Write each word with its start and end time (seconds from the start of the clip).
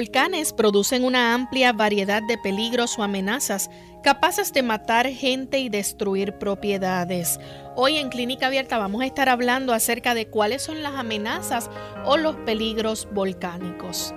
Volcanes 0.00 0.54
producen 0.54 1.04
una 1.04 1.34
amplia 1.34 1.74
variedad 1.74 2.22
de 2.22 2.38
peligros 2.38 2.98
o 2.98 3.02
amenazas 3.02 3.68
capaces 4.02 4.50
de 4.54 4.62
matar 4.62 5.06
gente 5.08 5.58
y 5.58 5.68
destruir 5.68 6.38
propiedades. 6.38 7.38
Hoy 7.76 7.98
en 7.98 8.08
Clínica 8.08 8.46
Abierta 8.46 8.78
vamos 8.78 9.02
a 9.02 9.04
estar 9.04 9.28
hablando 9.28 9.74
acerca 9.74 10.14
de 10.14 10.26
cuáles 10.26 10.62
son 10.62 10.82
las 10.82 10.94
amenazas 10.94 11.68
o 12.06 12.16
los 12.16 12.34
peligros 12.36 13.08
volcánicos. 13.12 14.14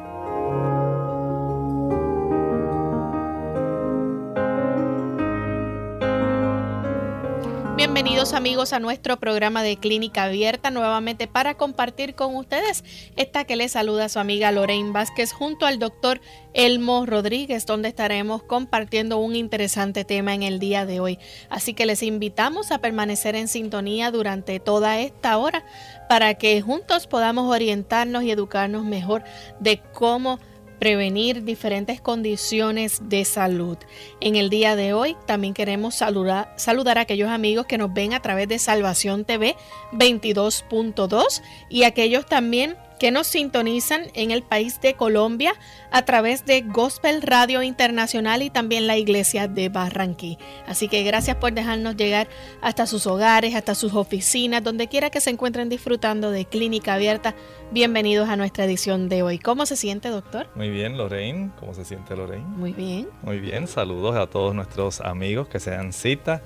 Bienvenidos 7.93 8.33
amigos 8.33 8.73
a 8.73 8.79
nuestro 8.79 9.19
programa 9.19 9.61
de 9.61 9.77
Clínica 9.77 10.23
Abierta 10.23 10.71
nuevamente 10.71 11.27
para 11.27 11.53
compartir 11.53 12.15
con 12.15 12.35
ustedes 12.35 12.83
esta 13.17 13.43
que 13.43 13.55
les 13.55 13.73
saluda 13.73 14.09
su 14.09 14.17
amiga 14.17 14.51
Lorraine 14.51 14.91
Vázquez 14.91 15.31
junto 15.31 15.67
al 15.67 15.77
doctor 15.77 16.19
Elmo 16.55 17.05
Rodríguez 17.05 17.67
donde 17.67 17.89
estaremos 17.89 18.41
compartiendo 18.41 19.19
un 19.19 19.35
interesante 19.35 20.05
tema 20.05 20.33
en 20.33 20.41
el 20.41 20.57
día 20.57 20.87
de 20.87 21.01
hoy. 21.01 21.19
Así 21.51 21.75
que 21.75 21.85
les 21.85 22.01
invitamos 22.01 22.71
a 22.71 22.79
permanecer 22.79 23.35
en 23.35 23.47
sintonía 23.47 24.09
durante 24.09 24.59
toda 24.59 24.99
esta 24.99 25.37
hora 25.37 25.63
para 26.09 26.33
que 26.33 26.59
juntos 26.63 27.05
podamos 27.05 27.47
orientarnos 27.53 28.23
y 28.23 28.31
educarnos 28.31 28.85
mejor 28.85 29.23
de 29.59 29.83
cómo 29.93 30.39
prevenir 30.83 31.45
diferentes 31.45 32.01
condiciones 32.01 32.99
de 33.07 33.23
salud. 33.23 33.77
En 34.19 34.35
el 34.35 34.49
día 34.49 34.75
de 34.75 34.91
hoy 34.91 35.15
también 35.25 35.53
queremos 35.53 35.95
saludar, 35.95 36.53
saludar 36.57 36.97
a 36.97 37.01
aquellos 37.03 37.29
amigos 37.29 37.67
que 37.67 37.77
nos 37.77 37.93
ven 37.93 38.13
a 38.13 38.21
través 38.21 38.49
de 38.49 38.59
Salvación 38.59 39.23
TV 39.23 39.55
22.2 39.93 41.41
y 41.69 41.83
aquellos 41.83 42.25
también 42.25 42.75
que 42.99 43.11
nos 43.11 43.27
sintonizan 43.27 44.03
en 44.13 44.31
el 44.31 44.43
país 44.43 44.79
de 44.81 44.93
Colombia 44.93 45.53
a 45.91 46.03
través 46.05 46.45
de 46.45 46.61
Gospel 46.61 47.21
Radio 47.21 47.63
Internacional 47.63 48.41
y 48.41 48.49
también 48.49 48.87
la 48.87 48.97
iglesia 48.97 49.47
de 49.47 49.69
Barranquí. 49.69 50.37
Así 50.67 50.87
que 50.87 51.03
gracias 51.03 51.37
por 51.37 51.53
dejarnos 51.53 51.95
llegar 51.95 52.27
hasta 52.61 52.85
sus 52.85 53.07
hogares, 53.07 53.55
hasta 53.55 53.75
sus 53.75 53.93
oficinas, 53.93 54.63
donde 54.63 54.87
quiera 54.87 55.09
que 55.09 55.21
se 55.21 55.29
encuentren 55.29 55.69
disfrutando 55.69 56.31
de 56.31 56.45
Clínica 56.45 56.93
Abierta. 56.95 57.35
Bienvenidos 57.71 58.29
a 58.29 58.35
nuestra 58.35 58.65
edición 58.65 59.09
de 59.09 59.23
hoy. 59.23 59.39
¿Cómo 59.39 59.65
se 59.65 59.75
siente, 59.75 60.09
doctor? 60.09 60.47
Muy 60.55 60.69
bien, 60.69 60.97
Lorraine. 60.97 61.51
¿Cómo 61.59 61.73
se 61.73 61.85
siente, 61.85 62.15
Lorraine? 62.15 62.45
Muy 62.45 62.73
bien. 62.73 63.09
Muy 63.21 63.39
bien. 63.39 63.67
Saludos 63.67 64.15
a 64.15 64.27
todos 64.27 64.53
nuestros 64.55 65.01
amigos 65.01 65.47
que 65.47 65.59
se 65.59 65.71
dan 65.71 65.93
cita 65.93 66.41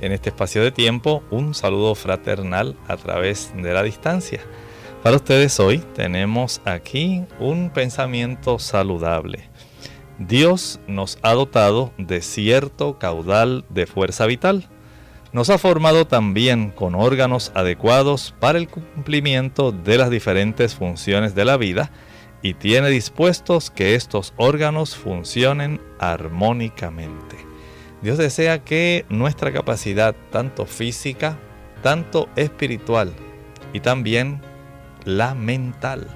en 0.00 0.12
este 0.12 0.30
espacio 0.30 0.62
de 0.62 0.70
tiempo. 0.70 1.22
Un 1.30 1.54
saludo 1.54 1.94
fraternal 1.94 2.76
a 2.88 2.96
través 2.96 3.52
de 3.54 3.72
la 3.72 3.82
distancia. 3.82 4.40
Para 5.02 5.16
ustedes 5.16 5.58
hoy 5.60 5.78
tenemos 5.94 6.60
aquí 6.66 7.24
un 7.38 7.70
pensamiento 7.70 8.58
saludable. 8.58 9.48
Dios 10.18 10.78
nos 10.86 11.18
ha 11.22 11.32
dotado 11.32 11.94
de 11.96 12.20
cierto 12.20 12.98
caudal 12.98 13.64
de 13.70 13.86
fuerza 13.86 14.26
vital. 14.26 14.68
Nos 15.32 15.48
ha 15.48 15.56
formado 15.56 16.06
también 16.06 16.70
con 16.70 16.94
órganos 16.94 17.50
adecuados 17.54 18.34
para 18.40 18.58
el 18.58 18.68
cumplimiento 18.68 19.72
de 19.72 19.96
las 19.96 20.10
diferentes 20.10 20.74
funciones 20.74 21.34
de 21.34 21.46
la 21.46 21.56
vida 21.56 21.90
y 22.42 22.52
tiene 22.52 22.90
dispuestos 22.90 23.70
que 23.70 23.94
estos 23.94 24.34
órganos 24.36 24.96
funcionen 24.96 25.80
armónicamente. 25.98 27.38
Dios 28.02 28.18
desea 28.18 28.64
que 28.64 29.06
nuestra 29.08 29.50
capacidad, 29.50 30.14
tanto 30.30 30.66
física, 30.66 31.38
tanto 31.82 32.28
espiritual 32.36 33.14
y 33.72 33.80
también 33.80 34.42
la 35.04 35.34
mental, 35.34 36.06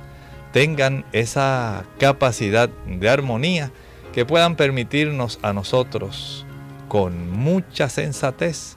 tengan 0.52 1.04
esa 1.12 1.84
capacidad 1.98 2.68
de 2.68 3.08
armonía 3.08 3.72
que 4.12 4.24
puedan 4.24 4.56
permitirnos 4.56 5.38
a 5.42 5.52
nosotros 5.52 6.46
con 6.88 7.30
mucha 7.30 7.88
sensatez, 7.88 8.76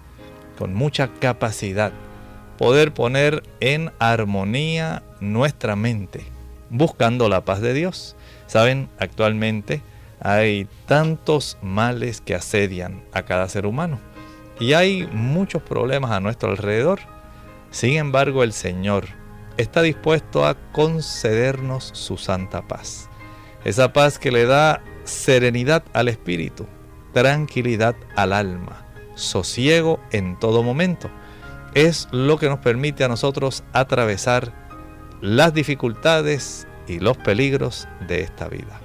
con 0.58 0.74
mucha 0.74 1.10
capacidad, 1.20 1.92
poder 2.58 2.94
poner 2.94 3.44
en 3.60 3.92
armonía 4.00 5.04
nuestra 5.20 5.76
mente, 5.76 6.26
buscando 6.70 7.30
la 7.30 7.46
paz 7.46 7.62
de 7.62 7.74
Dios. 7.74 8.16
Saben, 8.48 8.90
actualmente 8.98 9.84
hay 10.20 10.68
tantos 10.88 11.58
males 11.62 12.22
que 12.22 12.34
asedian 12.34 13.04
a 13.14 13.22
cada 13.24 13.48
ser 13.50 13.68
humano 13.68 14.00
y 14.60 14.74
hay 14.74 15.08
muchos 15.12 15.62
problemas 15.62 16.12
a 16.12 16.20
nuestro 16.20 16.50
alrededor. 16.50 17.00
Sin 17.70 17.98
embargo, 17.98 18.44
el 18.44 18.54
Señor 18.54 19.06
está 19.58 19.82
dispuesto 19.82 20.46
a 20.46 20.56
concedernos 20.72 21.92
su 21.94 22.18
santa 22.18 22.68
paz. 22.68 23.10
Esa 23.66 23.92
paz 23.92 24.20
que 24.20 24.32
le 24.32 24.46
da 24.46 24.82
serenidad 25.04 25.84
al 25.94 26.08
espíritu, 26.08 26.68
tranquilidad 27.14 27.96
al 28.16 28.34
alma, 28.34 28.86
sosiego 29.16 30.00
en 30.12 30.40
todo 30.40 30.64
momento. 30.64 31.10
Es 31.74 32.08
lo 32.12 32.38
que 32.38 32.50
nos 32.50 32.60
permite 32.60 33.04
a 33.04 33.08
nosotros 33.08 33.64
atravesar 33.74 34.54
las 35.22 35.54
dificultades 35.54 36.68
y 36.88 37.00
los 37.00 37.18
peligros 37.18 37.88
de 38.08 38.22
esta 38.22 38.48
vida. 38.48 38.80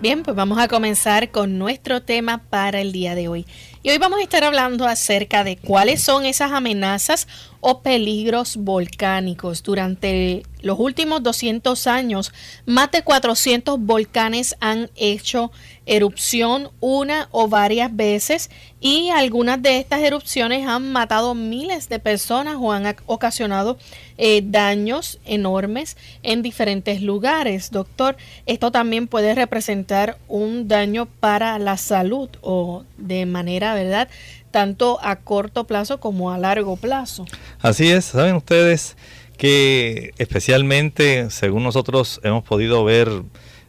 Bien, 0.00 0.24
pues 0.24 0.36
vamos 0.36 0.58
a 0.58 0.66
comenzar 0.66 1.30
con 1.30 1.58
nuestro 1.58 2.02
tema 2.02 2.38
para 2.50 2.80
el 2.80 2.90
día 2.90 3.14
de 3.14 3.28
hoy. 3.28 3.46
Y 3.84 3.90
hoy 3.90 3.98
vamos 3.98 4.18
a 4.18 4.22
estar 4.22 4.42
hablando 4.42 4.88
acerca 4.88 5.44
de 5.44 5.56
cuáles 5.56 6.02
son 6.02 6.24
esas 6.24 6.50
amenazas 6.50 7.28
o 7.64 7.80
peligros 7.80 8.56
volcánicos. 8.56 9.62
Durante 9.62 10.42
los 10.62 10.80
últimos 10.80 11.22
200 11.22 11.86
años, 11.86 12.32
más 12.66 12.90
de 12.90 13.02
400 13.02 13.78
volcanes 13.78 14.56
han 14.60 14.90
hecho 14.96 15.52
erupción 15.86 16.70
una 16.80 17.28
o 17.30 17.46
varias 17.46 17.94
veces 17.94 18.50
y 18.80 19.10
algunas 19.10 19.62
de 19.62 19.78
estas 19.78 20.00
erupciones 20.00 20.66
han 20.66 20.90
matado 20.90 21.36
miles 21.36 21.88
de 21.88 22.00
personas 22.00 22.56
o 22.58 22.72
han 22.72 22.96
ocasionado 23.06 23.78
eh, 24.18 24.42
daños 24.44 25.20
enormes 25.24 25.96
en 26.24 26.42
diferentes 26.42 27.00
lugares. 27.00 27.70
Doctor, 27.70 28.16
esto 28.44 28.72
también 28.72 29.06
puede 29.06 29.36
representar 29.36 30.18
un 30.26 30.66
daño 30.66 31.06
para 31.06 31.60
la 31.60 31.76
salud 31.76 32.28
o 32.40 32.84
de 32.98 33.24
manera, 33.24 33.74
¿verdad? 33.74 34.08
Tanto 34.52 35.00
a 35.02 35.16
corto 35.16 35.64
plazo 35.64 35.98
como 35.98 36.30
a 36.30 36.38
largo 36.38 36.76
plazo. 36.76 37.24
Así 37.60 37.90
es, 37.90 38.04
saben 38.04 38.36
ustedes 38.36 38.96
que 39.36 40.12
especialmente, 40.18 41.30
según 41.30 41.64
nosotros 41.64 42.20
hemos 42.22 42.44
podido 42.44 42.84
ver 42.84 43.08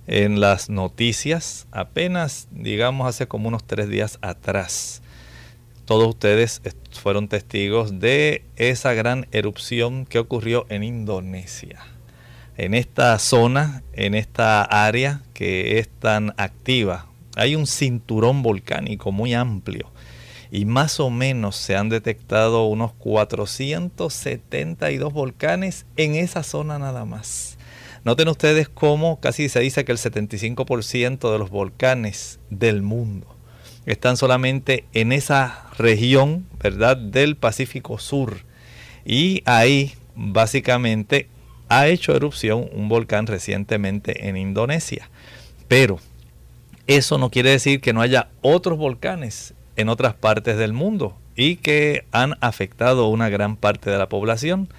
en 0.05 0.39
las 0.39 0.69
noticias 0.69 1.65
apenas, 1.71 2.47
digamos, 2.51 3.07
hace 3.07 3.27
como 3.27 3.47
unos 3.47 3.63
tres 3.63 3.89
días 3.89 4.19
atrás. 4.21 5.01
Todos 5.85 6.07
ustedes 6.09 6.61
fueron 6.91 7.27
testigos 7.27 7.99
de 7.99 8.43
esa 8.55 8.93
gran 8.93 9.27
erupción 9.31 10.05
que 10.05 10.19
ocurrió 10.19 10.65
en 10.69 10.83
Indonesia. 10.83 11.79
En 12.55 12.73
esta 12.73 13.17
zona, 13.17 13.83
en 13.93 14.13
esta 14.13 14.61
área 14.61 15.21
que 15.33 15.79
es 15.79 15.89
tan 15.89 16.33
activa, 16.37 17.07
hay 17.35 17.55
un 17.55 17.65
cinturón 17.65 18.43
volcánico 18.43 19.11
muy 19.11 19.33
amplio 19.33 19.92
y 20.53 20.63
más 20.65 20.99
o 20.99 21.09
menos 21.09 21.55
se 21.55 21.75
han 21.75 21.89
detectado 21.89 22.65
unos 22.65 22.93
472 22.93 25.11
volcanes 25.11 25.87
en 25.97 26.13
esa 26.13 26.43
zona 26.43 26.77
nada 26.77 27.05
más. 27.05 27.57
Noten 28.03 28.27
ustedes 28.27 28.69
cómo 28.69 29.19
casi 29.19 29.49
se 29.49 29.61
dice 29.61 29.83
que 29.83 29.91
el 29.91 29.97
75% 29.97 31.31
de 31.31 31.39
los 31.39 31.49
volcanes 31.49 32.39
del 32.51 32.83
mundo 32.83 33.25
están 33.87 34.15
solamente 34.15 34.85
en 34.93 35.11
esa 35.11 35.71
región, 35.79 36.45
¿verdad?, 36.61 36.97
del 36.97 37.35
Pacífico 37.35 37.97
Sur. 37.97 38.45
Y 39.05 39.41
ahí 39.45 39.95
básicamente 40.13 41.29
ha 41.67 41.87
hecho 41.87 42.15
erupción 42.15 42.69
un 42.73 42.89
volcán 42.89 43.25
recientemente 43.25 44.29
en 44.29 44.37
Indonesia. 44.37 45.09
Pero 45.67 45.97
eso 46.85 47.17
no 47.17 47.31
quiere 47.31 47.49
decir 47.49 47.81
que 47.81 47.91
no 47.91 48.01
haya 48.01 48.29
otros 48.43 48.77
volcanes 48.77 49.55
en 49.75 49.89
otras 49.89 50.13
partes 50.13 50.57
del 50.57 50.73
mundo 50.73 51.17
y 51.35 51.57
que 51.57 52.05
han 52.11 52.35
afectado 52.41 53.07
una 53.07 53.29
gran 53.29 53.55
parte 53.55 53.89
de 53.89 53.97
la 53.97 54.09
población. 54.09 54.69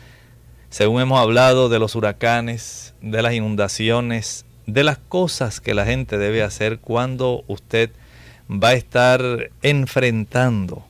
Según 0.71 1.01
hemos 1.03 1.21
hablado 1.21 1.69
de 1.69 1.79
los 1.79 1.95
huracanes, 1.95 2.95
de 3.01 3.23
las 3.23 3.35
inundaciones, 3.35 4.47
de 4.67 4.85
las 4.85 4.99
cosas 4.99 5.61
que 5.61 5.75
la 5.75 5.85
gente 5.85 6.19
debe 6.19 6.43
hacer 6.43 6.79
cuando 6.79 7.45
usted 7.47 7.91
va 8.51 8.69
a 8.71 8.75
estar 8.75 9.51
enfrentando 9.63 10.85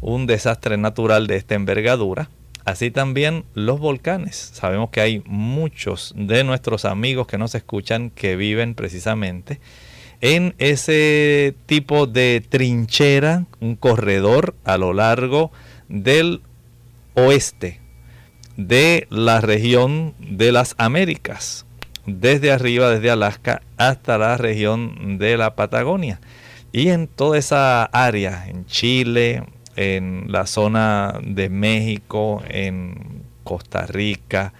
un 0.00 0.26
desastre 0.26 0.76
natural 0.76 1.26
de 1.26 1.36
esta 1.36 1.54
envergadura. 1.54 2.30
Así 2.64 2.90
también 2.90 3.44
los 3.54 3.80
volcanes. 3.80 4.50
Sabemos 4.52 4.90
que 4.90 5.00
hay 5.00 5.22
muchos 5.24 6.12
de 6.16 6.44
nuestros 6.44 6.84
amigos 6.84 7.26
que 7.26 7.38
nos 7.38 7.54
escuchan 7.54 8.10
que 8.10 8.36
viven 8.36 8.74
precisamente 8.74 9.60
en 10.20 10.54
ese 10.58 11.54
tipo 11.66 12.06
de 12.06 12.44
trinchera, 12.48 13.46
un 13.60 13.76
corredor 13.76 14.54
a 14.64 14.76
lo 14.78 14.92
largo 14.92 15.52
del 15.88 16.42
oeste 17.14 17.80
de 18.56 19.06
la 19.10 19.40
región 19.40 20.14
de 20.18 20.50
las 20.50 20.74
Américas, 20.78 21.64
desde 22.06 22.50
arriba, 22.50 22.90
desde 22.90 23.10
Alaska, 23.10 23.62
hasta 23.76 24.18
la 24.18 24.36
región 24.36 25.18
de 25.18 25.36
la 25.36 25.54
Patagonia. 25.54 26.20
Y 26.72 26.88
en 26.88 27.06
toda 27.06 27.38
esa 27.38 27.84
área, 27.84 28.48
en 28.48 28.66
Chile, 28.66 29.44
en 29.76 30.24
la 30.28 30.46
zona 30.46 31.20
de 31.22 31.48
México, 31.48 32.42
en 32.48 33.22
Costa 33.44 33.86
Rica, 33.86 34.52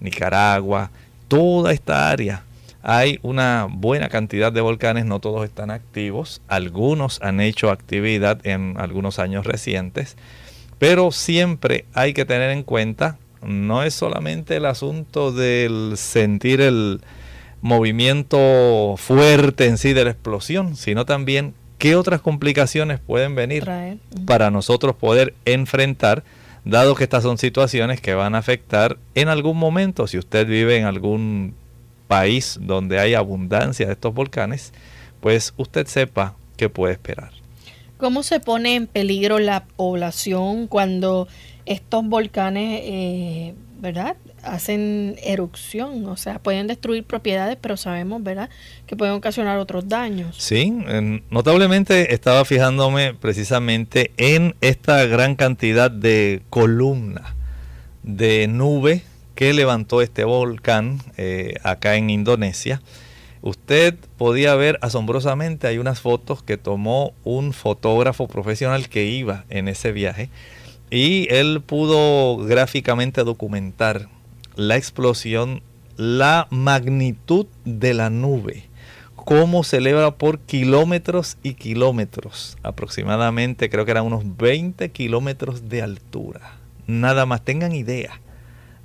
Nicaragua, 0.00 0.90
toda 1.28 1.72
esta 1.72 2.10
área 2.10 2.44
hay 2.82 3.18
una 3.22 3.68
buena 3.70 4.08
cantidad 4.08 4.52
de 4.52 4.60
volcanes, 4.60 5.04
no 5.04 5.20
todos 5.20 5.44
están 5.44 5.70
activos, 5.70 6.42
algunos 6.48 7.20
han 7.22 7.40
hecho 7.40 7.70
actividad 7.70 8.44
en 8.44 8.74
algunos 8.78 9.18
años 9.18 9.46
recientes, 9.46 10.16
pero 10.78 11.12
siempre 11.12 11.84
hay 11.94 12.12
que 12.12 12.24
tener 12.24 12.50
en 12.50 12.64
cuenta 12.64 13.18
no 13.42 13.82
es 13.82 13.94
solamente 13.94 14.56
el 14.56 14.66
asunto 14.66 15.32
del 15.32 15.94
sentir 15.96 16.60
el 16.60 17.00
movimiento 17.60 18.94
fuerte 18.98 19.66
en 19.66 19.78
sí 19.78 19.92
de 19.92 20.04
la 20.04 20.10
explosión, 20.10 20.76
sino 20.76 21.06
también 21.06 21.54
qué 21.78 21.96
otras 21.96 22.20
complicaciones 22.20 23.00
pueden 23.00 23.34
venir 23.34 23.68
para 24.26 24.50
nosotros 24.50 24.94
poder 24.96 25.34
enfrentar, 25.44 26.22
dado 26.64 26.94
que 26.94 27.04
estas 27.04 27.24
son 27.24 27.38
situaciones 27.38 28.00
que 28.00 28.14
van 28.14 28.34
a 28.34 28.38
afectar 28.38 28.98
en 29.14 29.28
algún 29.28 29.58
momento, 29.58 30.06
si 30.06 30.18
usted 30.18 30.46
vive 30.46 30.76
en 30.76 30.84
algún 30.84 31.54
país 32.12 32.58
donde 32.60 33.00
hay 33.00 33.14
abundancia 33.14 33.86
de 33.86 33.92
estos 33.94 34.12
volcanes, 34.12 34.74
pues 35.20 35.54
usted 35.56 35.86
sepa 35.86 36.34
qué 36.58 36.68
puede 36.68 36.92
esperar. 36.92 37.30
¿Cómo 37.96 38.22
se 38.22 38.38
pone 38.38 38.74
en 38.74 38.86
peligro 38.86 39.38
la 39.38 39.64
población 39.64 40.66
cuando 40.66 41.26
estos 41.64 42.04
volcanes, 42.04 42.82
eh, 42.84 43.54
¿verdad? 43.80 44.16
Hacen 44.42 45.16
erupción, 45.22 46.04
o 46.04 46.18
sea, 46.18 46.38
pueden 46.38 46.66
destruir 46.66 47.04
propiedades, 47.04 47.56
pero 47.58 47.78
sabemos, 47.78 48.22
¿verdad?, 48.22 48.50
que 48.86 48.94
pueden 48.94 49.14
ocasionar 49.14 49.56
otros 49.56 49.88
daños. 49.88 50.36
Sí, 50.36 50.70
notablemente 51.30 52.12
estaba 52.12 52.44
fijándome 52.44 53.14
precisamente 53.14 54.10
en 54.18 54.54
esta 54.60 55.06
gran 55.06 55.34
cantidad 55.34 55.90
de 55.90 56.42
columnas 56.50 57.32
de 58.02 58.48
nube 58.48 59.02
que 59.34 59.52
levantó 59.52 60.02
este 60.02 60.24
volcán 60.24 61.00
eh, 61.16 61.54
acá 61.62 61.96
en 61.96 62.10
Indonesia. 62.10 62.82
Usted 63.42 63.96
podía 64.18 64.54
ver 64.54 64.78
asombrosamente, 64.82 65.66
hay 65.66 65.78
unas 65.78 66.00
fotos 66.00 66.42
que 66.42 66.56
tomó 66.56 67.12
un 67.24 67.52
fotógrafo 67.52 68.28
profesional 68.28 68.88
que 68.88 69.04
iba 69.04 69.44
en 69.48 69.66
ese 69.66 69.90
viaje 69.90 70.30
y 70.90 71.26
él 71.28 71.60
pudo 71.60 72.36
gráficamente 72.36 73.24
documentar 73.24 74.08
la 74.54 74.76
explosión, 74.76 75.62
la 75.96 76.46
magnitud 76.50 77.46
de 77.64 77.94
la 77.94 78.10
nube, 78.10 78.68
cómo 79.16 79.64
se 79.64 79.78
eleva 79.78 80.16
por 80.16 80.38
kilómetros 80.40 81.36
y 81.42 81.54
kilómetros, 81.54 82.58
aproximadamente 82.62 83.70
creo 83.70 83.84
que 83.84 83.90
eran 83.90 84.06
unos 84.06 84.36
20 84.36 84.90
kilómetros 84.90 85.68
de 85.68 85.82
altura. 85.82 86.58
Nada 86.86 87.26
más 87.26 87.44
tengan 87.44 87.72
idea 87.72 88.20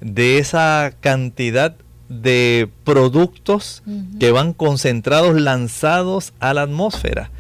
de 0.02 0.38
esa 0.38 0.94
cantidad 1.00 1.76
de 2.10 2.70
productos 2.84 3.84
que 4.20 4.32
van 4.32 4.54
concentrados, 4.54 5.40
lanzados 5.40 6.34
a 6.40 6.54
la 6.54 6.64
atmósfera. 6.64 7.32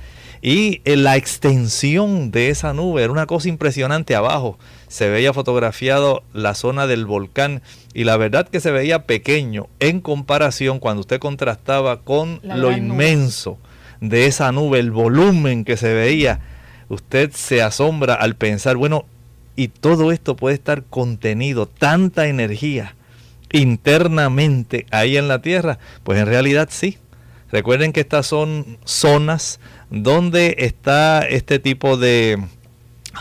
Y 0.41 0.81
eh, 0.85 0.95
la 0.97 1.17
extensión 1.17 2.31
de 2.31 2.49
esa 2.49 2.73
nube 2.73 3.03
era 3.03 3.11
una 3.11 3.25
cosa 3.25 3.49
impresionante 3.49 4.15
abajo. 4.15 4.57
Se 4.87 5.09
veía 5.09 5.33
fotografiado 5.33 6.23
la 6.33 6.53
zona 6.53 6.87
del 6.87 7.05
volcán 7.05 7.61
y 7.93 8.03
la 8.03 8.17
verdad 8.17 8.47
que 8.47 8.59
se 8.59 8.71
veía 8.71 9.05
pequeño 9.05 9.67
en 9.79 9.99
comparación 9.99 10.79
cuando 10.79 11.01
usted 11.01 11.19
contrastaba 11.19 12.01
con 12.01 12.39
lo 12.43 12.71
inmenso 12.71 13.57
de 13.99 14.27
esa 14.27 14.51
nube, 14.51 14.79
el 14.79 14.91
volumen 14.91 15.65
que 15.65 15.77
se 15.77 15.93
veía. 15.93 16.39
Usted 16.89 17.31
se 17.31 17.61
asombra 17.61 18.13
al 18.13 18.35
pensar, 18.35 18.77
bueno, 18.77 19.05
y 19.57 19.67
todo 19.69 20.13
esto 20.13 20.37
puede 20.37 20.55
estar 20.55 20.83
contenido, 20.83 21.65
tanta 21.65 22.27
energía 22.27 22.95
internamente 23.51 24.85
ahí 24.91 25.17
en 25.17 25.27
la 25.27 25.41
Tierra. 25.41 25.79
Pues 26.03 26.19
en 26.19 26.27
realidad 26.27 26.69
sí. 26.71 26.99
Recuerden 27.51 27.91
que 27.91 28.01
estas 28.01 28.27
son 28.27 28.77
zonas 28.85 29.59
donde 29.89 30.55
está 30.59 31.21
este 31.21 31.59
tipo 31.59 31.97
de 31.97 32.37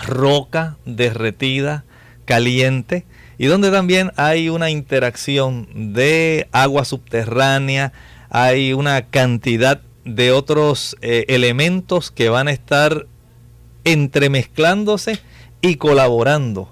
roca 0.07 0.77
derretida, 0.85 1.85
caliente, 2.27 3.07
y 3.39 3.47
donde 3.47 3.71
también 3.71 4.13
hay 4.17 4.49
una 4.49 4.69
interacción 4.69 5.69
de 5.95 6.49
agua 6.53 6.85
subterránea, 6.85 7.93
hay 8.29 8.73
una 8.73 9.07
cantidad 9.07 9.81
de 10.05 10.33
otros 10.33 10.97
eh, 11.01 11.25
elementos 11.29 12.11
que 12.11 12.29
van 12.29 12.49
a 12.49 12.53
estar 12.53 13.07
entremezclándose 13.85 15.21
y 15.61 15.77
colaborando 15.77 16.71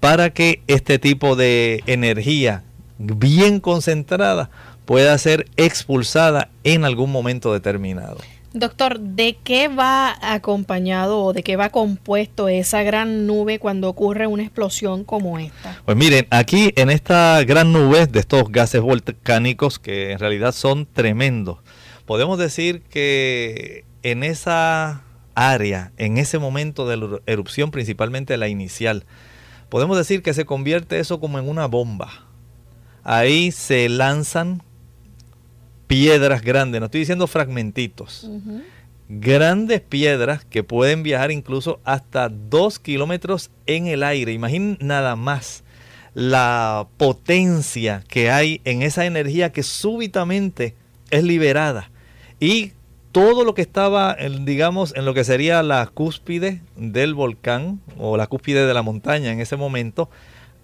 para 0.00 0.30
que 0.30 0.62
este 0.66 0.98
tipo 0.98 1.36
de 1.36 1.82
energía 1.86 2.62
bien 2.98 3.60
concentrada 3.60 4.50
pueda 4.84 5.16
ser 5.18 5.46
expulsada 5.56 6.50
en 6.62 6.84
algún 6.84 7.10
momento 7.10 7.52
determinado. 7.52 8.18
Doctor, 8.52 9.00
¿de 9.00 9.36
qué 9.42 9.66
va 9.66 10.16
acompañado 10.22 11.24
o 11.24 11.32
de 11.32 11.42
qué 11.42 11.56
va 11.56 11.70
compuesto 11.70 12.48
esa 12.48 12.84
gran 12.84 13.26
nube 13.26 13.58
cuando 13.58 13.88
ocurre 13.88 14.28
una 14.28 14.44
explosión 14.44 15.02
como 15.02 15.40
esta? 15.40 15.80
Pues 15.84 15.96
miren, 15.96 16.28
aquí 16.30 16.72
en 16.76 16.88
esta 16.88 17.42
gran 17.42 17.72
nube 17.72 18.06
de 18.06 18.20
estos 18.20 18.52
gases 18.52 18.80
volcánicos 18.80 19.80
que 19.80 20.12
en 20.12 20.20
realidad 20.20 20.52
son 20.52 20.86
tremendos, 20.86 21.58
podemos 22.06 22.38
decir 22.38 22.82
que 22.82 23.84
en 24.04 24.22
esa 24.22 25.03
área, 25.34 25.92
en 25.96 26.18
ese 26.18 26.38
momento 26.38 26.86
de 26.86 26.96
la 26.96 27.20
erupción, 27.26 27.70
principalmente 27.70 28.36
la 28.36 28.48
inicial, 28.48 29.04
podemos 29.68 29.96
decir 29.96 30.22
que 30.22 30.34
se 30.34 30.44
convierte 30.44 30.98
eso 30.98 31.20
como 31.20 31.38
en 31.38 31.48
una 31.48 31.66
bomba. 31.66 32.26
Ahí 33.02 33.50
se 33.50 33.88
lanzan 33.88 34.62
piedras 35.86 36.42
grandes, 36.42 36.80
no 36.80 36.86
estoy 36.86 37.00
diciendo 37.00 37.26
fragmentitos, 37.26 38.30
grandes 39.08 39.80
piedras 39.80 40.44
que 40.44 40.62
pueden 40.62 41.02
viajar 41.02 41.30
incluso 41.30 41.80
hasta 41.84 42.28
dos 42.28 42.78
kilómetros 42.78 43.50
en 43.66 43.86
el 43.86 44.02
aire. 44.02 44.32
Imaginen 44.32 44.78
nada 44.80 45.16
más 45.16 45.64
la 46.14 46.86
potencia 46.96 48.02
que 48.08 48.30
hay 48.30 48.60
en 48.64 48.82
esa 48.82 49.04
energía 49.04 49.52
que 49.52 49.62
súbitamente 49.62 50.74
es 51.10 51.24
liberada 51.24 51.90
y 52.40 52.72
todo 53.14 53.44
lo 53.44 53.54
que 53.54 53.62
estaba, 53.62 54.16
digamos, 54.40 54.92
en 54.96 55.04
lo 55.04 55.14
que 55.14 55.22
sería 55.22 55.62
la 55.62 55.86
cúspide 55.86 56.60
del 56.74 57.14
volcán 57.14 57.78
o 57.96 58.16
la 58.16 58.26
cúspide 58.26 58.66
de 58.66 58.74
la 58.74 58.82
montaña 58.82 59.30
en 59.30 59.40
ese 59.40 59.56
momento, 59.56 60.10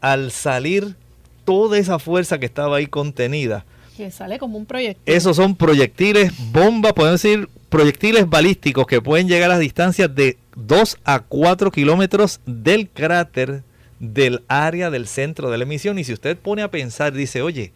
al 0.01 0.33
salir 0.33 0.97
toda 1.45 1.79
esa 1.79 2.01
fuerza 2.01 2.41
que 2.41 2.47
estaba 2.47 2.79
ahí 2.79 2.89
contenida. 2.89 3.65
Que 3.97 4.11
sale 4.11 4.41
como 4.41 4.59
un 4.59 4.67
proyectil. 4.67 5.01
Esos 5.07 5.37
son 5.37 5.55
proyectiles, 5.55 6.33
bombas, 6.51 6.93
podemos 6.93 7.23
decir 7.23 7.49
proyectiles 7.69 8.29
balísticos 8.29 8.85
que 8.85 9.01
pueden 9.01 9.29
llegar 9.29 9.53
a 9.53 9.59
distancias 9.61 10.13
de 10.13 10.37
2 10.57 10.99
a 11.05 11.21
4 11.21 11.71
kilómetros 11.71 12.41
del 12.47 12.89
cráter 12.89 13.63
del 14.01 14.43
área 14.49 14.91
del 14.91 15.07
centro 15.07 15.53
de 15.53 15.59
la 15.59 15.63
emisión. 15.63 16.01
Y 16.01 16.05
si 16.05 16.13
usted 16.13 16.37
pone 16.37 16.63
a 16.63 16.71
pensar, 16.73 17.13
dice, 17.13 17.43
oye, 17.43 17.73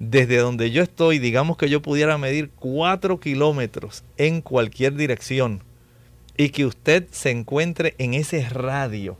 desde 0.00 0.38
donde 0.38 0.70
yo 0.70 0.82
estoy, 0.82 1.18
digamos 1.18 1.58
que 1.58 1.68
yo 1.68 1.82
pudiera 1.82 2.18
medir 2.18 2.50
4 2.58 3.20
kilómetros 3.20 4.02
en 4.16 4.40
cualquier 4.40 4.94
dirección 4.94 5.62
y 6.38 6.48
que 6.48 6.64
usted 6.64 7.06
se 7.10 7.30
encuentre 7.30 7.94
en 7.98 8.14
ese 8.14 8.48
radio 8.48 9.18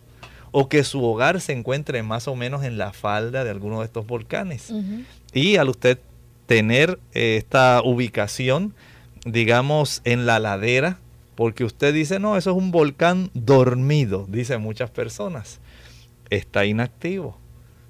o 0.53 0.71
que 0.71 0.83
su 0.83 1.05
hogar 1.05 1.41
se 1.43 1.53
encuentre 1.53 2.03
más 2.03 2.27
o 2.27 2.35
menos 2.35 2.65
en 2.65 2.79
la 2.79 2.95
falda 2.95 3.45
de 3.45 3.51
alguno 3.51 3.81
de 3.81 3.87
estos 3.87 4.07
volcanes. 4.07 4.73
Y 5.35 5.57
al 5.57 5.69
usted 5.69 5.99
tener 6.47 6.99
eh, 7.13 7.37
esta 7.37 7.83
ubicación, 7.85 8.75
digamos, 9.27 10.01
en 10.05 10.25
la 10.25 10.39
ladera, 10.39 10.99
porque 11.35 11.63
usted 11.63 11.93
dice, 11.93 12.19
no, 12.19 12.39
eso 12.39 12.51
es 12.51 12.57
un 12.57 12.71
volcán 12.71 13.31
dormido, 13.35 14.27
dicen 14.29 14.63
muchas 14.63 14.91
personas. 14.91 15.61
Está 16.31 16.65
inactivo, 16.65 17.39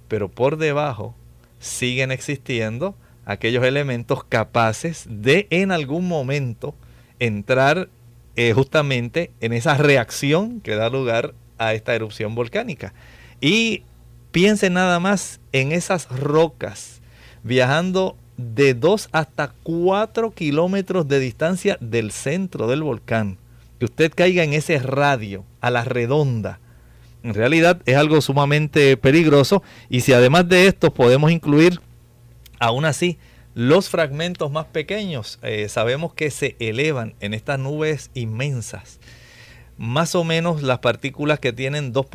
pero 0.08 0.28
por 0.28 0.56
debajo 0.56 1.14
siguen 1.60 2.10
existiendo 2.10 2.96
aquellos 3.24 3.64
elementos 3.64 4.24
capaces 4.24 5.06
de 5.08 5.46
en 5.50 5.70
algún 5.70 6.08
momento 6.08 6.74
entrar 7.20 7.88
eh, 8.34 8.52
justamente 8.52 9.30
en 9.40 9.52
esa 9.52 9.76
reacción 9.76 10.60
que 10.60 10.74
da 10.74 10.88
lugar 10.88 11.34
a 11.58 11.74
esta 11.74 11.94
erupción 11.94 12.34
volcánica. 12.34 12.92
Y 13.40 13.84
piensen 14.32 14.72
nada 14.72 14.98
más 14.98 15.40
en 15.52 15.72
esas 15.72 16.08
rocas 16.08 17.00
viajando 17.42 18.16
de 18.36 18.74
2 18.74 19.10
hasta 19.12 19.52
4 19.62 20.30
kilómetros 20.32 21.06
de 21.06 21.20
distancia 21.20 21.76
del 21.80 22.10
centro 22.10 22.66
del 22.66 22.82
volcán. 22.82 23.38
Que 23.78 23.84
usted 23.86 24.12
caiga 24.14 24.42
en 24.42 24.52
ese 24.52 24.78
radio, 24.78 25.44
a 25.60 25.70
la 25.70 25.84
redonda. 25.84 26.58
En 27.22 27.34
realidad 27.34 27.80
es 27.86 27.96
algo 27.96 28.20
sumamente 28.20 28.96
peligroso 28.96 29.62
y 29.88 30.00
si 30.00 30.12
además 30.12 30.48
de 30.48 30.66
esto 30.66 30.92
podemos 30.92 31.30
incluir 31.30 31.80
aún 32.58 32.84
así 32.84 33.18
los 33.54 33.88
fragmentos 33.88 34.50
más 34.50 34.66
pequeños, 34.66 35.38
eh, 35.42 35.68
sabemos 35.68 36.14
que 36.14 36.30
se 36.30 36.56
elevan 36.60 37.14
en 37.20 37.34
estas 37.34 37.58
nubes 37.58 38.10
inmensas 38.14 39.00
más 39.80 40.14
o 40.14 40.24
menos 40.24 40.62
las 40.62 40.80
partículas 40.80 41.38
que 41.38 41.54
tienen 41.54 41.94
2 41.94 42.06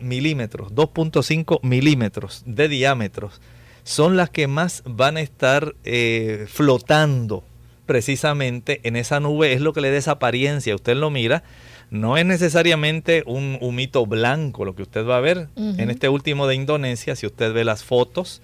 milímetros, 0.00 0.74
2.5 0.74 1.60
milímetros 1.62 2.42
de 2.44 2.68
diámetro, 2.68 3.30
son 3.84 4.18
las 4.18 4.28
que 4.28 4.46
más 4.46 4.82
van 4.84 5.16
a 5.16 5.22
estar 5.22 5.74
eh, 5.84 6.44
flotando 6.46 7.42
precisamente 7.86 8.80
en 8.82 8.96
esa 8.96 9.18
nube. 9.18 9.54
Es 9.54 9.62
lo 9.62 9.72
que 9.72 9.80
le 9.80 9.90
da 9.90 9.96
esa 9.96 10.10
apariencia. 10.12 10.74
Usted 10.74 10.94
lo 10.94 11.08
mira, 11.08 11.42
no 11.90 12.16
es 12.16 12.24
necesariamente 12.24 13.24
un 13.26 13.58
humito 13.60 14.06
blanco 14.06 14.64
lo 14.64 14.74
que 14.74 14.82
usted 14.82 15.04
va 15.04 15.16
a 15.16 15.20
ver. 15.20 15.48
En 15.56 15.90
este 15.90 16.08
último 16.08 16.46
de 16.46 16.54
Indonesia, 16.54 17.16
si 17.16 17.26
usted 17.26 17.52
ve 17.52 17.64
las 17.64 17.84
fotos, 17.84 18.40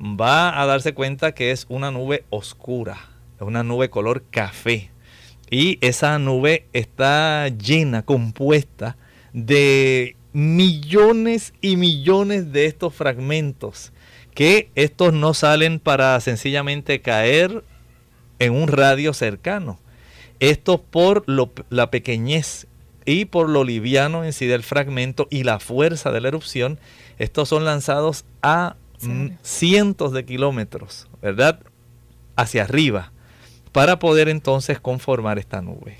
va 0.00 0.60
a 0.60 0.66
darse 0.66 0.94
cuenta 0.94 1.32
que 1.32 1.50
es 1.50 1.66
una 1.68 1.90
nube 1.90 2.24
oscura, 2.30 2.96
una 3.40 3.62
nube 3.62 3.90
color 3.90 4.24
café 4.30 4.90
y 5.50 5.78
esa 5.80 6.18
nube 6.18 6.66
está 6.72 7.48
llena, 7.48 8.04
compuesta 8.04 8.96
de 9.32 10.16
millones 10.32 11.52
y 11.60 11.76
millones 11.76 12.52
de 12.52 12.66
estos 12.66 12.94
fragmentos 12.94 13.92
que 14.34 14.70
estos 14.74 15.12
no 15.12 15.32
salen 15.34 15.78
para 15.78 16.18
sencillamente 16.20 17.00
caer 17.00 17.62
en 18.40 18.52
un 18.52 18.68
radio 18.68 19.12
cercano. 19.12 19.78
Esto 20.40 20.82
por 20.82 21.24
la 21.70 21.90
pequeñez 21.90 22.66
y 23.04 23.26
por 23.26 23.48
lo 23.48 23.64
liviano 23.64 24.24
en 24.24 24.32
sí 24.32 24.46
del 24.46 24.62
fragmento 24.62 25.26
y 25.30 25.44
la 25.44 25.58
fuerza 25.60 26.10
de 26.10 26.20
la 26.20 26.28
erupción, 26.28 26.78
estos 27.18 27.48
son 27.48 27.64
lanzados 27.64 28.24
a 28.42 28.76
cientos 29.42 30.12
de 30.12 30.24
kilómetros, 30.24 31.08
¿verdad? 31.20 31.60
Hacia 32.36 32.62
arriba 32.62 33.12
para 33.72 33.98
poder 33.98 34.28
entonces 34.28 34.80
conformar 34.80 35.38
esta 35.38 35.60
nube. 35.60 35.96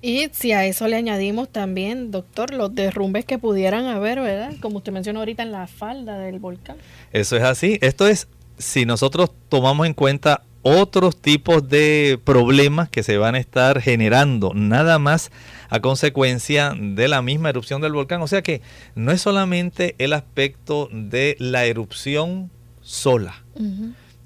Y 0.00 0.28
si 0.32 0.50
a 0.50 0.64
eso 0.64 0.88
le 0.88 0.96
añadimos 0.96 1.48
también, 1.48 2.10
doctor, 2.10 2.52
los 2.52 2.74
derrumbes 2.74 3.24
que 3.24 3.38
pudieran 3.38 3.84
haber, 3.86 4.20
¿verdad? 4.20 4.54
Como 4.60 4.78
usted 4.78 4.92
mencionó 4.92 5.20
ahorita 5.20 5.44
en 5.44 5.52
la 5.52 5.68
falda 5.68 6.18
del 6.18 6.40
volcán. 6.40 6.76
Eso 7.12 7.36
es 7.36 7.44
así. 7.44 7.78
Esto 7.82 8.08
es, 8.08 8.26
si 8.58 8.84
nosotros 8.84 9.30
tomamos 9.48 9.86
en 9.86 9.94
cuenta 9.94 10.42
otros 10.62 11.20
tipos 11.20 11.68
de 11.68 12.20
problemas 12.24 12.88
que 12.88 13.02
se 13.02 13.18
van 13.18 13.34
a 13.34 13.38
estar 13.38 13.80
generando, 13.80 14.52
nada 14.54 14.98
más 14.98 15.30
a 15.68 15.80
consecuencia 15.80 16.74
de 16.78 17.08
la 17.08 17.22
misma 17.22 17.50
erupción 17.50 17.80
del 17.82 17.92
volcán. 17.92 18.22
O 18.22 18.26
sea 18.26 18.42
que 18.42 18.62
no 18.94 19.12
es 19.12 19.22
solamente 19.22 19.94
el 19.98 20.12
aspecto 20.12 20.88
de 20.92 21.36
la 21.38 21.64
erupción 21.64 22.50
sola. 22.80 23.42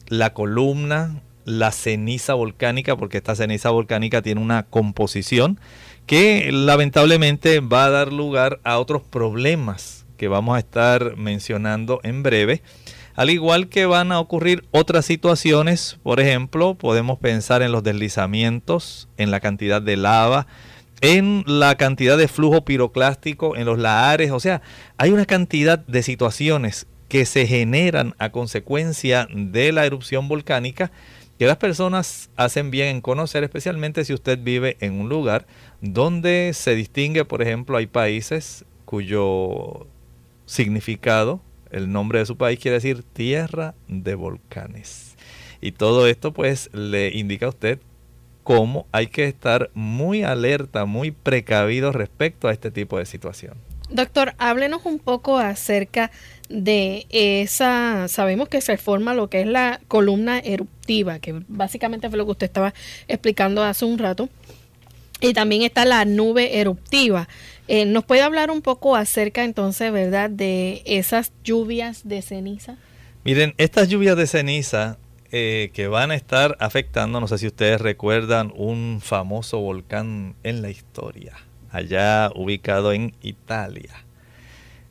La 0.08 0.34
columna, 0.34 1.22
la 1.44 1.72
ceniza 1.72 2.34
volcánica, 2.34 2.96
porque 2.96 3.18
esta 3.18 3.34
ceniza 3.34 3.70
volcánica 3.70 4.22
tiene 4.22 4.40
una 4.40 4.64
composición 4.64 5.58
que 6.06 6.50
lamentablemente 6.52 7.60
va 7.60 7.86
a 7.86 7.90
dar 7.90 8.12
lugar 8.12 8.60
a 8.64 8.78
otros 8.78 9.02
problemas 9.02 10.06
que 10.16 10.28
vamos 10.28 10.56
a 10.56 10.60
estar 10.60 11.16
mencionando 11.16 12.00
en 12.02 12.22
breve. 12.22 12.62
Al 13.16 13.30
igual 13.30 13.68
que 13.68 13.86
van 13.86 14.12
a 14.12 14.20
ocurrir 14.20 14.64
otras 14.72 15.06
situaciones, 15.06 15.98
por 16.02 16.20
ejemplo, 16.20 16.74
podemos 16.74 17.18
pensar 17.18 17.62
en 17.62 17.72
los 17.72 17.82
deslizamientos, 17.82 19.08
en 19.16 19.30
la 19.30 19.40
cantidad 19.40 19.80
de 19.80 19.96
lava, 19.96 20.46
en 21.00 21.42
la 21.46 21.76
cantidad 21.76 22.18
de 22.18 22.28
flujo 22.28 22.66
piroclástico, 22.66 23.56
en 23.56 23.64
los 23.64 23.78
lahares, 23.78 24.32
o 24.32 24.40
sea, 24.40 24.60
hay 24.98 25.12
una 25.12 25.24
cantidad 25.24 25.78
de 25.78 26.02
situaciones 26.02 26.86
que 27.08 27.24
se 27.24 27.46
generan 27.46 28.14
a 28.18 28.30
consecuencia 28.32 29.26
de 29.32 29.72
la 29.72 29.86
erupción 29.86 30.28
volcánica 30.28 30.90
que 31.38 31.46
las 31.46 31.56
personas 31.56 32.28
hacen 32.36 32.70
bien 32.70 32.88
en 32.88 33.00
conocer, 33.00 33.44
especialmente 33.44 34.04
si 34.04 34.12
usted 34.12 34.38
vive 34.42 34.76
en 34.80 35.00
un 35.00 35.08
lugar 35.08 35.46
donde 35.80 36.52
se 36.52 36.74
distingue, 36.74 37.24
por 37.24 37.40
ejemplo, 37.40 37.78
hay 37.78 37.86
países 37.86 38.66
cuyo 38.84 39.86
significado, 40.44 41.40
el 41.76 41.92
nombre 41.92 42.20
de 42.20 42.26
su 42.26 42.36
país 42.36 42.58
quiere 42.58 42.76
decir 42.76 43.02
tierra 43.02 43.74
de 43.86 44.14
volcanes. 44.14 45.14
Y 45.60 45.72
todo 45.72 46.06
esto 46.06 46.32
pues 46.32 46.70
le 46.72 47.10
indica 47.14 47.46
a 47.46 47.50
usted 47.50 47.78
cómo 48.42 48.86
hay 48.92 49.08
que 49.08 49.24
estar 49.24 49.70
muy 49.74 50.22
alerta, 50.22 50.84
muy 50.86 51.10
precavido 51.10 51.92
respecto 51.92 52.48
a 52.48 52.52
este 52.52 52.70
tipo 52.70 52.98
de 52.98 53.04
situación. 53.04 53.54
Doctor, 53.90 54.34
háblenos 54.38 54.84
un 54.84 54.98
poco 54.98 55.38
acerca 55.38 56.10
de 56.48 57.06
esa, 57.10 58.08
sabemos 58.08 58.48
que 58.48 58.60
se 58.60 58.78
forma 58.78 59.14
lo 59.14 59.28
que 59.28 59.42
es 59.42 59.46
la 59.46 59.80
columna 59.86 60.38
eruptiva, 60.38 61.18
que 61.18 61.42
básicamente 61.46 62.08
fue 62.08 62.18
lo 62.18 62.24
que 62.24 62.32
usted 62.32 62.46
estaba 62.46 62.74
explicando 63.06 63.62
hace 63.62 63.84
un 63.84 63.98
rato, 63.98 64.28
y 65.20 65.32
también 65.32 65.62
está 65.62 65.84
la 65.84 66.04
nube 66.04 66.60
eruptiva. 66.60 67.28
Eh, 67.68 67.84
¿Nos 67.84 68.04
puede 68.04 68.22
hablar 68.22 68.50
un 68.50 68.62
poco 68.62 68.96
acerca 68.96 69.44
entonces, 69.44 69.92
verdad, 69.92 70.30
de 70.30 70.82
esas 70.86 71.32
lluvias 71.42 72.06
de 72.06 72.22
ceniza? 72.22 72.76
Miren, 73.24 73.54
estas 73.58 73.88
lluvias 73.88 74.16
de 74.16 74.26
ceniza 74.26 74.98
eh, 75.32 75.70
que 75.74 75.88
van 75.88 76.12
a 76.12 76.14
estar 76.14 76.56
afectando, 76.60 77.20
no 77.20 77.26
sé 77.26 77.38
si 77.38 77.46
ustedes 77.48 77.80
recuerdan, 77.80 78.52
un 78.54 79.00
famoso 79.02 79.58
volcán 79.58 80.36
en 80.44 80.62
la 80.62 80.70
historia 80.70 81.34
allá 81.76 82.30
ubicado 82.34 82.92
en 82.92 83.14
Italia, 83.20 84.04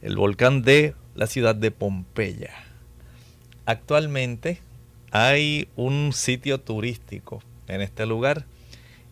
el 0.02 0.18
volcán 0.18 0.62
de 0.62 0.94
la 1.16 1.26
ciudad 1.26 1.56
de 1.56 1.72
Pompeya. 1.72 2.52
Actualmente 3.66 4.60
hay 5.12 5.68
un 5.76 6.12
sitio 6.14 6.60
turístico 6.60 7.42
en 7.68 7.82
este 7.82 8.06
lugar 8.06 8.46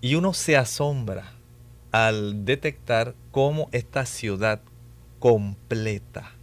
y 0.01 0.15
uno 0.15 0.34
se 0.34 0.55
asombra 0.55 1.32
al 1.91 2.46
detectar 2.46 3.15
cómo 3.34 3.68
esta 3.72 4.06
ciudad 4.06 4.62
completa 5.18 6.34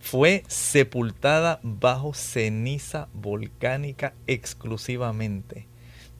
fue 0.00 0.44
sepultada 0.48 1.60
bajo 1.62 2.14
ceniza 2.14 3.08
volcánica 3.12 4.14
exclusivamente. 4.26 5.68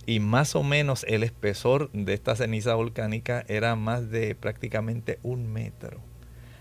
Y 0.05 0.21
más 0.21 0.55
o 0.55 0.63
menos 0.63 1.07
el 1.09 1.23
espesor 1.23 1.91
de 1.93 2.13
esta 2.13 2.37
ceniza 2.37 2.75
volcánica 2.75 3.45
era 3.49 3.75
más 3.75 4.11
de 4.11 4.35
prácticamente 4.35 5.19
un 5.23 5.51
metro. 5.51 6.03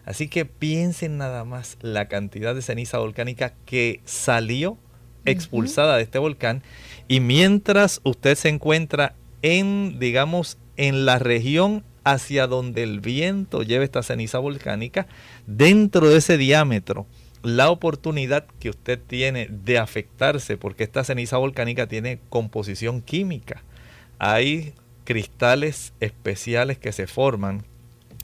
Así 0.05 0.29
que 0.29 0.45
piensen 0.45 1.17
nada 1.17 1.43
más 1.43 1.77
la 1.81 2.07
cantidad 2.07 2.55
de 2.55 2.61
ceniza 2.61 2.99
volcánica 2.99 3.53
que 3.65 3.99
salió 4.05 4.77
expulsada 5.25 5.97
de 5.97 6.03
este 6.03 6.19
volcán. 6.19 6.63
Y 7.09 7.19
mientras 7.19 7.99
usted 8.05 8.35
se 8.35 8.47
encuentra 8.47 9.13
en, 9.41 9.99
digamos, 9.99 10.57
en 10.77 11.05
la 11.05 11.19
región 11.19 11.83
hacia 12.03 12.47
donde 12.47 12.83
el 12.83 12.99
viento 12.99 13.63
lleva 13.63 13.83
esta 13.83 14.03
ceniza 14.03 14.39
volcánica, 14.39 15.07
dentro 15.47 16.09
de 16.09 16.17
ese 16.17 16.37
diámetro, 16.37 17.05
la 17.43 17.69
oportunidad 17.69 18.45
que 18.59 18.69
usted 18.69 18.99
tiene 18.99 19.47
de 19.49 19.77
afectarse, 19.77 20.57
porque 20.57 20.83
esta 20.83 21.03
ceniza 21.03 21.37
volcánica 21.37 21.87
tiene 21.87 22.19
composición 22.29 23.01
química. 23.01 23.63
Hay 24.19 24.73
cristales 25.03 25.93
especiales 25.99 26.77
que 26.77 26.91
se 26.91 27.07
forman 27.07 27.63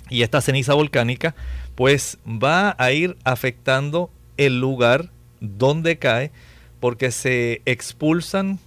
y 0.10 0.22
esta 0.22 0.42
ceniza 0.42 0.74
volcánica 0.74 1.36
pues 1.76 2.18
va 2.26 2.76
a 2.78 2.92
ir 2.92 3.18
afectando 3.24 4.10
el 4.38 4.60
lugar 4.60 5.10
donde 5.42 5.98
cae 5.98 6.32
porque 6.80 7.12
se 7.12 7.62
expulsan 7.66 8.60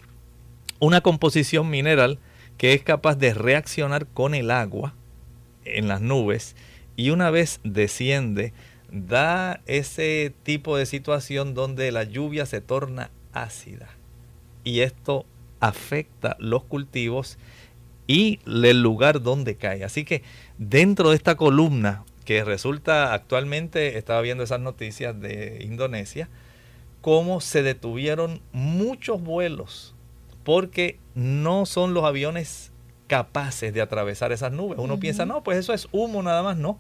una 0.81 1.01
composición 1.01 1.71
mineral 1.71 2.19
que 2.59 2.75
es 2.75 2.83
capaz 2.83 3.17
de 3.17 3.33
reaccionar 3.33 4.07
con 4.07 4.35
el 4.35 4.51
agua 4.51 4.95
en 5.65 5.89
las 5.89 6.01
nubes 6.01 6.57
y 6.97 7.11
una 7.11 7.31
vez 7.31 7.61
desciende 7.65 8.53
da 8.91 9.61
ese 9.67 10.33
tipo 10.43 10.77
de 10.77 10.87
situación 10.87 11.55
donde 11.55 11.93
la 11.93 12.05
lluvia 12.05 12.47
se 12.47 12.61
torna 12.61 13.11
ácida 13.33 13.89
y 14.65 14.81
esto 14.81 15.25
afecta 15.61 16.37
los 16.39 16.65
cultivos 16.65 17.39
y 18.07 18.41
el 18.45 18.83
lugar 18.83 19.23
donde 19.23 19.55
cae. 19.55 19.85
Así 19.85 20.05
que 20.05 20.23
dentro 20.59 21.11
de 21.11 21.17
esta 21.17 21.37
columna 21.37 22.05
que 22.25 22.45
resulta 22.45 23.13
actualmente, 23.13 23.99
estaba 23.99 24.21
viendo 24.21 24.45
esas 24.45 24.61
noticias 24.61 25.19
de 25.21 25.65
Indonesia, 25.65 26.29
cómo 27.01 27.41
se 27.41 27.63
detuvieron 27.63 28.41
muchos 28.53 29.21
vuelos 29.21 29.95
porque 30.45 30.99
no 31.15 31.67
son 31.67 31.95
los 31.95 32.05
aviones 32.05 32.70
capaces 33.11 33.75
de 33.75 33.81
atravesar 33.81 34.31
esas 34.31 34.53
nubes. 34.53 34.79
Uno 34.79 35.01
piensa, 35.01 35.27
no, 35.27 35.43
pues 35.43 35.59
eso 35.59 35.75
es 35.75 35.89
humo 35.91 36.23
nada 36.23 36.45
más, 36.45 36.57
no. 36.57 36.79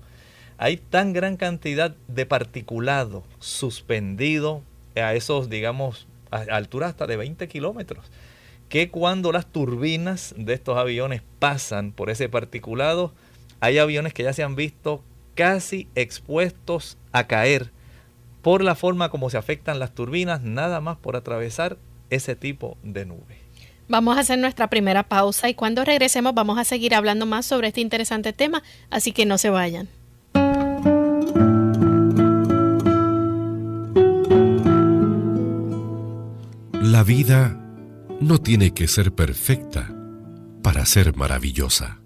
Hay 0.59 0.77
tan 0.77 1.13
gran 1.13 1.37
cantidad 1.37 1.97
de 2.07 2.25
particulado 2.25 3.25
suspendido 3.41 4.63
a 4.95 5.13
esos, 5.15 5.51
digamos, 5.51 6.07
a 6.31 6.43
alturas 6.43 6.91
hasta 6.91 7.09
de 7.09 7.17
20 7.17 7.49
kilómetros, 7.49 8.13
que 8.69 8.91
cuando 8.91 9.33
las 9.33 9.47
turbinas 9.47 10.33
de 10.37 10.55
estos 10.55 10.79
aviones 10.79 11.23
pasan 11.41 11.91
por 11.91 12.11
ese 12.11 12.29
particulado, 12.29 13.13
hay 13.59 13.79
aviones 13.79 14.15
que 14.15 14.23
ya 14.23 14.33
se 14.33 14.45
han 14.45 14.55
visto 14.55 15.03
casi 15.35 15.89
expuestos 15.97 16.97
a 17.11 17.27
caer 17.27 17.73
por 18.41 18.63
la 18.63 18.77
forma 18.77 19.09
como 19.09 19.31
se 19.31 19.37
afectan 19.37 19.81
las 19.81 19.97
turbinas, 19.97 20.43
nada 20.43 20.81
más 20.81 20.97
por 20.97 21.17
atravesar 21.17 21.77
ese 22.09 22.37
tipo 22.37 22.79
de 22.85 23.05
nube. 23.05 23.50
Vamos 23.91 24.17
a 24.17 24.21
hacer 24.21 24.39
nuestra 24.39 24.71
primera 24.71 25.03
pausa 25.03 25.49
y 25.49 25.55
cuando 25.55 25.85
regresemos 25.85 26.33
vamos 26.33 26.61
a 26.61 26.65
seguir 26.65 26.95
hablando 26.95 27.27
más 27.27 27.45
sobre 27.45 27.67
este 27.67 27.81
interesante 27.81 28.33
tema, 28.33 28.63
así 28.89 29.11
que 29.11 29.27
no 29.27 29.37
se 29.37 29.51
vayan. 29.51 29.89
La 36.73 37.03
vida 37.03 37.61
no 38.21 38.39
tiene 38.39 38.73
que 38.75 38.87
ser 38.87 39.13
perfecta 39.13 39.93
para 40.63 40.87
ser 40.87 41.17
maravillosa. 41.17 41.99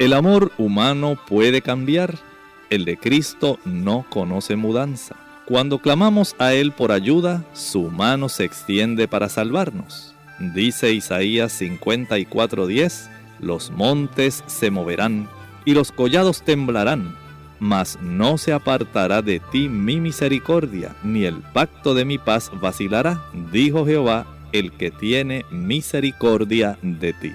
El 0.00 0.12
amor 0.12 0.50
humano 0.58 1.16
puede 1.28 1.62
cambiar, 1.62 2.33
el 2.70 2.84
de 2.84 2.96
Cristo 2.96 3.58
no 3.64 4.04
conoce 4.08 4.56
mudanza. 4.56 5.16
Cuando 5.46 5.78
clamamos 5.78 6.34
a 6.38 6.54
Él 6.54 6.72
por 6.72 6.90
ayuda, 6.90 7.44
su 7.52 7.90
mano 7.90 8.28
se 8.28 8.44
extiende 8.44 9.08
para 9.08 9.28
salvarnos. 9.28 10.14
Dice 10.38 10.92
Isaías 10.92 11.52
54:10, 11.60 13.10
los 13.40 13.70
montes 13.70 14.42
se 14.46 14.70
moverán 14.70 15.28
y 15.64 15.74
los 15.74 15.92
collados 15.92 16.42
temblarán, 16.42 17.14
mas 17.60 17.98
no 18.00 18.38
se 18.38 18.52
apartará 18.52 19.22
de 19.22 19.40
ti 19.40 19.68
mi 19.68 20.00
misericordia, 20.00 20.96
ni 21.02 21.24
el 21.24 21.36
pacto 21.36 21.94
de 21.94 22.04
mi 22.04 22.18
paz 22.18 22.50
vacilará, 22.60 23.22
dijo 23.52 23.86
Jehová, 23.86 24.26
el 24.52 24.72
que 24.72 24.90
tiene 24.90 25.44
misericordia 25.50 26.78
de 26.82 27.12
ti. 27.12 27.32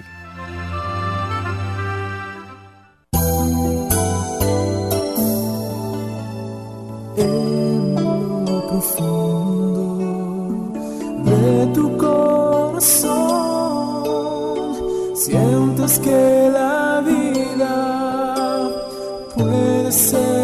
Ya 20.12 20.39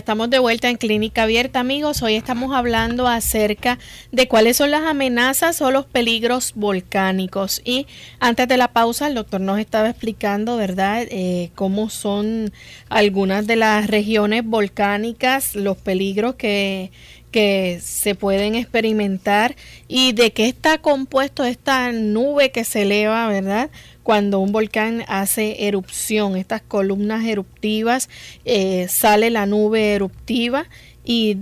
estamos 0.00 0.30
de 0.30 0.38
vuelta 0.38 0.70
en 0.70 0.78
Clínica 0.78 1.24
Abierta, 1.24 1.60
amigos. 1.60 2.02
Hoy 2.02 2.14
estamos 2.14 2.54
hablando 2.54 3.06
acerca 3.06 3.78
de 4.12 4.28
cuáles 4.28 4.56
son 4.56 4.70
las 4.70 4.84
amenazas 4.84 5.60
o 5.60 5.70
los 5.70 5.84
peligros 5.84 6.54
volcánicos. 6.54 7.60
Y 7.66 7.86
antes 8.18 8.48
de 8.48 8.56
la 8.56 8.68
pausa, 8.68 9.08
el 9.08 9.14
doctor 9.14 9.42
nos 9.42 9.58
estaba 9.58 9.90
explicando, 9.90 10.56
¿verdad?, 10.56 11.06
eh, 11.10 11.50
cómo 11.54 11.90
son 11.90 12.50
algunas 12.88 13.46
de 13.46 13.56
las 13.56 13.88
regiones 13.88 14.42
volcánicas, 14.42 15.54
los 15.54 15.76
peligros 15.76 16.34
que, 16.34 16.90
que 17.30 17.78
se 17.82 18.14
pueden 18.14 18.54
experimentar 18.54 19.56
y 19.86 20.12
de 20.12 20.32
qué 20.32 20.48
está 20.48 20.78
compuesto 20.78 21.44
esta 21.44 21.92
nube 21.92 22.52
que 22.52 22.64
se 22.64 22.82
eleva, 22.82 23.28
¿verdad? 23.28 23.70
Cuando 24.02 24.40
un 24.40 24.52
volcán 24.52 25.04
hace 25.08 25.66
erupción, 25.66 26.36
estas 26.36 26.62
columnas 26.62 27.24
eruptivas, 27.24 28.08
eh, 28.44 28.86
sale 28.88 29.30
la 29.30 29.46
nube 29.46 29.94
eruptiva 29.94 30.66
y 31.04 31.38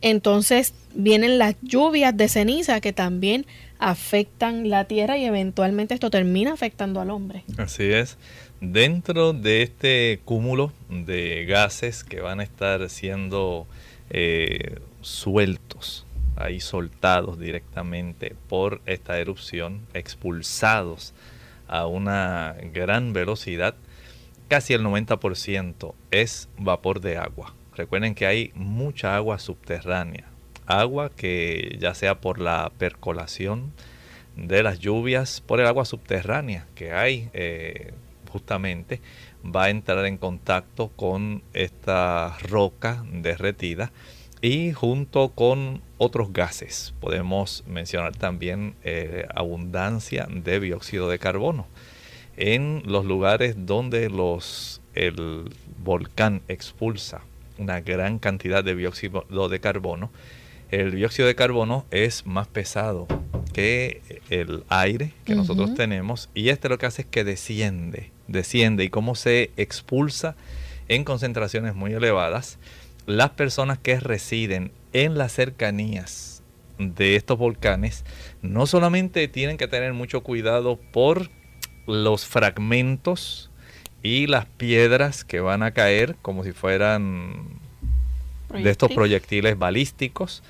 entonces 0.00 0.74
vienen 0.94 1.38
las 1.38 1.56
lluvias 1.62 2.16
de 2.16 2.28
ceniza 2.28 2.80
que 2.80 2.92
también 2.92 3.46
afectan 3.78 4.68
la 4.68 4.84
tierra 4.84 5.16
y 5.18 5.24
eventualmente 5.24 5.94
esto 5.94 6.10
termina 6.10 6.52
afectando 6.52 7.00
al 7.00 7.10
hombre. 7.10 7.44
Así 7.56 7.84
es. 7.84 8.18
Dentro 8.60 9.32
de 9.32 9.62
este 9.62 10.20
cúmulo 10.24 10.72
de 10.90 11.46
gases 11.46 12.04
que 12.04 12.20
van 12.20 12.40
a 12.40 12.42
estar 12.42 12.90
siendo 12.90 13.66
eh, 14.10 14.80
sueltos, 15.00 16.04
ahí 16.36 16.60
soltados 16.60 17.38
directamente 17.38 18.34
por 18.48 18.82
esta 18.84 19.18
erupción, 19.18 19.80
expulsados 19.94 21.14
a 21.70 21.86
una 21.86 22.56
gran 22.72 23.12
velocidad, 23.12 23.76
casi 24.48 24.74
el 24.74 24.82
90% 24.82 25.94
es 26.10 26.48
vapor 26.58 27.00
de 27.00 27.16
agua. 27.16 27.54
Recuerden 27.76 28.16
que 28.16 28.26
hay 28.26 28.50
mucha 28.56 29.14
agua 29.14 29.38
subterránea, 29.38 30.26
agua 30.66 31.10
que 31.10 31.76
ya 31.80 31.94
sea 31.94 32.20
por 32.20 32.40
la 32.40 32.72
percolación 32.76 33.72
de 34.36 34.64
las 34.64 34.80
lluvias, 34.80 35.40
por 35.46 35.60
el 35.60 35.66
agua 35.66 35.84
subterránea 35.84 36.66
que 36.74 36.92
hay 36.92 37.30
eh, 37.34 37.92
justamente 38.30 39.00
va 39.44 39.64
a 39.64 39.70
entrar 39.70 40.04
en 40.06 40.18
contacto 40.18 40.88
con 40.96 41.42
esta 41.52 42.36
roca 42.48 43.04
derretida 43.12 43.92
y 44.42 44.72
junto 44.72 45.30
con 45.30 45.82
otros 45.98 46.32
gases. 46.32 46.94
Podemos 47.00 47.64
mencionar 47.66 48.16
también 48.16 48.74
eh, 48.84 49.26
abundancia 49.34 50.26
de 50.30 50.60
dióxido 50.60 51.08
de 51.08 51.18
carbono 51.18 51.66
en 52.36 52.82
los 52.86 53.04
lugares 53.04 53.54
donde 53.66 54.08
los, 54.08 54.80
el 54.94 55.50
volcán 55.82 56.40
expulsa 56.48 57.20
una 57.58 57.80
gran 57.80 58.18
cantidad 58.18 58.64
de 58.64 58.74
dióxido 58.74 59.48
de 59.48 59.60
carbono. 59.60 60.10
El 60.70 60.92
dióxido 60.92 61.28
de 61.28 61.34
carbono 61.34 61.84
es 61.90 62.24
más 62.26 62.48
pesado 62.48 63.06
que 63.52 64.00
el 64.30 64.64
aire 64.68 65.12
que 65.24 65.34
nosotros 65.34 65.74
tenemos 65.74 66.30
y 66.34 66.48
este 66.48 66.68
lo 66.68 66.78
que 66.78 66.86
hace 66.86 67.02
es 67.02 67.08
que 67.08 67.24
desciende, 67.24 68.10
desciende 68.28 68.84
y 68.84 68.88
como 68.88 69.14
se 69.14 69.50
expulsa 69.56 70.36
en 70.88 71.04
concentraciones 71.04 71.74
muy 71.74 71.92
elevadas, 71.92 72.58
las 73.06 73.30
personas 73.30 73.78
que 73.78 73.98
residen 73.98 74.72
en 74.92 75.18
las 75.18 75.32
cercanías 75.32 76.42
de 76.78 77.16
estos 77.16 77.38
volcanes 77.38 78.04
no 78.42 78.66
solamente 78.66 79.28
tienen 79.28 79.56
que 79.56 79.68
tener 79.68 79.92
mucho 79.92 80.22
cuidado 80.22 80.78
por 80.92 81.30
los 81.86 82.24
fragmentos 82.24 83.50
y 84.02 84.26
las 84.26 84.46
piedras 84.46 85.24
que 85.24 85.40
van 85.40 85.62
a 85.62 85.72
caer 85.72 86.16
como 86.22 86.44
si 86.44 86.52
fueran 86.52 87.60
de 88.48 88.70
estos 88.70 88.90
proyectiles 88.92 89.58
balísticos, 89.58 90.42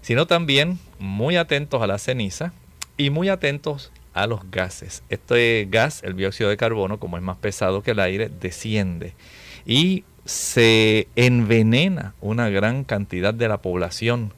sino 0.00 0.26
también 0.26 0.78
muy 0.98 1.36
atentos 1.36 1.82
a 1.82 1.86
la 1.86 1.98
ceniza 1.98 2.52
y 2.96 3.10
muy 3.10 3.28
atentos 3.28 3.90
a 4.12 4.26
los 4.26 4.50
gases. 4.50 5.02
Este 5.08 5.66
gas, 5.70 6.02
el 6.02 6.16
dióxido 6.16 6.50
de 6.50 6.56
carbono, 6.56 6.98
como 6.98 7.16
es 7.16 7.22
más 7.22 7.38
pesado 7.38 7.82
que 7.82 7.92
el 7.92 8.00
aire, 8.00 8.28
desciende 8.28 9.14
y 9.66 10.04
se 10.28 11.08
envenena 11.16 12.12
una 12.20 12.50
gran 12.50 12.84
cantidad 12.84 13.32
de 13.32 13.48
la 13.48 13.62
población 13.62 14.34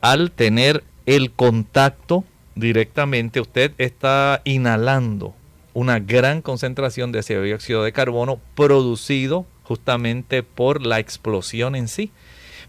al 0.00 0.30
tener 0.30 0.84
el 1.06 1.32
contacto 1.32 2.22
directamente. 2.54 3.40
Usted 3.40 3.72
está 3.78 4.42
inhalando 4.44 5.34
una 5.74 5.98
gran 5.98 6.40
concentración 6.40 7.10
de 7.10 7.18
ese 7.18 7.40
dióxido 7.42 7.82
de 7.82 7.90
carbono 7.90 8.40
producido 8.54 9.44
justamente 9.64 10.44
por 10.44 10.86
la 10.86 11.00
explosión 11.00 11.74
en 11.74 11.88
sí. 11.88 12.12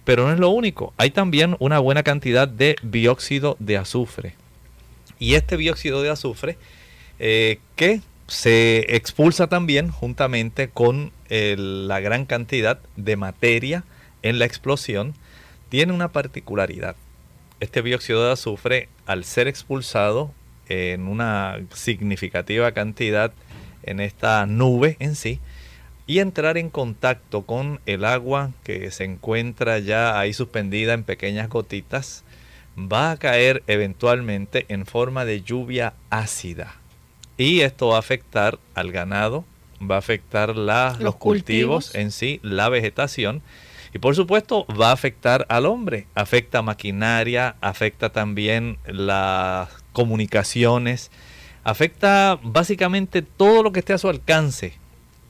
Pero 0.03 0.25
no 0.25 0.33
es 0.33 0.39
lo 0.39 0.49
único, 0.49 0.91
hay 0.97 1.11
también 1.11 1.55
una 1.59 1.77
buena 1.77 2.01
cantidad 2.01 2.47
de 2.47 2.77
dióxido 2.81 3.57
de 3.59 3.77
azufre. 3.77 4.33
Y 5.19 5.35
este 5.35 5.55
dióxido 5.55 6.01
de 6.01 6.09
azufre 6.09 6.57
eh, 7.19 7.59
que 7.75 8.01
se 8.25 8.95
expulsa 8.95 9.45
también 9.45 9.91
juntamente 9.91 10.69
con 10.69 11.11
la 11.29 11.99
gran 11.99 12.25
cantidad 12.25 12.79
de 12.95 13.15
materia 13.15 13.83
en 14.21 14.39
la 14.39 14.45
explosión, 14.45 15.13
tiene 15.69 15.93
una 15.93 16.11
particularidad. 16.11 16.95
Este 17.59 17.81
dióxido 17.81 18.25
de 18.25 18.33
azufre, 18.33 18.89
al 19.05 19.23
ser 19.23 19.47
expulsado 19.47 20.31
en 20.67 21.07
una 21.07 21.59
significativa 21.73 22.71
cantidad 22.71 23.31
en 23.83 23.99
esta 23.99 24.45
nube 24.45 24.97
en 24.99 25.15
sí, 25.15 25.39
y 26.07 26.19
entrar 26.19 26.57
en 26.57 26.69
contacto 26.69 27.43
con 27.43 27.81
el 27.85 28.03
agua 28.03 28.51
que 28.63 28.89
se 28.89 29.03
encuentra 29.03 29.77
ya 29.77 30.19
ahí 30.19 30.33
suspendida 30.33 30.93
en 30.93 31.03
pequeñas 31.03 31.49
gotitas, 31.49 32.23
va 32.77 33.11
a 33.11 33.17
caer 33.17 33.61
eventualmente 33.67 34.65
en 34.69 34.85
forma 34.85 35.25
de 35.25 35.41
lluvia 35.41 35.93
ácida. 36.09 36.75
Y 37.37 37.61
esto 37.61 37.89
va 37.89 37.97
a 37.97 37.99
afectar 37.99 38.57
al 38.73 38.91
ganado, 38.91 39.45
va 39.79 39.95
a 39.95 39.99
afectar 39.99 40.55
los, 40.55 41.15
cultivos, 41.15 41.95
en 41.95 42.11
sí, 42.11 42.39
la 42.43 42.69
vegetación. 42.69 43.41
Y 43.93 43.99
por 43.99 44.15
supuesto 44.15 44.65
va 44.67 44.89
a 44.89 44.93
afectar 44.93 45.45
al 45.49 45.65
hombre, 45.65 46.07
afecta 46.13 46.61
maquinaria, 46.61 47.55
afecta 47.59 48.09
también 48.09 48.77
las 48.85 49.69
comunicaciones, 49.93 51.09
afecta 51.63 52.39
básicamente 52.43 53.21
todo 53.21 53.63
lo 53.63 53.71
que 53.71 53.79
esté 53.79 53.93
a 53.93 53.97
su 53.97 54.09
alcance. 54.09 54.73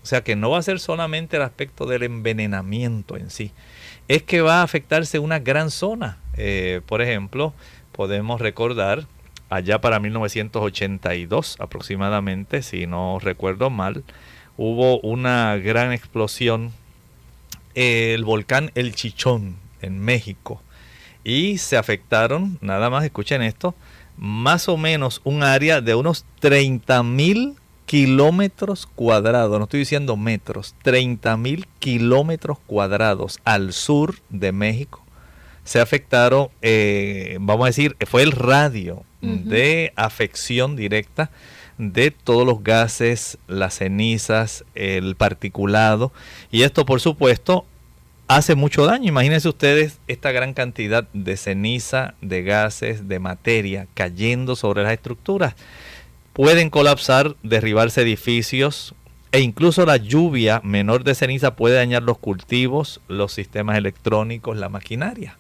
O 0.04 0.06
sea 0.06 0.24
que 0.24 0.36
no 0.36 0.50
va 0.50 0.60
a 0.60 0.64
ser 0.64 0.80
solamente 0.80 1.38
el 1.38 1.44
aspecto 1.44 1.86
del 1.86 2.04
envenenamiento 2.04 3.16
en 3.16 3.30
sí, 3.30 3.52
es 4.08 4.24
que 4.24 4.42
va 4.42 4.60
a 4.60 4.64
afectarse 4.64 5.20
una 5.20 5.40
gran 5.40 5.72
zona. 5.72 6.18
Eh, 6.36 6.82
por 6.86 7.02
ejemplo, 7.02 7.54
podemos 7.92 8.42
recordar 8.42 9.08
allá 9.50 9.82
para 9.82 10.00
1982 10.00 11.58
aproximadamente, 11.60 12.62
si 12.62 12.88
no 12.88 13.20
recuerdo 13.20 13.70
mal, 13.70 14.04
hubo 14.62 15.00
una 15.00 15.56
gran 15.56 15.93
explosión, 15.93 16.74
el 17.76 18.26
volcán 18.26 18.72
El 18.76 18.93
Chichón 18.93 19.56
en 19.82 20.00
México. 20.02 20.62
Y 21.24 21.60
se 21.60 21.78
afectaron, 21.78 22.58
nada 22.60 22.89
más 22.89 23.06
escuchen 23.06 23.41
esto, 23.41 23.74
más 24.17 24.67
o 24.67 24.76
menos 24.76 25.22
un 25.24 25.43
área 25.43 25.80
de 25.80 25.95
unos 25.95 26.26
30 26.41 27.04
mil 27.04 27.56
kilómetros 27.86 28.86
cuadrados, 28.86 29.58
no 29.58 29.63
estoy 29.63 29.80
diciendo 29.80 30.17
metros, 30.17 30.76
30 30.84 31.38
mil 31.38 31.65
kilómetros 31.80 32.58
cuadrados 32.67 33.39
al 33.45 33.72
sur 33.72 34.15
de 34.30 34.52
México 34.52 35.06
se 35.63 35.80
afectaron, 35.80 36.48
eh, 36.63 37.38
vamos 37.39 37.65
a 37.65 37.67
decir, 37.67 37.95
fue 38.08 38.24
el 38.24 38.32
radio 38.32 39.04
de 39.22 39.93
afección 39.95 40.76
directa 40.76 41.30
de 41.80 42.12
todos 42.12 42.46
los 42.46 42.63
gases, 42.63 43.39
las 43.48 43.80
cenizas, 43.80 44.63
el 44.76 45.15
particulado. 45.15 46.12
Y 46.52 46.62
esto, 46.62 46.86
por 46.86 47.02
supuesto, 47.02 47.65
hace 48.28 48.54
mucho 48.54 48.86
daño. 48.86 49.08
Imagínense 49.08 49.50
ustedes 49.50 49.98
esta 50.08 50.32
gran 50.32 50.54
cantidad 50.54 51.08
de 51.13 51.36
ceniza, 51.38 52.13
de 52.22 52.44
gases, 52.44 53.08
de 53.08 53.18
materia 53.18 53.88
cayendo 53.96 54.56
sobre 54.56 54.84
las 54.84 54.94
estructuras 54.94 55.56
pueden 56.39 56.70
colapsar, 56.70 57.36
derribarse 57.44 58.02
edificios 58.02 58.96
e 59.34 59.42
incluso 59.42 59.86
la 59.86 59.98
lluvia 59.98 60.62
menor 60.63 61.04
de 61.04 61.13
ceniza 61.13 61.58
puede 61.58 61.76
dañar 61.76 62.04
los 62.04 62.18
cultivos, 62.18 63.02
los 63.10 63.34
sistemas 63.34 63.78
electrónicos, 63.78 64.56
la 64.56 64.70
maquinaria. 64.70 65.38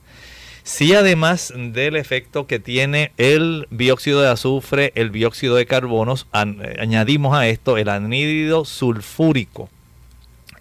Si 0.69 0.93
además 0.93 1.51
del 1.57 1.95
efecto 1.95 2.45
que 2.45 2.59
tiene 2.59 3.11
el 3.17 3.67
dióxido 3.71 4.21
de 4.21 4.29
azufre, 4.29 4.93
el 4.93 5.11
dióxido 5.11 5.55
de 5.55 5.65
carbono, 5.65 6.13
añadimos 6.31 7.35
a 7.35 7.47
esto 7.47 7.75
el 7.77 7.89
anhídrido 7.89 8.65
sulfúrico 8.65 9.67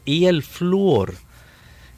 y 0.06 0.24
el 0.24 0.42
flúor. 0.42 1.16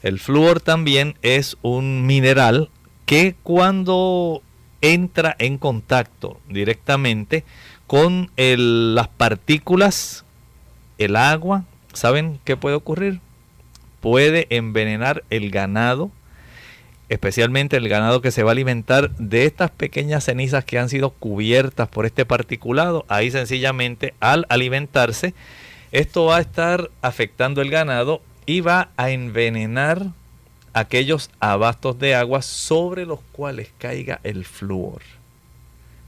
El 0.03 0.19
flúor 0.19 0.59
también 0.59 1.15
es 1.21 1.55
un 1.61 2.05
mineral 2.05 2.69
que 3.05 3.33
cuando 3.43 4.43
entra 4.81 5.33
en 5.39 5.57
contacto 5.57 6.37
directamente 6.49 7.45
con 7.87 8.29
las 8.35 9.07
partículas, 9.07 10.25
el 10.97 11.15
agua, 11.15 11.63
¿saben 11.93 12.41
qué 12.43 12.57
puede 12.57 12.75
ocurrir? 12.75 13.21
Puede 14.01 14.47
envenenar 14.49 15.23
el 15.29 15.49
ganado, 15.49 16.11
especialmente 17.11 17.75
el 17.75 17.89
ganado 17.89 18.21
que 18.21 18.31
se 18.31 18.41
va 18.41 18.51
a 18.51 18.53
alimentar 18.53 19.11
de 19.17 19.45
estas 19.45 19.69
pequeñas 19.69 20.23
cenizas 20.23 20.63
que 20.63 20.79
han 20.79 20.87
sido 20.87 21.09
cubiertas 21.09 21.89
por 21.89 22.05
este 22.05 22.25
particulado. 22.25 23.03
Ahí 23.09 23.29
sencillamente 23.29 24.13
al 24.21 24.45
alimentarse, 24.47 25.33
esto 25.91 26.23
va 26.23 26.37
a 26.37 26.41
estar 26.41 26.89
afectando 27.01 27.61
el 27.61 27.69
ganado 27.69 28.21
y 28.45 28.61
va 28.61 28.91
a 28.95 29.09
envenenar 29.09 30.05
aquellos 30.71 31.31
abastos 31.41 31.99
de 31.99 32.15
agua 32.15 32.41
sobre 32.41 33.05
los 33.05 33.19
cuales 33.33 33.71
caiga 33.77 34.21
el 34.23 34.45
flúor. 34.45 35.01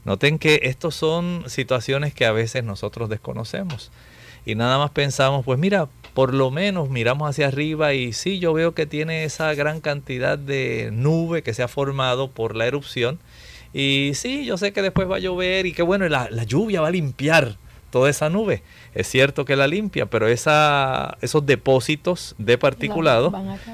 Noten 0.06 0.38
que 0.38 0.60
estos 0.62 0.94
son 0.94 1.44
situaciones 1.48 2.14
que 2.14 2.24
a 2.24 2.32
veces 2.32 2.64
nosotros 2.64 3.10
desconocemos 3.10 3.90
y 4.46 4.54
nada 4.54 4.78
más 4.78 4.90
pensamos, 4.90 5.44
pues 5.44 5.58
mira, 5.58 5.86
por 6.14 6.32
lo 6.32 6.52
menos 6.52 6.88
miramos 6.90 7.28
hacia 7.28 7.48
arriba 7.48 7.92
y 7.92 8.12
sí, 8.12 8.38
yo 8.38 8.52
veo 8.52 8.72
que 8.72 8.86
tiene 8.86 9.24
esa 9.24 9.52
gran 9.54 9.80
cantidad 9.80 10.38
de 10.38 10.90
nube 10.92 11.42
que 11.42 11.52
se 11.52 11.62
ha 11.64 11.68
formado 11.68 12.30
por 12.30 12.54
la 12.54 12.66
erupción. 12.66 13.18
Y 13.72 14.12
sí, 14.14 14.44
yo 14.44 14.56
sé 14.56 14.72
que 14.72 14.82
después 14.82 15.10
va 15.10 15.16
a 15.16 15.18
llover 15.18 15.66
y 15.66 15.72
que 15.72 15.82
bueno, 15.82 16.08
la, 16.08 16.28
lluvia 16.44 16.80
va 16.80 16.88
a 16.88 16.92
limpiar 16.92 17.56
toda 17.90 18.08
esa 18.08 18.30
nube. 18.30 18.62
Es 18.94 19.08
cierto 19.08 19.44
que 19.44 19.56
la 19.56 19.66
limpia, 19.66 20.06
pero 20.06 20.28
esa, 20.28 21.18
esos 21.20 21.44
depósitos 21.44 22.36
de 22.38 22.58
particulado 22.58 23.32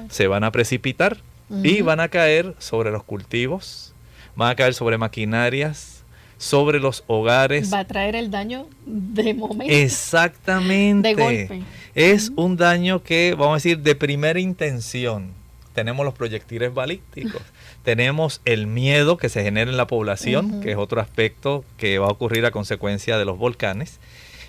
se 0.09 0.27
van 0.27 0.43
a 0.43 0.51
precipitar 0.51 1.19
y 1.63 1.83
van 1.83 2.01
a 2.01 2.09
caer 2.09 2.55
sobre 2.59 2.91
los 2.91 3.03
cultivos, 3.03 3.93
van 4.35 4.51
a 4.51 4.55
caer 4.55 4.73
sobre 4.73 4.97
maquinarias, 4.97 6.00
sobre 6.41 6.81
los 6.81 7.05
hogares. 7.07 7.71
Va 7.71 7.81
a 7.81 7.85
traer 7.85 8.17
el 8.17 8.31
daño 8.31 8.67
de 8.87 9.35
momento. 9.35 9.73
Exactamente. 9.73 11.09
De 11.09 11.15
golpe. 11.15 11.63
Es 11.95 12.33
un 12.35 12.57
daño 12.57 13.03
que, 13.03 13.35
vamos 13.37 13.53
a 13.53 13.55
decir, 13.57 13.81
de 13.81 13.95
primera 13.95 14.41
intención. 14.41 15.33
Tenemos 15.75 16.03
los 16.03 16.15
proyectiles 16.15 16.73
balísticos, 16.73 17.43
tenemos 17.85 18.41
el 18.47 18.67
miedo 18.67 19.19
que 19.19 19.29
se 19.29 19.43
genera 19.43 19.71
en 19.71 19.77
la 19.77 19.87
población, 19.87 20.63
que 20.63 20.73
es 20.73 20.79
otro 20.79 21.03
aspecto 21.03 21.63
que 21.77 21.99
va 21.99 22.07
a 22.07 22.11
ocurrir 22.11 22.47
a 22.47 22.51
consecuencia 22.51 23.19
de 23.19 23.27
los 23.27 23.37
volcanes. 23.37 24.01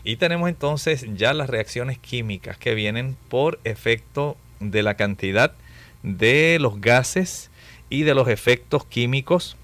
Y 0.05 0.15
tenemos 0.15 0.47
entonces 0.47 1.05
ya 1.15 1.33
las 1.33 1.49
reacciones 1.49 1.97
químicas 1.99 2.57
que 2.57 2.73
vienen 2.73 3.17
por 3.27 3.59
efecto 3.65 4.37
de 4.61 4.81
la 4.81 4.95
cantidad 4.95 5.51
de 6.03 6.57
los 6.59 6.79
gases 6.79 7.51
y 7.89 8.03
de 8.03 8.15
los 8.15 8.29
efectos 8.29 8.85
químicos 8.85 9.57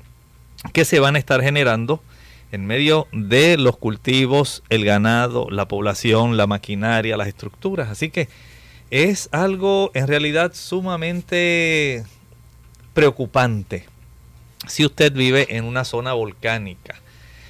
que 0.73 0.83
se 0.83 0.99
van 0.99 1.15
a 1.15 1.19
estar 1.19 1.41
generando 1.41 2.01
en 2.51 2.65
medio 2.65 3.07
de 3.11 3.57
los 3.57 3.77
cultivos, 3.77 4.63
el 4.69 4.85
ganado, 4.85 5.47
la 5.49 5.67
población, 5.67 6.37
la 6.37 6.47
maquinaria, 6.47 7.17
las 7.17 7.27
estructuras. 7.27 7.89
Así 7.89 8.09
que 8.09 8.29
es 8.89 9.29
algo 9.31 9.91
en 9.93 10.07
realidad 10.07 10.53
sumamente 10.53 12.05
preocupante 12.93 13.85
si 14.67 14.85
usted 14.85 15.13
vive 15.13 15.57
en 15.57 15.65
una 15.65 15.83
zona 15.83 16.13
volcánica. 16.13 16.95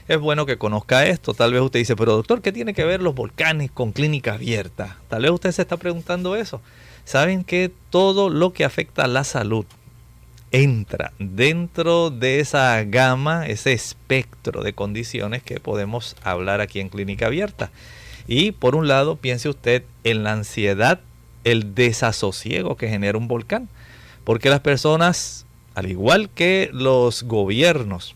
Es 0.08 0.20
bueno 0.20 0.46
que 0.46 0.58
conozca 0.58 1.06
esto. 1.06 1.34
Tal 1.34 1.52
vez 1.52 1.62
usted 1.62 1.80
dice, 1.80 1.96
pero 1.96 2.14
doctor, 2.14 2.42
¿qué 2.42 2.52
tiene 2.52 2.74
que 2.74 2.86
ver 2.86 3.02
los 3.02 3.14
volcanes 3.14 3.72
con 3.72 3.92
clínica 3.92 4.34
abierta? 4.34 4.98
Tal 5.10 5.24
vez 5.24 5.32
usted 5.32 5.52
se 5.52 5.62
está 5.62 5.78
preguntando 5.78 6.36
eso. 6.36 6.62
Saben 7.04 7.44
que 7.44 7.72
todo 7.90 8.30
lo 8.30 8.54
que 8.54 8.66
afecta 8.66 9.04
a 9.04 9.08
la 9.08 9.24
salud 9.24 9.66
entra 10.52 11.12
dentro 11.20 12.10
de 12.10 12.40
esa 12.40 12.84
gama, 12.84 13.48
ese 13.48 13.74
espectro 13.74 14.64
de 14.64 14.74
condiciones 14.74 15.44
que 15.44 15.60
podemos 15.60 16.16
hablar 16.24 16.62
aquí 16.62 16.80
en 16.80 16.90
clínica 16.90 17.28
abierta. 17.28 17.72
Y 18.28 18.52
por 18.52 18.76
un 18.76 18.88
lado, 18.88 19.16
piense 19.16 19.50
usted 19.50 19.84
en 20.04 20.24
la 20.24 20.34
ansiedad, 20.34 21.00
el 21.44 21.76
desasosiego 21.76 22.76
que 22.76 22.90
genera 22.90 23.18
un 23.18 23.28
volcán. 23.28 23.70
Porque 24.24 24.50
las 24.50 24.60
personas, 24.60 25.46
al 25.76 25.90
igual 25.90 26.30
que 26.30 26.70
los 26.74 27.24
gobiernos, 27.24 28.16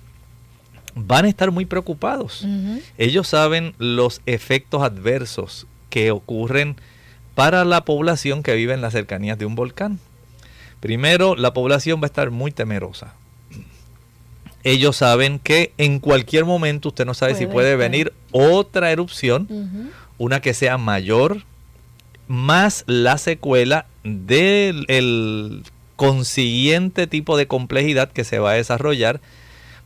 van 0.95 1.25
a 1.25 1.29
estar 1.29 1.51
muy 1.51 1.65
preocupados. 1.65 2.45
Ellos 2.97 3.29
saben 3.29 3.73
los 3.77 4.21
efectos 4.25 4.83
adversos 4.83 5.67
que 5.89 6.11
ocurren 6.11 6.75
para 7.35 7.63
la 7.63 7.85
población 7.85 8.43
que 8.43 8.55
vive 8.55 8.73
en 8.73 8.81
las 8.81 8.93
cercanías 8.93 9.37
de 9.37 9.45
un 9.45 9.55
volcán. 9.55 9.99
Primero, 10.81 11.35
la 11.35 11.53
población 11.53 12.01
va 12.01 12.05
a 12.05 12.07
estar 12.07 12.31
muy 12.31 12.51
temerosa. 12.51 13.13
Ellos 14.63 14.97
saben 14.97 15.39
que 15.39 15.71
en 15.77 15.99
cualquier 15.99 16.43
momento 16.43 16.89
usted 16.89 17.05
no 17.05 17.13
sabe 17.13 17.35
si 17.35 17.47
puede 17.47 17.75
venir 17.75 18.13
otra 18.31 18.91
erupción, 18.91 19.91
una 20.17 20.41
que 20.41 20.53
sea 20.53 20.77
mayor, 20.77 21.43
más 22.27 22.83
la 22.87 23.17
secuela 23.17 23.85
del 24.03 25.63
consiguiente 25.95 27.07
tipo 27.07 27.37
de 27.37 27.47
complejidad 27.47 28.11
que 28.11 28.23
se 28.23 28.39
va 28.39 28.51
a 28.51 28.55
desarrollar 28.55 29.21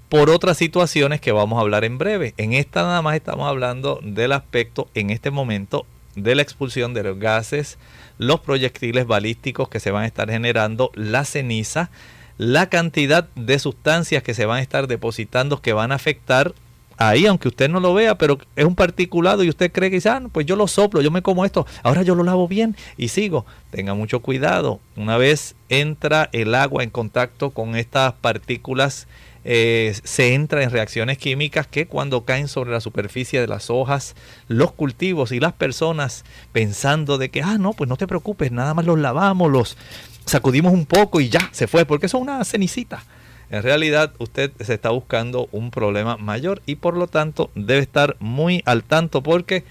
por 0.10 0.30
otras 0.30 0.58
situaciones 0.58 1.20
que 1.20 1.32
vamos 1.32 1.58
a 1.58 1.62
hablar 1.62 1.84
en 1.84 1.98
breve. 1.98 2.34
En 2.38 2.54
esta 2.54 2.84
nada 2.84 3.02
más 3.02 3.16
estamos 3.16 3.48
hablando 3.50 4.00
del 4.02 4.32
aspecto 4.32 4.88
en 4.94 5.10
este 5.10 5.32
momento 5.32 5.86
de 6.16 6.36
la 6.36 6.42
expulsión 6.42 6.94
de 6.94 7.04
los 7.04 7.20
gases, 7.20 7.78
los 8.18 8.40
proyectiles 8.40 9.08
balísticos 9.08 9.70
que 9.70 9.80
se 9.80 9.92
van 9.92 10.04
a 10.04 10.08
estar 10.08 10.30
generando, 10.30 10.92
la 10.96 11.26
ceniza, 11.26 11.90
la 12.38 12.68
cantidad 12.68 13.30
de 13.36 13.60
sustancias 13.60 14.24
que 14.24 14.34
se 14.34 14.46
van 14.46 14.60
a 14.60 14.62
estar 14.62 14.88
depositando 14.88 15.62
que 15.62 15.74
van 15.74 15.92
a 15.92 15.96
afectar 15.96 16.54
ahí, 16.98 17.26
aunque 17.26 17.48
usted 17.48 17.70
no 17.70 17.80
lo 17.80 17.94
vea, 17.94 18.18
pero 18.18 18.38
es 18.56 18.66
un 18.66 18.76
particulado 18.76 19.44
y 19.44 19.50
usted 19.50 19.72
cree 19.72 19.92
que 19.92 20.08
ah, 20.10 20.22
pues 20.32 20.46
yo 20.46 20.56
lo 20.56 20.68
soplo, 20.68 21.02
yo 21.02 21.12
me 21.12 21.22
como 21.22 21.46
esto, 21.46 21.66
ahora 21.84 22.04
yo 22.04 22.16
lo 22.16 22.24
lavo 22.24 22.48
bien 22.48 22.76
y 22.98 23.10
sigo. 23.10 23.46
Tenga 23.72 23.94
mucho 23.94 24.22
cuidado. 24.22 24.80
Una 24.96 25.18
vez 25.18 25.56
entra 25.70 26.30
el 26.32 26.56
agua 26.56 26.84
en 26.84 26.90
contacto 26.90 27.52
con 27.52 27.76
estas 27.76 28.14
partículas 28.14 29.08
eh, 29.48 29.96
se 30.04 30.34
entra 30.34 30.64
en 30.64 30.72
reacciones 30.72 31.20
químicas 31.20 31.68
que 31.68 31.86
cuando 31.86 32.26
caen 32.26 32.48
sobre 32.48 32.72
la 32.72 32.82
superficie 32.82 33.40
de 33.40 33.46
las 33.46 33.70
hojas, 33.70 34.16
los 34.48 34.72
cultivos 34.72 35.32
y 35.32 35.40
las 35.40 35.54
personas 35.54 36.26
pensando 36.52 37.20
de 37.20 37.30
que, 37.30 37.44
ah, 37.44 37.60
no, 37.60 37.74
pues 37.74 37.88
no 37.88 37.96
te 37.96 38.08
preocupes, 38.08 38.52
nada 38.52 38.74
más 38.74 38.86
los 38.86 38.98
lavamos, 38.98 39.52
los 39.52 39.78
sacudimos 40.26 40.74
un 40.74 40.88
poco 40.88 41.22
y 41.22 41.30
ya, 41.30 41.48
se 41.52 41.68
fue, 41.68 41.86
porque 41.86 42.08
eso 42.08 42.18
es 42.18 42.24
una 42.24 42.44
cenicita. 42.44 43.04
En 43.52 43.62
realidad 43.62 44.14
usted 44.18 44.52
se 44.60 44.74
está 44.74 44.90
buscando 44.90 45.48
un 45.52 45.70
problema 45.70 46.18
mayor 46.18 46.64
y 46.66 46.78
por 46.78 46.98
lo 46.98 47.06
tanto 47.06 47.52
debe 47.54 47.82
estar 47.82 48.18
muy 48.20 48.64
al 48.66 48.84
tanto 48.84 49.22
porque 49.22 49.64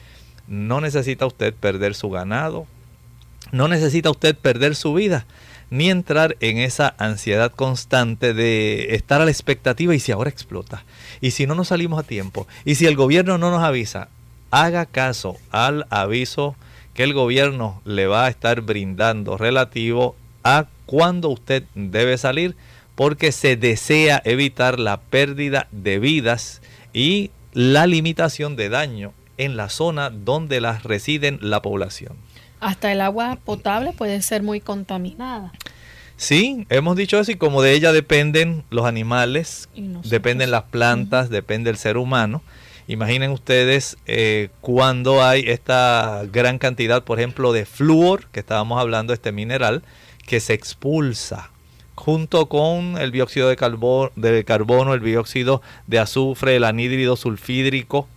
no 0.47 0.81
necesita 0.81 1.27
usted 1.27 1.53
perder 1.53 1.97
su 1.97 2.11
ganado, 2.11 2.69
no 3.51 3.67
necesita 3.67 4.09
usted 4.11 4.37
perder 4.37 4.77
su 4.77 4.95
vida 4.95 5.27
ni 5.71 5.91
entrar 5.91 6.37
en 6.41 6.59
esa 6.59 6.95
ansiedad 6.99 7.53
constante 7.53 8.35
de 8.35 8.95
estar 8.95 9.21
a 9.21 9.25
la 9.25 9.31
expectativa 9.31 9.95
y 9.95 10.01
si 10.01 10.13
ahora 10.13 10.31
explota, 10.31 10.85
y 11.21 11.33
si 11.33 11.47
no 11.47 11.55
nos 11.55 11.69
salimos 11.69 11.99
a 11.99 12.07
tiempo, 12.07 12.47
y 12.65 12.75
si 12.77 12.87
el 12.87 12.97
gobierno 12.97 13.39
no 13.39 13.51
nos 13.51 13.63
avisa, 13.63 14.09
haga 14.51 14.87
caso 14.87 15.37
al 15.51 15.87
aviso 15.91 16.57
que 16.95 17.03
el 17.03 17.13
gobierno 17.13 17.83
le 17.85 18.07
va 18.07 18.27
a 18.27 18.29
estar 18.29 18.61
brindando 18.61 19.37
relativo 19.37 20.17
a 20.45 20.67
cuándo 20.87 21.29
usted 21.29 21.65
debe 21.75 22.19
salir, 22.19 22.57
porque 22.95 23.33
se 23.33 23.57
desea 23.57 24.23
evitar 24.25 24.79
la 24.79 25.01
pérdida 25.01 25.67
de 25.73 25.99
vidas 25.99 26.63
y 26.93 27.31
la 27.53 27.87
limitación 27.87 28.55
de 28.55 28.69
daño 28.69 29.13
en 29.39 29.57
la 29.57 29.69
zona 29.69 30.11
donde 30.11 30.61
las 30.61 30.85
residen 30.85 31.39
la 31.41 31.61
población. 31.63 32.17
Hasta 32.65 32.91
el 32.91 33.03
agua 33.03 33.37
potable 33.45 33.93
puede 33.93 34.23
ser 34.23 34.43
muy 34.43 34.59
contaminada. 34.59 35.53
Sí, 36.17 36.67
hemos 36.71 36.97
dicho 36.97 37.21
eso 37.21 37.31
y 37.31 37.37
como 37.37 37.61
de 37.61 37.75
ella 37.75 37.93
dependen 37.93 38.65
los 38.71 38.87
animales, 38.87 39.69
dependen 40.09 40.51
las 40.51 40.63
plantas, 40.63 41.29
depende 41.29 41.69
el 41.69 41.77
ser 41.77 41.99
humano. 41.99 42.41
Imaginen 42.89 43.33
ustedes 43.33 43.99
eh, 44.07 44.49
cuando 44.63 45.23
hay 45.23 45.45
esta 45.47 46.23
gran 46.33 46.59
cantidad, 46.59 47.05
por 47.05 47.19
ejemplo, 47.19 47.53
de 47.53 47.67
flúor, 47.67 48.29
que 48.33 48.41
estábamos 48.41 48.81
hablando, 48.81 49.13
este 49.13 49.31
mineral, 49.31 49.83
que 50.27 50.41
se 50.41 50.55
expulsa 50.55 51.51
junto 51.95 52.47
con 52.47 52.97
el 52.97 53.13
dióxido 53.13 53.51
de, 53.51 53.57
carbono, 53.57 54.11
de 54.17 54.43
carbono, 54.45 54.95
el 54.95 55.03
dióxido 55.03 55.61
de 55.87 55.99
azufre, 55.99 56.57
el 56.57 56.65
anhídrido 56.65 57.17
sulfídrico, 57.17 58.09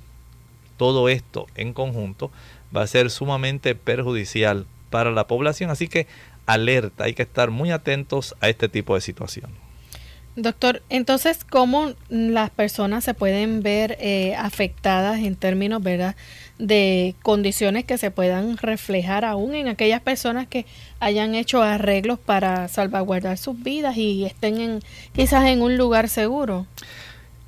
todo 0.77 1.09
esto 1.09 1.47
en 1.55 1.73
conjunto 1.73 2.31
va 2.77 2.83
a 2.83 2.87
ser 2.87 3.09
sumamente 3.09 3.73
perjudicial 3.73 4.65
para 4.89 5.11
la 5.11 5.27
población. 5.27 5.71
Así 5.71 5.87
que 5.87 6.07
alerta, 6.45 7.05
hay 7.05 7.13
que 7.13 7.23
estar 7.23 7.49
muy 7.49 7.71
atentos 7.71 8.35
a 8.39 8.49
este 8.49 8.69
tipo 8.69 8.95
de 8.95 9.01
situación. 9.01 9.51
Doctor, 10.39 10.83
entonces, 10.89 11.43
¿cómo 11.43 11.93
las 12.09 12.51
personas 12.51 13.03
se 13.03 13.15
pueden 13.15 13.63
ver 13.63 13.97
eh, 13.99 14.35
afectadas 14.35 15.17
en 15.17 15.35
términos 15.35 15.81
¿verdad? 15.81 16.15
de 16.59 17.15
condiciones 17.23 17.85
que 17.85 17.97
se 17.97 18.11
puedan 18.11 18.55
reflejar 18.57 19.25
aún 19.25 19.55
en 19.55 19.67
aquellas 19.67 19.99
personas 19.99 20.45
que 20.47 20.67
hayan 20.99 21.33
hecho 21.33 21.63
arreglos 21.63 22.19
para 22.19 22.67
salvaguardar 22.67 23.39
sus 23.39 23.59
vidas 23.63 23.97
y 23.97 24.25
estén 24.25 24.59
en, 24.59 24.79
quizás 25.15 25.45
en 25.45 25.63
un 25.63 25.75
lugar 25.75 26.07
seguro? 26.07 26.67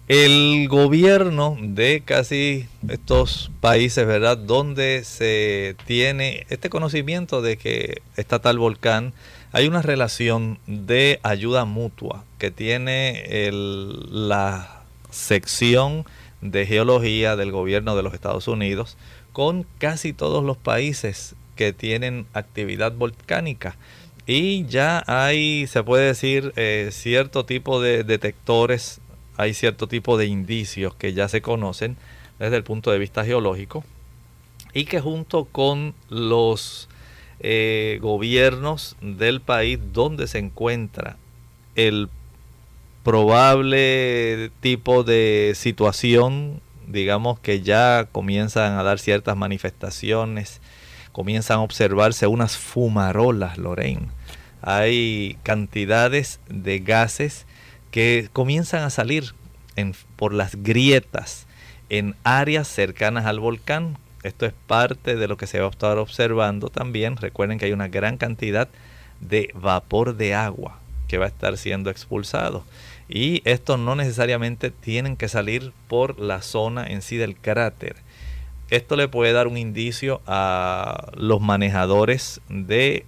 El 0.09 0.67
gobierno 0.69 1.55
de 1.61 2.01
casi 2.03 2.65
estos 2.87 3.51
países, 3.61 4.07
¿verdad? 4.07 4.39
Donde 4.39 5.03
se 5.03 5.75
tiene 5.85 6.47
este 6.49 6.71
conocimiento 6.71 7.43
de 7.43 7.57
que 7.57 8.01
está 8.17 8.39
tal 8.39 8.57
volcán, 8.57 9.13
hay 9.51 9.67
una 9.67 9.83
relación 9.83 10.57
de 10.65 11.19
ayuda 11.21 11.65
mutua 11.65 12.25
que 12.39 12.49
tiene 12.49 13.51
la 13.51 14.81
sección 15.11 16.05
de 16.41 16.65
geología 16.65 17.35
del 17.35 17.51
gobierno 17.51 17.95
de 17.95 18.01
los 18.01 18.15
Estados 18.15 18.47
Unidos 18.47 18.97
con 19.31 19.67
casi 19.77 20.11
todos 20.11 20.43
los 20.43 20.57
países 20.57 21.35
que 21.55 21.71
tienen 21.71 22.25
actividad 22.33 22.93
volcánica. 22.93 23.75
Y 24.25 24.65
ya 24.65 25.03
hay, 25.05 25.67
se 25.67 25.83
puede 25.83 26.07
decir, 26.07 26.51
eh, 26.55 26.89
cierto 26.91 27.45
tipo 27.45 27.79
de 27.79 28.03
detectores 28.03 29.01
hay 29.39 29.53
cierto 29.53 29.87
tipo 29.87 30.17
de 30.17 30.25
indicios 30.25 30.93
que 30.95 31.13
ya 31.13 31.29
se 31.29 31.41
conocen 31.41 31.95
desde 32.39 32.57
el 32.57 32.65
punto 32.65 32.91
de 32.91 32.99
vista 32.99 33.23
geológico 33.23 33.85
y 34.73 34.83
que 34.83 34.99
junto 34.99 35.45
con 35.45 35.95
los 36.09 36.89
eh, 37.39 37.99
gobiernos 38.01 38.97
del 38.99 39.39
país 39.39 39.79
donde 39.93 40.27
se 40.27 40.39
encuentra 40.39 41.15
el 41.75 42.09
probable 43.05 44.51
tipo 44.59 45.05
de 45.05 45.53
situación, 45.55 46.59
digamos 46.87 47.39
que 47.39 47.61
ya 47.61 48.09
comienzan 48.11 48.77
a 48.77 48.83
dar 48.83 48.99
ciertas 48.99 49.37
manifestaciones, 49.37 50.59
comienzan 51.13 51.59
a 51.59 51.63
observarse 51.63 52.27
unas 52.27 52.57
fumarolas, 52.57 53.57
Lorraine. 53.57 54.09
Hay 54.61 55.37
cantidades 55.43 56.41
de 56.49 56.79
gases 56.79 57.45
que 57.91 58.29
comienzan 58.33 58.83
a 58.83 58.89
salir 58.89 59.33
por 60.15 60.33
las 60.33 60.55
grietas 60.61 61.47
en 61.89 62.15
áreas 62.23 62.67
cercanas 62.67 63.25
al 63.25 63.39
volcán. 63.39 63.97
Esto 64.23 64.45
es 64.45 64.53
parte 64.67 65.15
de 65.15 65.27
lo 65.27 65.37
que 65.37 65.47
se 65.47 65.59
va 65.59 65.67
a 65.67 65.71
estar 65.71 65.97
observando 65.97 66.69
también. 66.69 67.17
Recuerden 67.17 67.57
que 67.57 67.65
hay 67.65 67.71
una 67.71 67.87
gran 67.87 68.17
cantidad 68.17 68.67
de 69.21 69.51
vapor 69.53 70.15
de 70.15 70.33
agua 70.35 70.79
que 71.07 71.17
va 71.17 71.25
a 71.25 71.29
estar 71.29 71.57
siendo 71.57 71.89
expulsado. 71.89 72.63
Y 73.07 73.41
estos 73.45 73.79
no 73.79 73.95
necesariamente 73.95 74.69
tienen 74.69 75.17
que 75.17 75.27
salir 75.27 75.73
por 75.87 76.19
la 76.19 76.41
zona 76.41 76.85
en 76.87 77.01
sí 77.01 77.17
del 77.17 77.35
cráter. 77.35 77.95
esto 78.69 78.95
le 78.95 79.07
puede 79.07 79.33
dar 79.33 79.47
un 79.47 79.57
indicio 79.57 80.21
a 80.27 81.11
los 81.15 81.41
manejadores 81.41 82.39
de 82.49 83.05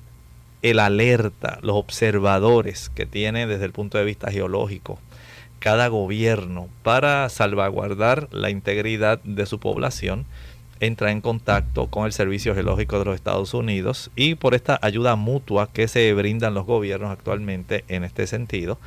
el 0.62 0.80
alerta, 0.80 1.60
los 1.62 1.76
observadores 1.76 2.90
que 2.90 3.06
tiene 3.06 3.48
desde 3.48 3.66
el 3.66 3.72
punto 3.72 3.98
de 3.98 4.06
vista 4.06 4.32
geológico 4.32 5.00
cada 5.62 5.90
gobierno 5.90 6.70
para 6.82 7.30
salvaguardar 7.30 8.28
la 8.32 8.50
integridad 8.50 9.22
de 9.24 9.46
su 9.46 9.60
población 9.60 10.26
entra 10.80 11.12
en 11.12 11.22
contacto 11.22 11.86
con 11.86 12.08
el 12.08 12.14
Servicio 12.14 12.56
Geológico 12.56 12.98
de 12.98 13.06
los 13.06 13.16
Estados 13.16 13.54
Unidos 13.54 14.10
y 14.16 14.34
por 14.34 14.56
esta 14.56 14.80
ayuda 14.82 15.16
mutua 15.16 15.72
que 15.72 15.88
se 15.88 16.12
brindan 16.16 16.56
los 16.56 16.66
gobiernos 16.66 17.12
actualmente 17.12 17.86
en 17.88 18.04
este 18.04 18.26
sentido, 18.26 18.80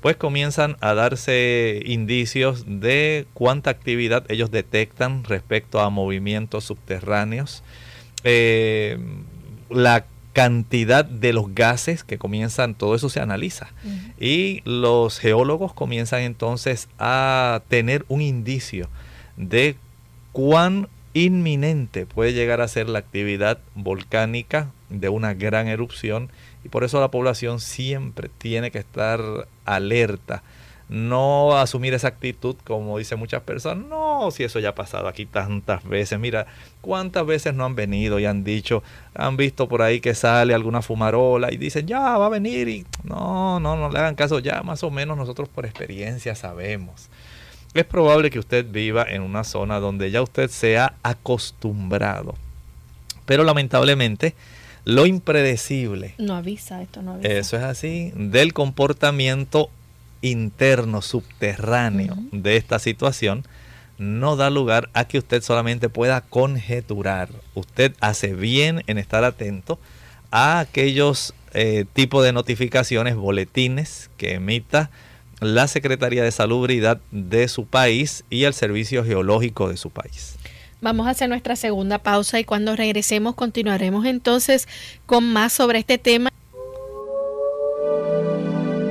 pues 0.00 0.16
comienzan 0.16 0.76
a 0.80 0.94
darse 0.94 1.82
indicios 1.84 2.64
de 2.64 3.26
cuánta 3.34 3.70
actividad 3.70 4.24
ellos 4.30 4.52
detectan 4.52 5.24
respecto 5.24 5.80
a 5.80 5.90
movimientos 5.90 6.62
subterráneos, 6.62 7.64
eh, 8.22 8.98
la 9.68 10.06
cantidad 10.40 11.04
de 11.04 11.34
los 11.34 11.54
gases 11.54 12.02
que 12.02 12.16
comienzan, 12.16 12.74
todo 12.74 12.94
eso 12.94 13.10
se 13.10 13.20
analiza. 13.20 13.68
Y 14.18 14.62
los 14.64 15.18
geólogos 15.18 15.74
comienzan 15.74 16.22
entonces 16.22 16.88
a 16.98 17.60
tener 17.68 18.06
un 18.08 18.22
indicio 18.22 18.88
de 19.36 19.76
cuán 20.32 20.88
inminente 21.12 22.06
puede 22.06 22.32
llegar 22.32 22.62
a 22.62 22.68
ser 22.68 22.88
la 22.88 23.00
actividad 23.00 23.58
volcánica 23.74 24.70
de 24.88 25.10
una 25.10 25.34
gran 25.34 25.68
erupción 25.68 26.30
y 26.64 26.70
por 26.70 26.84
eso 26.84 27.00
la 27.00 27.10
población 27.10 27.60
siempre 27.60 28.30
tiene 28.38 28.70
que 28.70 28.78
estar 28.78 29.20
alerta 29.66 30.42
no 30.90 31.56
asumir 31.56 31.94
esa 31.94 32.08
actitud 32.08 32.56
como 32.64 32.98
dicen 32.98 33.20
muchas 33.20 33.42
personas, 33.42 33.86
no, 33.86 34.28
si 34.32 34.42
eso 34.42 34.58
ya 34.58 34.70
ha 34.70 34.74
pasado 34.74 35.06
aquí 35.06 35.24
tantas 35.24 35.84
veces, 35.84 36.18
mira, 36.18 36.46
cuántas 36.80 37.24
veces 37.24 37.54
no 37.54 37.64
han 37.64 37.76
venido 37.76 38.18
y 38.18 38.26
han 38.26 38.42
dicho, 38.42 38.82
han 39.14 39.36
visto 39.36 39.68
por 39.68 39.82
ahí 39.82 40.00
que 40.00 40.16
sale 40.16 40.52
alguna 40.52 40.82
fumarola 40.82 41.52
y 41.52 41.58
dicen, 41.58 41.86
ya 41.86 42.18
va 42.18 42.26
a 42.26 42.28
venir 42.28 42.68
y 42.68 42.86
no, 43.04 43.60
no, 43.60 43.76
no 43.76 43.88
le 43.88 44.00
hagan 44.00 44.16
caso, 44.16 44.40
ya 44.40 44.64
más 44.64 44.82
o 44.82 44.90
menos 44.90 45.16
nosotros 45.16 45.48
por 45.48 45.64
experiencia 45.64 46.34
sabemos. 46.34 47.08
Es 47.72 47.84
probable 47.84 48.30
que 48.30 48.40
usted 48.40 48.66
viva 48.68 49.04
en 49.08 49.22
una 49.22 49.44
zona 49.44 49.78
donde 49.78 50.10
ya 50.10 50.22
usted 50.22 50.50
se 50.50 50.76
ha 50.76 50.94
acostumbrado, 51.04 52.34
pero 53.26 53.44
lamentablemente 53.44 54.34
lo 54.84 55.06
impredecible. 55.06 56.14
No 56.18 56.34
avisa, 56.34 56.82
esto 56.82 57.00
no 57.00 57.12
avisa. 57.12 57.28
Eso 57.28 57.56
es 57.56 57.62
así, 57.62 58.12
del 58.16 58.52
comportamiento 58.54 59.70
interno, 60.22 61.02
subterráneo 61.02 62.16
de 62.32 62.56
esta 62.56 62.78
situación, 62.78 63.44
no 63.98 64.36
da 64.36 64.50
lugar 64.50 64.88
a 64.94 65.04
que 65.04 65.18
usted 65.18 65.42
solamente 65.42 65.88
pueda 65.88 66.22
conjeturar. 66.22 67.28
Usted 67.54 67.94
hace 68.00 68.34
bien 68.34 68.82
en 68.86 68.98
estar 68.98 69.24
atento 69.24 69.78
a 70.30 70.60
aquellos 70.60 71.34
eh, 71.52 71.84
tipos 71.92 72.24
de 72.24 72.32
notificaciones, 72.32 73.16
boletines 73.16 74.10
que 74.16 74.34
emita 74.34 74.90
la 75.40 75.66
Secretaría 75.68 76.22
de 76.22 76.30
Salubridad 76.30 77.00
de 77.10 77.48
su 77.48 77.66
país 77.66 78.24
y 78.30 78.44
el 78.44 78.54
Servicio 78.54 79.04
Geológico 79.04 79.68
de 79.68 79.76
su 79.76 79.90
país. 79.90 80.36
Vamos 80.80 81.06
a 81.06 81.10
hacer 81.10 81.28
nuestra 81.28 81.56
segunda 81.56 81.98
pausa 81.98 82.40
y 82.40 82.44
cuando 82.44 82.74
regresemos 82.76 83.34
continuaremos 83.34 84.06
entonces 84.06 84.66
con 85.04 85.30
más 85.30 85.52
sobre 85.52 85.78
este 85.78 85.98
tema. 85.98 86.30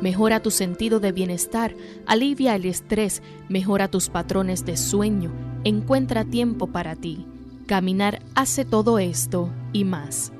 Mejora 0.00 0.40
tu 0.40 0.50
sentido 0.50 0.98
de 0.98 1.12
bienestar, 1.12 1.74
alivia 2.06 2.54
el 2.54 2.64
estrés, 2.64 3.22
mejora 3.48 3.88
tus 3.88 4.08
patrones 4.08 4.64
de 4.64 4.78
sueño, 4.78 5.30
encuentra 5.64 6.24
tiempo 6.24 6.68
para 6.68 6.96
ti. 6.96 7.26
Caminar 7.66 8.20
hace 8.34 8.64
todo 8.64 8.98
esto 8.98 9.50
y 9.72 9.84
más. 9.84 10.32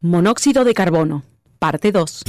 Monóxido 0.00 0.64
de 0.64 0.74
carbono, 0.74 1.22
parte 1.58 1.92
2. 1.92 2.24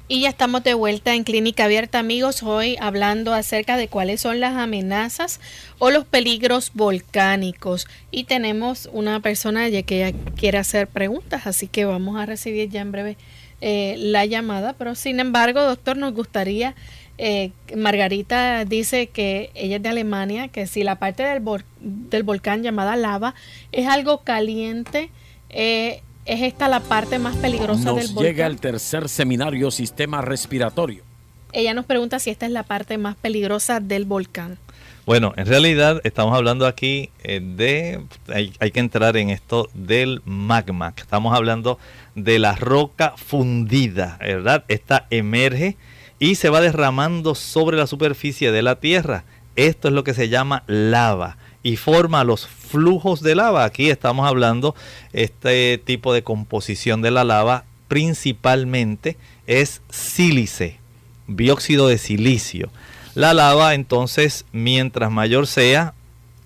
Y 0.08 0.20
ya 0.20 0.28
estamos 0.28 0.62
de 0.62 0.74
vuelta 0.74 1.14
en 1.14 1.24
Clínica 1.24 1.64
Abierta, 1.64 1.98
amigos, 1.98 2.42
hoy 2.42 2.76
hablando 2.78 3.32
acerca 3.32 3.78
de 3.78 3.88
cuáles 3.88 4.20
son 4.20 4.40
las 4.40 4.56
amenazas 4.56 5.40
o 5.78 5.90
los 5.90 6.04
peligros 6.04 6.72
volcánicos. 6.74 7.86
Y 8.10 8.24
tenemos 8.24 8.90
una 8.92 9.20
persona 9.20 9.66
ya 9.70 9.82
que 9.84 10.14
quiere 10.36 10.58
hacer 10.58 10.86
preguntas, 10.86 11.46
así 11.46 11.66
que 11.66 11.86
vamos 11.86 12.20
a 12.20 12.26
recibir 12.26 12.68
ya 12.68 12.82
en 12.82 12.92
breve 12.92 13.16
eh, 13.62 13.94
la 13.96 14.26
llamada. 14.26 14.74
Pero 14.74 14.94
sin 14.96 15.18
embargo, 15.18 15.62
doctor, 15.62 15.96
nos 15.96 16.12
gustaría 16.12 16.74
eh, 17.18 17.52
Margarita 17.76 18.64
dice 18.64 19.08
que 19.08 19.50
ella 19.54 19.76
es 19.76 19.82
de 19.82 19.88
Alemania, 19.88 20.48
que 20.48 20.66
si 20.66 20.82
la 20.82 20.96
parte 20.96 21.22
del, 21.22 21.42
del 21.80 22.22
volcán 22.22 22.62
llamada 22.62 22.96
lava 22.96 23.34
es 23.70 23.86
algo 23.86 24.18
caliente, 24.18 25.10
eh, 25.50 26.02
es 26.24 26.42
esta 26.42 26.68
la 26.68 26.80
parte 26.80 27.18
más 27.18 27.36
peligrosa 27.36 27.92
del 27.92 28.08
volcán. 28.08 28.24
Llega 28.24 28.46
el 28.46 28.60
tercer 28.60 29.08
seminario 29.08 29.70
Sistema 29.70 30.22
Respiratorio. 30.22 31.04
Ella 31.52 31.74
nos 31.74 31.84
pregunta 31.84 32.18
si 32.18 32.30
esta 32.30 32.46
es 32.46 32.52
la 32.52 32.62
parte 32.62 32.96
más 32.96 33.14
peligrosa 33.16 33.80
del 33.80 34.04
volcán. 34.04 34.58
Bueno, 35.04 35.34
en 35.36 35.46
realidad 35.46 36.00
estamos 36.04 36.34
hablando 36.34 36.66
aquí 36.66 37.10
eh, 37.24 37.40
de, 37.40 38.04
hay, 38.32 38.52
hay, 38.60 38.70
que 38.70 38.78
entrar 38.78 39.16
en 39.16 39.30
esto 39.30 39.68
del 39.74 40.22
magma, 40.24 40.94
estamos 40.96 41.34
hablando 41.34 41.78
de 42.14 42.38
la 42.38 42.54
roca 42.54 43.14
fundida, 43.16 44.16
¿verdad? 44.20 44.64
Esta 44.68 45.06
emerge 45.10 45.76
y 46.22 46.36
se 46.36 46.50
va 46.50 46.60
derramando 46.60 47.34
sobre 47.34 47.76
la 47.76 47.88
superficie 47.88 48.52
de 48.52 48.62
la 48.62 48.76
tierra. 48.78 49.24
Esto 49.56 49.88
es 49.88 49.94
lo 49.94 50.04
que 50.04 50.14
se 50.14 50.28
llama 50.28 50.62
lava. 50.68 51.36
y 51.64 51.76
forma 51.76 52.22
los 52.22 52.46
flujos 52.46 53.22
de 53.22 53.34
lava. 53.34 53.64
Aquí 53.64 53.90
estamos 53.90 54.28
hablando 54.28 54.76
este 55.12 55.82
tipo 55.84 56.12
de 56.14 56.22
composición 56.22 57.02
de 57.02 57.10
la 57.10 57.24
lava 57.24 57.64
principalmente 57.88 59.16
es 59.48 59.82
sílice, 59.90 60.78
dióxido 61.26 61.88
de 61.88 61.98
silicio. 61.98 62.70
La 63.16 63.34
lava 63.34 63.74
entonces, 63.74 64.44
mientras 64.52 65.10
mayor 65.10 65.48
sea 65.48 65.92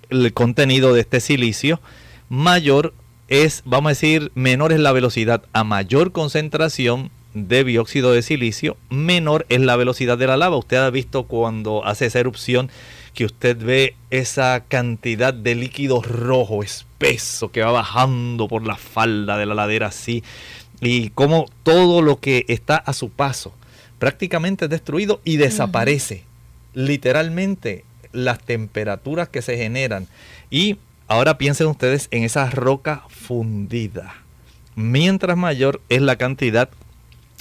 el 0.08 0.32
contenido 0.32 0.94
de 0.94 1.02
este 1.02 1.20
silicio, 1.20 1.82
mayor 2.30 2.94
es, 3.28 3.60
vamos 3.66 3.90
a 3.90 3.90
decir, 3.90 4.32
menor 4.34 4.72
es 4.72 4.80
la 4.80 4.92
velocidad. 4.92 5.42
A 5.52 5.64
mayor 5.64 6.12
concentración 6.12 7.10
de 7.36 7.64
dióxido 7.64 8.12
de 8.12 8.22
silicio, 8.22 8.78
menor 8.88 9.44
es 9.50 9.60
la 9.60 9.76
velocidad 9.76 10.16
de 10.16 10.26
la 10.26 10.38
lava. 10.38 10.56
Usted 10.56 10.78
ha 10.78 10.90
visto 10.90 11.24
cuando 11.24 11.84
hace 11.84 12.06
esa 12.06 12.20
erupción 12.20 12.70
que 13.12 13.26
usted 13.26 13.56
ve 13.58 13.94
esa 14.10 14.64
cantidad 14.66 15.34
de 15.34 15.54
líquido 15.54 16.02
rojo 16.02 16.62
espeso 16.62 17.50
que 17.50 17.62
va 17.62 17.72
bajando 17.72 18.48
por 18.48 18.66
la 18.66 18.76
falda 18.76 19.36
de 19.36 19.46
la 19.46 19.54
ladera 19.54 19.88
así 19.88 20.22
y 20.80 21.10
como 21.10 21.46
todo 21.62 22.02
lo 22.02 22.20
que 22.20 22.44
está 22.48 22.76
a 22.76 22.92
su 22.92 23.10
paso 23.10 23.52
prácticamente 23.98 24.66
es 24.66 24.70
destruido 24.70 25.20
y 25.24 25.36
desaparece. 25.36 26.24
Literalmente 26.74 27.84
las 28.12 28.38
temperaturas 28.40 29.28
que 29.28 29.42
se 29.42 29.56
generan. 29.56 30.06
Y 30.50 30.78
ahora 31.06 31.38
piensen 31.38 31.66
ustedes 31.66 32.08
en 32.10 32.24
esa 32.24 32.50
roca 32.50 33.04
fundida. 33.08 34.14
Mientras 34.74 35.36
mayor 35.36 35.80
es 35.88 36.02
la 36.02 36.16
cantidad 36.16 36.68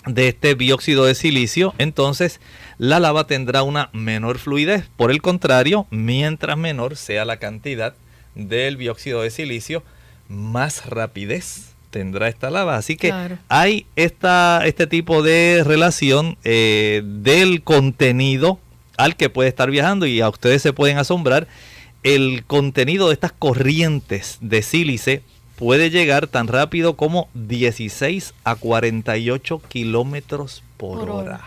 de 0.05 0.27
este 0.27 0.55
dióxido 0.55 1.05
de 1.05 1.15
silicio, 1.15 1.73
entonces 1.77 2.39
la 2.77 2.99
lava 2.99 3.27
tendrá 3.27 3.63
una 3.63 3.89
menor 3.93 4.37
fluidez. 4.37 4.85
Por 4.97 5.11
el 5.11 5.21
contrario, 5.21 5.87
mientras 5.89 6.57
menor 6.57 6.95
sea 6.95 7.25
la 7.25 7.37
cantidad 7.37 7.95
del 8.35 8.77
dióxido 8.77 9.21
de 9.21 9.31
silicio, 9.31 9.83
más 10.27 10.85
rapidez 10.85 11.75
tendrá 11.89 12.27
esta 12.27 12.49
lava. 12.49 12.75
Así 12.75 12.97
que 12.97 13.13
hay 13.47 13.85
esta, 13.95 14.61
este 14.65 14.87
tipo 14.87 15.23
de 15.23 15.63
relación 15.65 16.37
eh, 16.43 17.01
del 17.05 17.63
contenido 17.63 18.59
al 18.97 19.15
que 19.15 19.29
puede 19.29 19.49
estar 19.49 19.71
viajando 19.71 20.05
y 20.05 20.21
a 20.21 20.29
ustedes 20.29 20.61
se 20.61 20.73
pueden 20.73 20.97
asombrar. 20.97 21.47
El 22.03 22.43
contenido 22.45 23.07
de 23.07 23.13
estas 23.13 23.31
corrientes 23.31 24.37
de 24.41 24.61
sílice 24.61 25.23
puede 25.55 25.89
llegar 25.89 26.27
tan 26.27 26.47
rápido 26.47 26.95
como 26.95 27.29
16 27.33 28.33
a 28.43 28.55
48 28.55 29.61
kilómetros 29.67 30.63
por, 30.77 31.09
hora. 31.09 31.41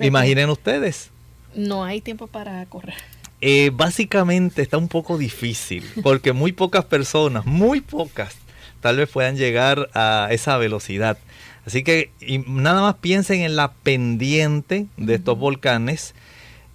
Imaginen 0.00 0.50
ustedes. 0.50 1.10
No 1.54 1.84
hay 1.84 2.00
tiempo 2.00 2.26
para 2.26 2.64
correr. 2.66 2.94
Eh, 3.40 3.70
básicamente 3.72 4.62
está 4.62 4.78
un 4.78 4.88
poco 4.88 5.18
difícil 5.18 5.84
porque 6.02 6.32
muy 6.32 6.52
pocas 6.52 6.84
personas, 6.84 7.44
muy 7.44 7.82
pocas, 7.82 8.36
tal 8.80 8.96
vez 8.96 9.10
puedan 9.10 9.36
llegar 9.36 9.90
a 9.94 10.28
esa 10.30 10.56
velocidad. 10.56 11.18
Así 11.66 11.82
que 11.82 12.10
nada 12.46 12.80
más 12.80 12.94
piensen 12.96 13.40
en 13.40 13.56
la 13.56 13.72
pendiente 13.72 14.86
de 14.96 15.16
estos 15.16 15.38
volcanes, 15.38 16.14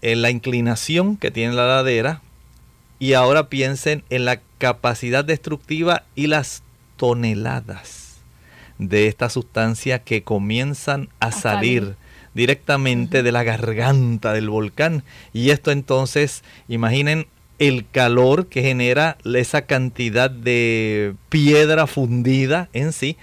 en 0.02 0.22
la 0.22 0.30
inclinación 0.30 1.18
que 1.18 1.32
tiene 1.32 1.54
la 1.54 1.66
ladera 1.66 2.22
y 3.00 3.14
ahora 3.14 3.48
piensen 3.48 4.04
en 4.10 4.26
la 4.26 4.42
capacidad 4.62 5.26
destructiva 5.26 6.04
y 6.14 6.28
las 6.28 6.62
toneladas 6.96 8.20
de 8.78 9.08
esta 9.08 9.28
sustancia 9.28 10.04
que 10.04 10.22
comienzan 10.22 11.10
a, 11.20 11.32
salir, 11.32 11.96
directamente 12.36 13.24
de 13.24 13.32
la 13.32 13.42
garganta 13.42 14.34
del 14.34 14.52
volcán. 14.52 15.04
Y 15.34 15.50
esto 15.50 15.72
entonces, 15.72 16.44
imaginen 16.68 17.26
el 17.58 17.88
calor 17.90 18.46
que 18.50 18.62
genera 18.62 19.18
esa 19.34 19.64
cantidad 19.64 20.30
de 20.30 21.16
piedra 21.30 21.88
fundida 21.88 22.70
en 22.72 22.94
sí. 22.94 23.18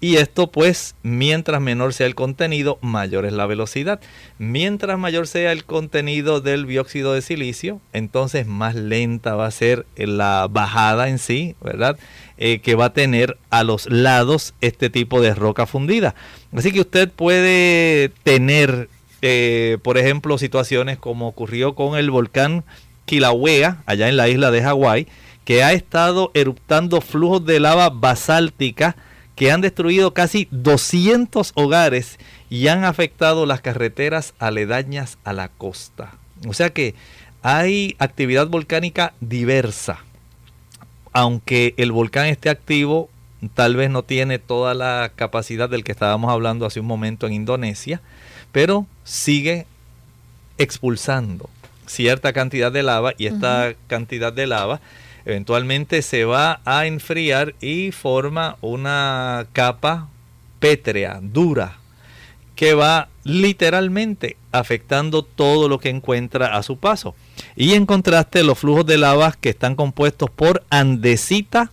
Y 0.00 0.16
esto 0.16 0.46
pues, 0.46 0.94
mientras 1.02 1.60
menor 1.60 1.92
sea 1.92 2.06
el 2.06 2.14
contenido, 2.14 2.78
mayor 2.82 3.26
es 3.26 3.32
la 3.32 3.46
velocidad. 3.46 4.00
Mientras 4.38 4.96
mayor 4.96 5.26
sea 5.26 5.50
el 5.50 5.64
contenido 5.64 6.40
del 6.40 6.66
dióxido 6.66 7.14
de 7.14 7.22
silicio, 7.22 7.80
entonces 7.92 8.46
más 8.46 8.76
lenta 8.76 9.34
va 9.34 9.46
a 9.46 9.50
ser 9.50 9.86
la 9.96 10.46
bajada 10.48 11.08
en 11.08 11.18
sí, 11.18 11.56
¿verdad? 11.60 11.98
Eh, 12.36 12.60
que 12.60 12.76
va 12.76 12.86
a 12.86 12.92
tener 12.92 13.36
a 13.50 13.64
los 13.64 13.90
lados 13.90 14.54
este 14.60 14.88
tipo 14.88 15.20
de 15.20 15.34
roca 15.34 15.66
fundida. 15.66 16.14
Así 16.52 16.70
que 16.70 16.82
usted 16.82 17.10
puede 17.10 18.10
tener, 18.22 18.88
eh, 19.22 19.78
por 19.82 19.98
ejemplo, 19.98 20.38
situaciones 20.38 20.98
como 20.98 21.26
ocurrió 21.26 21.74
con 21.74 21.98
el 21.98 22.12
volcán 22.12 22.62
Kilauea, 23.04 23.82
allá 23.86 24.08
en 24.08 24.16
la 24.16 24.28
isla 24.28 24.52
de 24.52 24.62
Hawái, 24.62 25.08
que 25.44 25.64
ha 25.64 25.72
estado 25.72 26.30
eruptando 26.34 27.00
flujos 27.00 27.44
de 27.44 27.58
lava 27.58 27.90
basáltica 27.90 28.94
que 29.38 29.52
han 29.52 29.60
destruido 29.60 30.12
casi 30.14 30.48
200 30.50 31.52
hogares 31.54 32.18
y 32.50 32.66
han 32.66 32.82
afectado 32.84 33.46
las 33.46 33.60
carreteras 33.60 34.34
aledañas 34.40 35.16
a 35.22 35.32
la 35.32 35.48
costa. 35.48 36.14
O 36.48 36.54
sea 36.54 36.70
que 36.70 36.96
hay 37.42 37.94
actividad 38.00 38.48
volcánica 38.48 39.14
diversa. 39.20 40.00
Aunque 41.12 41.74
el 41.76 41.92
volcán 41.92 42.26
esté 42.26 42.50
activo, 42.50 43.10
tal 43.54 43.76
vez 43.76 43.90
no 43.90 44.02
tiene 44.02 44.40
toda 44.40 44.74
la 44.74 45.12
capacidad 45.14 45.68
del 45.68 45.84
que 45.84 45.92
estábamos 45.92 46.32
hablando 46.32 46.66
hace 46.66 46.80
un 46.80 46.86
momento 46.86 47.28
en 47.28 47.32
Indonesia, 47.32 48.00
pero 48.50 48.86
sigue 49.04 49.66
expulsando 50.58 51.48
cierta 51.86 52.32
cantidad 52.32 52.72
de 52.72 52.82
lava 52.82 53.12
y 53.16 53.26
esta 53.26 53.74
cantidad 53.86 54.32
de 54.32 54.48
lava 54.48 54.80
eventualmente 55.28 56.00
se 56.00 56.24
va 56.24 56.60
a 56.64 56.86
enfriar 56.86 57.54
y 57.60 57.92
forma 57.92 58.56
una 58.62 59.46
capa 59.52 60.08
pétrea, 60.58 61.20
dura, 61.22 61.76
que 62.56 62.72
va 62.72 63.08
literalmente 63.24 64.38
afectando 64.52 65.22
todo 65.22 65.68
lo 65.68 65.80
que 65.80 65.90
encuentra 65.90 66.56
a 66.56 66.62
su 66.62 66.78
paso. 66.78 67.14
Y 67.56 67.74
en 67.74 67.84
contraste, 67.84 68.42
los 68.42 68.58
flujos 68.58 68.86
de 68.86 68.96
lava 68.96 69.34
que 69.38 69.50
están 69.50 69.76
compuestos 69.76 70.30
por 70.30 70.64
andesita 70.70 71.70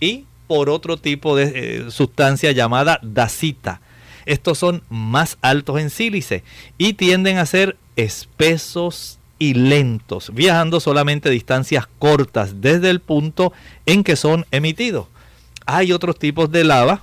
y 0.00 0.24
por 0.48 0.68
otro 0.68 0.96
tipo 0.96 1.36
de 1.36 1.52
eh, 1.54 1.90
sustancia 1.92 2.50
llamada 2.50 2.98
dacita. 3.02 3.80
Estos 4.26 4.58
son 4.58 4.82
más 4.88 5.38
altos 5.42 5.78
en 5.78 5.90
sílice 5.90 6.42
y 6.76 6.94
tienden 6.94 7.38
a 7.38 7.46
ser 7.46 7.76
espesos 7.94 9.19
y 9.40 9.54
lentos, 9.54 10.32
viajando 10.32 10.78
solamente 10.78 11.30
distancias 11.30 11.88
cortas 11.98 12.60
desde 12.60 12.90
el 12.90 13.00
punto 13.00 13.52
en 13.86 14.04
que 14.04 14.14
son 14.14 14.46
emitidos. 14.52 15.08
Hay 15.66 15.92
otros 15.92 16.18
tipos 16.18 16.52
de 16.52 16.62
lava, 16.62 17.00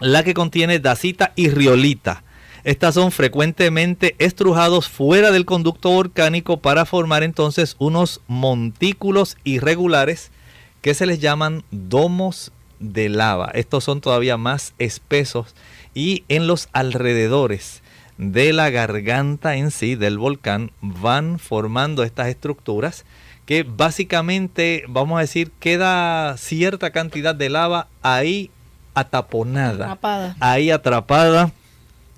la 0.00 0.24
que 0.24 0.34
contiene 0.34 0.80
dacita 0.80 1.32
y 1.36 1.48
riolita. 1.48 2.24
Estas 2.64 2.94
son 2.94 3.12
frecuentemente 3.12 4.16
estrujados 4.18 4.88
fuera 4.88 5.30
del 5.30 5.44
conducto 5.44 5.90
volcánico 5.90 6.58
para 6.58 6.84
formar 6.84 7.22
entonces 7.22 7.76
unos 7.78 8.20
montículos 8.26 9.36
irregulares 9.44 10.32
que 10.80 10.94
se 10.94 11.06
les 11.06 11.20
llaman 11.20 11.62
domos 11.70 12.50
de 12.80 13.08
lava. 13.08 13.52
Estos 13.54 13.84
son 13.84 14.00
todavía 14.00 14.36
más 14.36 14.74
espesos 14.78 15.54
y 15.94 16.24
en 16.28 16.48
los 16.48 16.68
alrededores 16.72 17.81
de 18.18 18.52
la 18.52 18.70
garganta 18.70 19.56
en 19.56 19.70
sí 19.70 19.94
del 19.94 20.18
volcán 20.18 20.70
van 20.80 21.38
formando 21.38 22.04
estas 22.04 22.28
estructuras 22.28 23.04
que 23.46 23.64
básicamente, 23.64 24.84
vamos 24.88 25.18
a 25.18 25.22
decir, 25.22 25.50
queda 25.58 26.36
cierta 26.36 26.90
cantidad 26.90 27.34
de 27.34 27.50
lava 27.50 27.88
ahí 28.02 28.50
ataponada, 28.94 29.86
atrapada. 29.86 30.36
ahí 30.40 30.70
atrapada, 30.70 31.52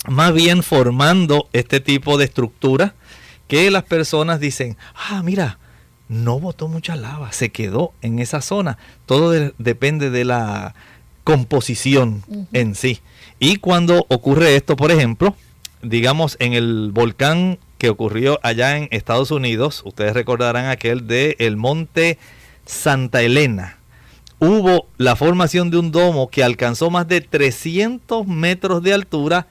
más 0.07 0.35
bien 0.35 0.63
formando 0.63 1.49
este 1.53 1.81
tipo 1.81 2.19
de 2.19 2.27
estructura 2.27 2.95
que 3.49 3.71
las 3.71 3.85
personas 3.85 4.41
dicen, 4.41 4.77
ah, 4.95 5.23
mira, 5.23 5.59
no 6.09 6.39
botó 6.39 6.69
mucha 6.69 6.97
lava, 6.97 7.33
se 7.33 7.51
quedó 7.51 7.93
en 8.03 8.19
esa 8.19 8.41
zona. 8.41 8.79
Todo 9.07 9.33
depende 9.59 10.11
de 10.11 10.25
la 10.25 10.75
composición 11.25 12.23
en 12.53 12.75
sí. 12.75 13.01
Y 13.39 13.57
cuando 13.57 14.07
ocurre 14.09 14.57
esto, 14.57 14.77
por 14.77 14.91
ejemplo, 14.91 15.35
digamos, 15.85 16.37
en 16.41 16.53
el 16.53 16.91
volcán 16.93 17.59
que 17.79 17.89
ocurrió 17.89 18.41
allá 18.43 18.77
en 18.77 18.89
Estados 18.91 19.31
Unidos, 19.31 19.83
ustedes 19.85 20.15
recordarán 20.15 20.67
aquel 20.67 21.07
de 21.07 21.37
el 21.39 21.57
monte 21.57 22.19
Santa 22.65 23.23
Elena. 23.23 23.79
Hubo 24.39 24.89
la 24.97 25.17
formación 25.17 25.71
de 25.71 25.79
un 25.79 25.93
domo 25.93 26.29
que 26.29 26.43
alcanzó 26.43 26.91
más 26.91 27.07
de 27.09 27.21
300 27.21 28.27
metros 28.27 28.83
de 28.83 28.95
altura 28.95 29.47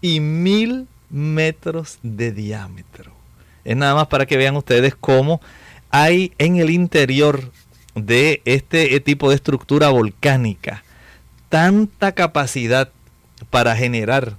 y 0.00 0.20
1000 0.20 0.86
metros 1.10 1.98
de 2.02 2.32
diámetro. 2.32 3.12
Es 3.64 3.76
nada 3.76 3.94
más 3.94 4.06
para 4.06 4.26
que 4.26 4.36
vean 4.36 4.56
ustedes 4.56 4.94
cómo 4.94 5.40
hay 5.90 6.32
en 6.38 6.56
el 6.56 6.70
interior 6.70 7.50
de 7.94 8.42
este 8.44 9.00
tipo 9.00 9.28
de 9.28 9.36
estructura 9.36 9.88
volcánica 9.88 10.84
tanta 11.48 12.12
capacidad 12.12 12.90
para 13.50 13.74
generar 13.76 14.36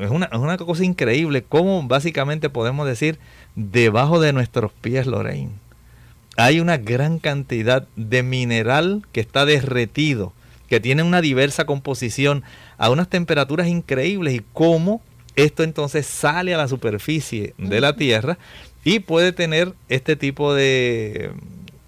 es 0.00 0.10
una, 0.10 0.56
cosa 0.58 0.84
increíble 0.84 1.42
cómo 1.42 1.82
básicamente 1.86 2.50
podemos 2.50 2.86
decir 2.86 3.18
debajo 3.54 4.20
de 4.20 4.32
nuestros 4.32 4.72
pies, 4.72 5.06
Lorraine. 5.06 5.52
hay 6.36 6.60
una 6.60 6.76
gran 6.76 7.18
cantidad 7.18 7.86
de 7.96 8.22
mineral 8.22 9.02
que 9.12 9.20
está 9.20 9.44
derretido, 9.46 10.32
que 10.68 10.80
tiene 10.80 11.02
una 11.02 11.20
diversa 11.20 11.66
composición 11.66 12.42
a 12.78 12.90
unas 12.90 13.08
temperaturas 13.08 13.68
increíbles 13.68 14.34
y 14.34 14.42
cómo 14.52 15.00
esto 15.36 15.62
entonces 15.62 16.06
sale 16.06 16.54
a 16.54 16.58
la 16.58 16.68
superficie 16.68 17.54
de 17.58 17.80
la 17.80 17.96
Tierra 17.96 18.38
y 18.84 19.00
puede 19.00 19.32
tener 19.32 19.72
este 19.88 20.16
tipo 20.16 20.54
de 20.54 21.32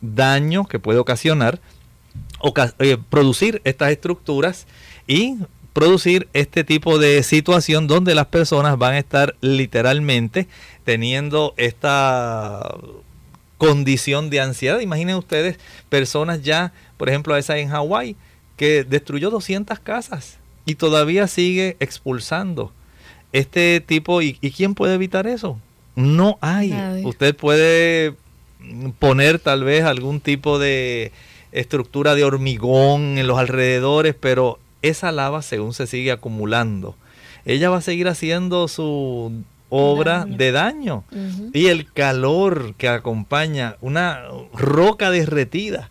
daño 0.00 0.64
que 0.64 0.78
puede 0.78 0.98
ocasionar, 0.98 1.60
eh, 2.78 2.96
producir 3.08 3.60
estas 3.64 3.90
estructuras 3.90 4.66
y 5.06 5.36
producir 5.76 6.26
este 6.32 6.64
tipo 6.64 6.98
de 6.98 7.22
situación 7.22 7.86
donde 7.86 8.14
las 8.14 8.28
personas 8.28 8.78
van 8.78 8.94
a 8.94 8.98
estar 8.98 9.36
literalmente 9.42 10.48
teniendo 10.84 11.52
esta 11.58 12.76
condición 13.58 14.30
de 14.30 14.40
ansiedad. 14.40 14.80
Imaginen 14.80 15.16
ustedes 15.16 15.58
personas 15.90 16.42
ya, 16.42 16.72
por 16.96 17.10
ejemplo, 17.10 17.36
esa 17.36 17.58
en 17.58 17.68
Hawái, 17.68 18.16
que 18.56 18.84
destruyó 18.84 19.28
200 19.28 19.78
casas 19.80 20.38
y 20.64 20.76
todavía 20.76 21.26
sigue 21.26 21.76
expulsando 21.78 22.72
este 23.34 23.80
tipo. 23.80 24.22
¿Y, 24.22 24.32
quién 24.32 24.74
puede 24.74 24.94
evitar 24.94 25.26
eso? 25.26 25.58
No 25.94 26.38
hay. 26.40 26.72
Usted 27.04 27.36
puede 27.36 28.14
poner 28.98 29.40
tal 29.40 29.62
vez 29.62 29.84
algún 29.84 30.20
tipo 30.20 30.58
de 30.58 31.12
estructura 31.52 32.14
de 32.14 32.24
hormigón 32.24 33.18
en 33.18 33.26
los 33.26 33.38
alrededores, 33.38 34.14
pero 34.18 34.58
esa 34.82 35.12
lava 35.12 35.42
según 35.42 35.72
se 35.74 35.86
sigue 35.86 36.12
acumulando, 36.12 36.96
ella 37.44 37.70
va 37.70 37.78
a 37.78 37.82
seguir 37.82 38.08
haciendo 38.08 38.68
su 38.68 39.44
obra 39.68 40.24
de 40.26 40.52
daño. 40.52 41.04
Y 41.52 41.66
el 41.66 41.92
calor 41.92 42.74
que 42.76 42.88
acompaña 42.88 43.76
una 43.80 44.24
roca 44.52 45.10
derretida, 45.10 45.90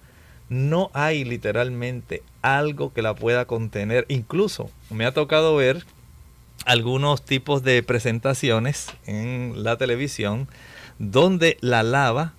no 0.49 0.91
hay 0.93 1.23
literalmente 1.23 2.23
algo 2.41 2.93
que 2.93 3.01
la 3.01 3.15
pueda 3.15 3.45
contener. 3.45 4.05
Incluso 4.09 4.69
me 4.89 5.05
ha 5.05 5.13
tocado 5.13 5.55
ver 5.55 5.85
algunos 6.65 7.23
tipos 7.23 7.63
de 7.63 7.83
presentaciones 7.83 8.87
en 9.05 9.63
la 9.63 9.77
televisión 9.77 10.47
donde 10.99 11.57
la 11.61 11.83
lava 11.83 12.33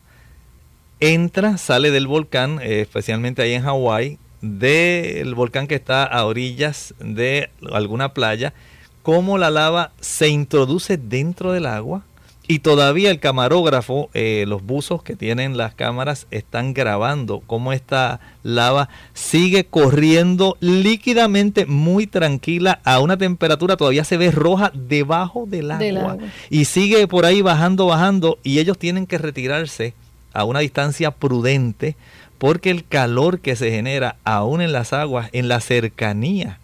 entra, 1.00 1.58
sale 1.58 1.90
del 1.90 2.06
volcán, 2.06 2.58
eh, 2.62 2.80
especialmente 2.80 3.42
ahí 3.42 3.52
en 3.52 3.62
Hawái, 3.62 4.18
del 4.46 5.34
volcán 5.34 5.66
que 5.66 5.74
está 5.74 6.04
a 6.04 6.24
orillas 6.24 6.94
de 6.98 7.50
alguna 7.72 8.14
playa, 8.14 8.54
cómo 9.02 9.38
la 9.38 9.50
lava 9.50 9.92
se 10.00 10.28
introduce 10.28 10.96
dentro 10.96 11.52
del 11.52 11.66
agua 11.66 12.04
y 12.48 12.60
todavía 12.60 13.10
el 13.10 13.18
camarógrafo, 13.18 14.08
eh, 14.14 14.44
los 14.46 14.62
buzos 14.62 15.02
que 15.02 15.16
tienen 15.16 15.56
las 15.56 15.74
cámaras 15.74 16.26
están 16.30 16.74
grabando 16.74 17.42
cómo 17.46 17.72
esta 17.72 18.20
lava 18.44 18.88
sigue 19.14 19.64
corriendo 19.64 20.56
líquidamente 20.60 21.66
muy 21.66 22.06
tranquila 22.06 22.80
a 22.84 23.00
una 23.00 23.16
temperatura 23.16 23.76
todavía 23.76 24.04
se 24.04 24.16
ve 24.16 24.30
roja 24.30 24.70
debajo 24.74 25.46
del 25.46 25.72
agua. 25.72 26.18
y 26.48 26.66
sigue 26.66 27.08
por 27.08 27.26
ahí 27.26 27.42
bajando, 27.42 27.86
bajando 27.86 28.38
y 28.44 28.60
ellos 28.60 28.78
tienen 28.78 29.06
que 29.06 29.18
retirarse 29.18 29.94
a 30.32 30.44
una 30.44 30.60
distancia 30.60 31.10
prudente 31.10 31.96
porque 32.38 32.70
el 32.70 32.84
calor 32.86 33.40
que 33.40 33.56
se 33.56 33.70
genera 33.70 34.16
aún 34.24 34.60
en 34.60 34.72
las 34.72 34.92
aguas, 34.92 35.28
en 35.32 35.48
la 35.48 35.60
cercanía, 35.60 36.60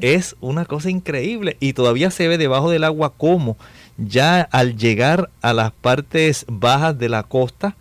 es, 0.00 0.34
una 0.40 0.64
cosa 0.64 0.90
increíble 0.90 1.56
y 1.60 1.74
todavía 1.74 2.10
se 2.10 2.26
ve 2.26 2.38
debajo 2.38 2.70
del 2.70 2.84
agua 2.84 3.12
como 3.16 3.58
ya 3.98 4.40
al 4.40 4.76
llegar 4.76 5.30
a 5.42 5.52
las 5.52 5.72
partes 5.72 6.46
bajas 6.48 6.98
de 6.98 7.08
la 7.08 7.22
costa, 7.22 7.76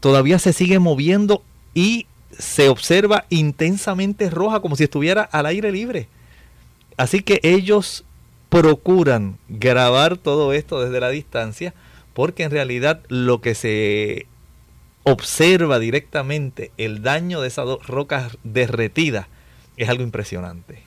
todavía 0.00 0.38
se 0.38 0.52
sigue 0.52 0.78
moviendo 0.78 1.42
y 1.72 2.06
se 2.38 2.68
observa 2.68 3.24
intensamente 3.30 4.28
roja 4.28 4.60
como 4.60 4.76
si 4.76 4.84
estuviera 4.84 5.22
al 5.22 5.46
aire 5.46 5.72
libre. 5.72 6.08
Así 6.96 7.22
que 7.22 7.40
ellos 7.42 8.04
procuran 8.50 9.38
grabar 9.48 10.16
todo 10.16 10.52
esto 10.52 10.80
desde 10.80 11.00
la 11.00 11.08
distancia 11.08 11.74
porque 12.12 12.44
en 12.44 12.50
realidad 12.50 13.00
lo 13.08 13.40
que 13.40 13.54
se 13.54 14.26
observa 15.04 15.78
directamente 15.78 16.72
el 16.76 17.02
daño 17.02 17.40
de 17.40 17.48
esas 17.48 17.66
rocas 17.86 18.36
derretidas, 18.42 19.26
es 19.76 19.88
algo 19.88 20.02
impresionante. 20.02 20.82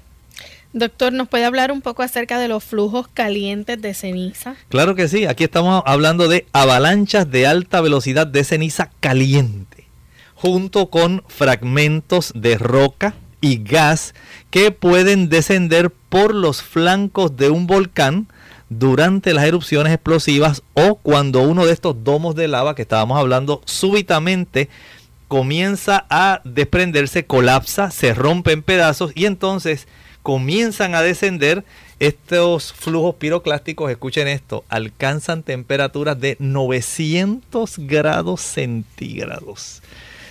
Doctor, 0.73 1.13
¿nos 1.13 1.29
puede 1.29 1.45
hablar 1.45 1.71
un 1.71 1.81
poco 1.81 2.03
acerca 2.03 2.37
de 2.39 2.47
los 2.47 2.63
flujos 2.63 3.07
calientes 3.07 3.81
de 3.81 3.93
ceniza? 3.93 4.55
Claro 4.69 4.95
que 4.95 5.07
sí, 5.07 5.25
aquí 5.25 5.45
estamos 5.45 5.81
hablando 5.85 6.27
de 6.27 6.45
avalanchas 6.51 7.31
de 7.31 7.47
alta 7.47 7.79
velocidad 7.79 8.27
de 8.27 8.43
ceniza 8.43 8.91
caliente, 8.99 9.87
junto 10.35 10.89
con 10.89 11.23
fragmentos 11.27 12.33
de 12.35 12.57
roca 12.57 13.15
y 13.39 13.63
gas 13.63 14.13
que 14.49 14.71
pueden 14.71 15.29
descender 15.29 15.89
por 15.89 16.35
los 16.35 16.61
flancos 16.61 17.37
de 17.37 17.49
un 17.49 17.65
volcán 17.65 18.27
durante 18.69 19.33
las 19.33 19.45
erupciones 19.45 19.93
explosivas 19.93 20.63
o 20.73 20.95
cuando 20.95 21.41
uno 21.41 21.65
de 21.65 21.73
estos 21.73 22.03
domos 22.03 22.35
de 22.35 22.47
lava 22.47 22.75
que 22.75 22.81
estábamos 22.81 23.17
hablando 23.17 23.61
súbitamente 23.65 24.69
comienza 25.27 26.05
a 26.09 26.41
desprenderse, 26.43 27.25
colapsa, 27.25 27.91
se 27.91 28.13
rompe 28.13 28.51
en 28.51 28.63
pedazos 28.63 29.11
y 29.15 29.25
entonces 29.25 29.87
comienzan 30.23 30.95
a 30.95 31.01
descender 31.01 31.63
estos 31.99 32.73
flujos 32.73 33.15
piroclásticos, 33.15 33.89
escuchen 33.89 34.27
esto, 34.27 34.63
alcanzan 34.69 35.43
temperaturas 35.43 36.19
de 36.19 36.37
900 36.39 37.79
grados 37.79 38.41
centígrados. 38.41 39.81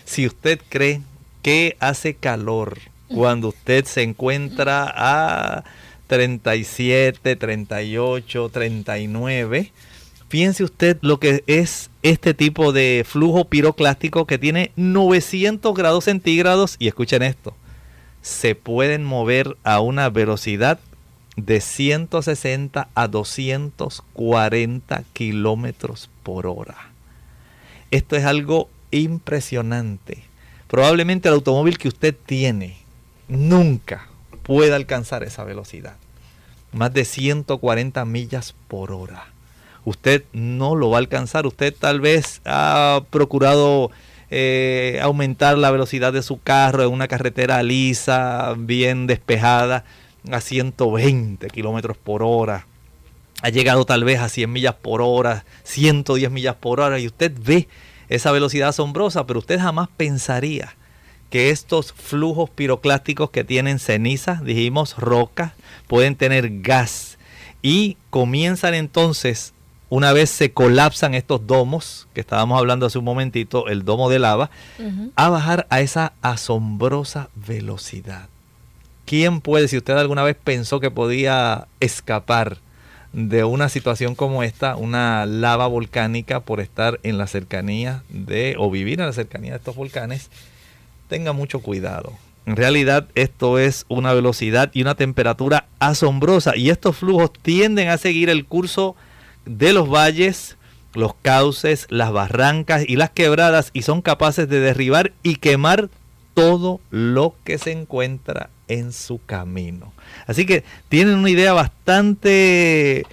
Si 0.05 0.27
usted 0.27 0.61
cree 0.69 1.01
que 1.43 1.77
hace 1.81 2.15
calor 2.15 2.79
cuando 3.09 3.49
usted 3.49 3.85
se 3.85 4.03
encuentra 4.03 4.93
a 4.95 5.65
37, 6.07 7.37
38, 7.37 8.49
39. 8.49 9.73
Piense 10.29 10.65
usted 10.65 10.99
lo 11.03 11.21
que 11.21 11.45
es 11.47 11.91
este 12.03 12.35
tipo 12.35 12.73
de 12.73 13.05
flujo 13.07 13.45
piroclástico 13.45 14.27
que 14.27 14.39
tiene 14.39 14.73
900 14.77 15.75
grados 15.75 16.05
centígrados 16.05 16.77
y 16.79 16.89
escuchen 16.89 17.23
esto, 17.23 17.55
se 18.23 18.57
pueden 18.57 19.05
mover 19.05 19.57
a 19.63 19.81
una 19.81 20.11
velocidad 20.11 20.81
de 21.37 21.61
160 21.61 22.89
a 22.93 23.09
240 23.09 25.05
kilómetros 25.13 26.11
por 26.23 26.47
hora. 26.47 26.77
Esto 27.91 28.17
es 28.17 28.25
algo 28.25 28.69
impresionante. 28.91 30.25
Probablemente 30.67 31.29
el 31.29 31.35
automóvil 31.35 31.79
que 31.79 31.89
usted 31.89 32.17
tiene 32.27 32.79
nunca 33.29 34.09
pueda 34.47 34.77
alcanzar 34.77 35.25
esa 35.25 35.43
velocidad. 35.43 35.97
Más 36.73 36.95
de 36.95 37.05
140 37.05 38.05
millas 38.05 38.55
por 38.69 38.93
hora. 38.93 39.27
Usted 39.85 40.25
no 40.33 40.77
lo 40.77 40.91
va 40.91 40.99
a 40.99 41.01
alcanzar. 41.01 41.47
Usted 41.47 41.75
tal 41.75 42.01
vez 42.01 42.41
ha 42.45 43.03
procurado 43.11 43.91
eh, 44.31 45.01
aumentar 45.03 45.59
la 45.59 45.73
velocidad 45.73 46.13
de 46.13 46.23
su 46.23 46.41
carro 46.41 46.85
en 46.85 46.93
una 46.93 47.09
carretera 47.09 47.63
lisa, 47.63 48.55
bien 48.57 49.09
despejada, 49.09 49.85
a 50.31 50.41
120 50.41 51.49
kilómetros 51.51 51.97
por 51.97 52.23
hora. 52.23 52.67
Ha 53.43 53.49
llegado 53.49 53.85
tal 53.85 54.05
vez 54.05 54.21
a 54.21 54.29
100 54.29 54.53
millas 54.53 54.75
por 54.75 55.03
hora, 55.03 55.45
110 55.65 56.31
millas 56.31 56.55
por 56.55 56.81
hora, 56.81 56.99
y 57.01 57.07
usted 57.07 57.33
ve 57.37 57.69
esa 58.09 58.31
velocidad 58.31 58.69
asombrosa, 58.69 59.27
pero 59.27 59.41
usted 59.41 59.59
jamás 59.59 59.89
pensaría 59.97 60.76
que 61.31 61.51
estos 61.51 61.93
flujos 61.93 62.51
piroclásticos 62.51 63.31
que 63.31 63.45
tienen 63.45 63.79
ceniza, 63.79 64.41
dijimos 64.45 64.97
roca, 64.97 65.55
pueden 65.87 66.17
tener 66.17 66.61
gas 66.63 67.19
y 67.63 67.97
comienzan 68.11 68.75
entonces, 68.75 69.53
una 69.89 70.13
vez 70.13 70.31
se 70.31 70.53
colapsan 70.53 71.15
estos 71.15 71.47
domos, 71.47 72.09
que 72.15 72.21
estábamos 72.21 72.59
hablando 72.59 72.87
hace 72.87 72.99
un 72.99 73.05
momentito, 73.05 73.69
el 73.69 73.85
domo 73.85 74.09
de 74.09 74.19
lava, 74.19 74.51
a 75.15 75.29
bajar 75.29 75.67
a 75.71 75.81
esa 75.81 76.13
asombrosa 76.23 77.29
velocidad. 77.35 78.29
¿Quién 79.05 79.41
puede, 79.41 79.69
si 79.69 79.77
usted 79.77 79.97
alguna 79.97 80.25
vez 80.25 80.37
pensó 80.43 80.81
que 80.81 80.91
podía 80.91 81.69
escapar 81.79 82.59
de 83.13 83.45
una 83.45 83.69
situación 83.69 84.15
como 84.15 84.43
esta, 84.43 84.77
una 84.77 85.25
lava 85.25 85.67
volcánica 85.69 86.41
por 86.41 86.61
estar 86.61 87.01
en 87.03 87.17
la 87.17 87.27
cercanía 87.27 88.03
de, 88.09 88.57
o 88.59 88.71
vivir 88.71 89.01
en 89.01 89.07
la 89.07 89.13
cercanía 89.13 89.53
de 89.53 89.59
estos 89.59 89.77
volcanes, 89.77 90.29
tenga 91.09 91.33
mucho 91.33 91.61
cuidado. 91.61 92.13
En 92.47 92.55
realidad 92.57 93.09
esto 93.17 93.59
es 93.59 93.87
una 93.89 94.13
velocidad 94.13 94.71
y 94.73 94.83
una 94.83 94.95
temperatura 94.95 95.67
asombrosa 95.81 96.57
y 96.57 96.71
estos 96.71 96.97
flujos 96.97 97.33
tienden 97.43 97.89
a 97.89 97.99
seguir 97.99 98.31
el 98.31 98.45
curso 98.45 98.95
de 99.45 99.73
los 99.73 99.91
valles, 99.91 100.57
los 100.95 101.15
cauces, 101.23 101.87
las 101.91 102.13
barrancas 102.13 102.85
y 102.87 102.97
las 102.97 103.11
quebradas 103.11 103.71
y 103.73 103.83
son 103.83 104.01
capaces 104.01 104.49
de 104.49 104.61
derribar 104.61 105.13
y 105.25 105.37
quemar 105.37 105.89
todo 106.35 106.81
lo 106.91 107.35
que 107.45 107.59
se 107.59 107.73
encuentra 107.73 108.51
en 108.69 108.93
su 108.93 109.21
camino. 109.25 109.93
Así 110.27 110.47
que 110.47 110.63
tienen 110.89 111.17
una 111.17 111.31
idea 111.31 111.53
bastante 111.53 113.07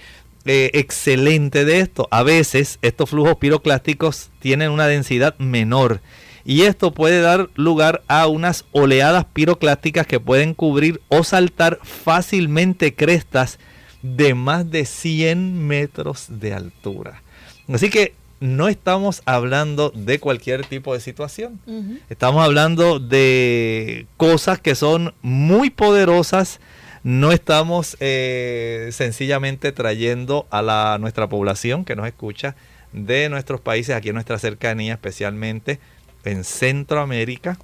eh, 0.44 0.70
excelente 0.74 1.64
de 1.64 1.80
esto, 1.80 2.06
a 2.10 2.22
veces 2.22 2.78
estos 2.82 3.10
flujos 3.10 3.36
piroclásticos 3.38 4.30
tienen 4.40 4.70
una 4.70 4.86
densidad 4.86 5.34
menor 5.38 6.00
y 6.44 6.62
esto 6.62 6.92
puede 6.92 7.20
dar 7.20 7.48
lugar 7.54 8.02
a 8.06 8.26
unas 8.26 8.64
oleadas 8.72 9.24
piroclásticas 9.32 10.06
que 10.06 10.20
pueden 10.20 10.54
cubrir 10.54 11.00
o 11.08 11.24
saltar 11.24 11.78
fácilmente 11.82 12.94
crestas 12.94 13.58
de 14.02 14.34
más 14.34 14.70
de 14.70 14.84
100 14.84 15.66
metros 15.66 16.26
de 16.28 16.52
altura. 16.52 17.22
Así 17.72 17.88
que 17.88 18.14
no 18.40 18.68
estamos 18.68 19.22
hablando 19.24 19.90
de 19.90 20.20
cualquier 20.20 20.66
tipo 20.66 20.92
de 20.92 21.00
situación. 21.00 21.60
Estamos 22.10 22.44
hablando 22.44 23.00
de 23.00 24.06
cosas 24.18 24.60
que 24.60 24.74
son 24.74 25.14
muy 25.22 25.70
poderosas. 25.70 26.60
No 27.02 27.32
estamos 27.32 27.96
eh, 28.00 28.90
sencillamente 28.92 29.72
trayendo 29.72 30.46
a 30.50 30.60
la, 30.60 30.98
nuestra 31.00 31.26
población 31.28 31.86
que 31.86 31.96
nos 31.96 32.06
escucha 32.06 32.54
de 32.92 33.30
nuestros 33.30 33.62
países, 33.62 33.96
aquí 33.96 34.10
en 34.10 34.14
nuestra 34.14 34.38
cercanía, 34.38 34.94
especialmente 34.94 35.80
en 36.24 36.44
Centroamérica, 36.44 37.58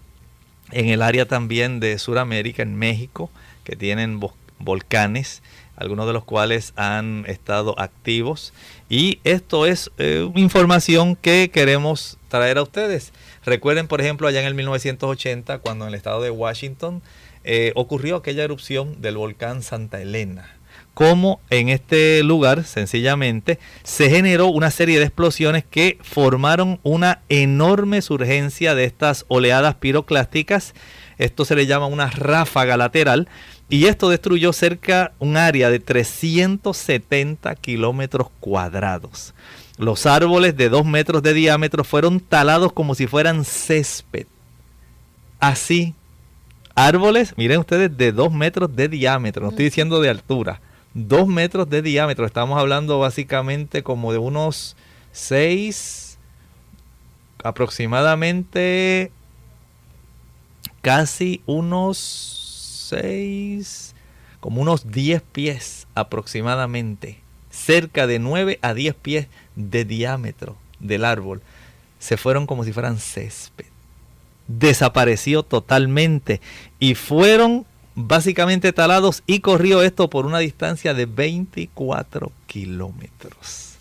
en 0.70 0.88
el 0.88 1.02
área 1.02 1.26
también 1.26 1.80
de 1.80 1.98
Sudamérica, 1.98 2.62
en 2.62 2.76
México, 2.76 3.30
que 3.64 3.76
tienen 3.76 4.20
volcanes, 4.58 5.42
algunos 5.76 6.06
de 6.06 6.12
los 6.12 6.24
cuales 6.24 6.72
han 6.76 7.24
estado 7.26 7.78
activos. 7.78 8.52
Y 8.88 9.18
esto 9.24 9.66
es 9.66 9.90
eh, 9.98 10.30
información 10.36 11.16
que 11.16 11.50
queremos 11.50 12.18
traer 12.28 12.58
a 12.58 12.62
ustedes. 12.62 13.12
Recuerden, 13.44 13.88
por 13.88 14.00
ejemplo, 14.00 14.28
allá 14.28 14.40
en 14.40 14.46
el 14.46 14.54
1980, 14.54 15.58
cuando 15.58 15.84
en 15.86 15.88
el 15.88 15.94
estado 15.94 16.20
de 16.22 16.30
Washington 16.30 17.02
eh, 17.44 17.72
ocurrió 17.74 18.16
aquella 18.16 18.44
erupción 18.44 19.00
del 19.00 19.16
volcán 19.16 19.62
Santa 19.62 20.00
Elena 20.00 20.59
cómo 21.00 21.40
en 21.48 21.70
este 21.70 22.22
lugar 22.22 22.64
sencillamente 22.64 23.58
se 23.84 24.10
generó 24.10 24.48
una 24.48 24.70
serie 24.70 24.98
de 24.98 25.06
explosiones 25.06 25.64
que 25.64 25.96
formaron 26.02 26.78
una 26.82 27.22
enorme 27.30 28.02
surgencia 28.02 28.74
de 28.74 28.84
estas 28.84 29.24
oleadas 29.28 29.76
piroclásticas. 29.76 30.74
Esto 31.16 31.46
se 31.46 31.56
le 31.56 31.64
llama 31.64 31.86
una 31.86 32.10
ráfaga 32.10 32.76
lateral 32.76 33.28
y 33.70 33.86
esto 33.86 34.10
destruyó 34.10 34.52
cerca 34.52 35.12
un 35.18 35.38
área 35.38 35.70
de 35.70 35.80
370 35.80 37.54
kilómetros 37.54 38.28
cuadrados. 38.38 39.32
Los 39.78 40.04
árboles 40.04 40.54
de 40.54 40.68
2 40.68 40.84
metros 40.84 41.22
de 41.22 41.32
diámetro 41.32 41.82
fueron 41.82 42.20
talados 42.20 42.74
como 42.74 42.94
si 42.94 43.06
fueran 43.06 43.46
césped. 43.46 44.26
Así, 45.38 45.94
árboles, 46.74 47.32
miren 47.38 47.60
ustedes, 47.60 47.96
de 47.96 48.12
2 48.12 48.34
metros 48.34 48.76
de 48.76 48.88
diámetro, 48.88 49.44
no 49.44 49.48
estoy 49.48 49.64
diciendo 49.64 50.02
de 50.02 50.10
altura 50.10 50.60
2 50.94 51.28
metros 51.28 51.68
de 51.68 51.82
diámetro. 51.82 52.26
Estamos 52.26 52.58
hablando 52.58 52.98
básicamente 52.98 53.82
como 53.82 54.12
de 54.12 54.18
unos 54.18 54.76
6, 55.12 56.18
aproximadamente 57.42 59.12
casi 60.82 61.42
unos 61.46 62.88
6, 62.90 63.94
como 64.40 64.62
unos 64.62 64.90
10 64.90 65.22
pies 65.22 65.86
aproximadamente. 65.94 67.20
Cerca 67.50 68.06
de 68.06 68.18
9 68.18 68.58
a 68.62 68.74
10 68.74 68.94
pies 68.94 69.26
de 69.56 69.84
diámetro 69.84 70.56
del 70.78 71.04
árbol. 71.04 71.42
Se 71.98 72.16
fueron 72.16 72.46
como 72.46 72.64
si 72.64 72.72
fueran 72.72 72.98
césped. 72.98 73.66
Desapareció 74.48 75.42
totalmente 75.42 76.40
y 76.78 76.94
fueron 76.94 77.66
básicamente 78.06 78.72
talados 78.72 79.22
y 79.26 79.40
corrió 79.40 79.82
esto 79.82 80.10
por 80.10 80.26
una 80.26 80.38
distancia 80.38 80.94
de 80.94 81.06
24 81.06 82.32
kilómetros. 82.46 83.74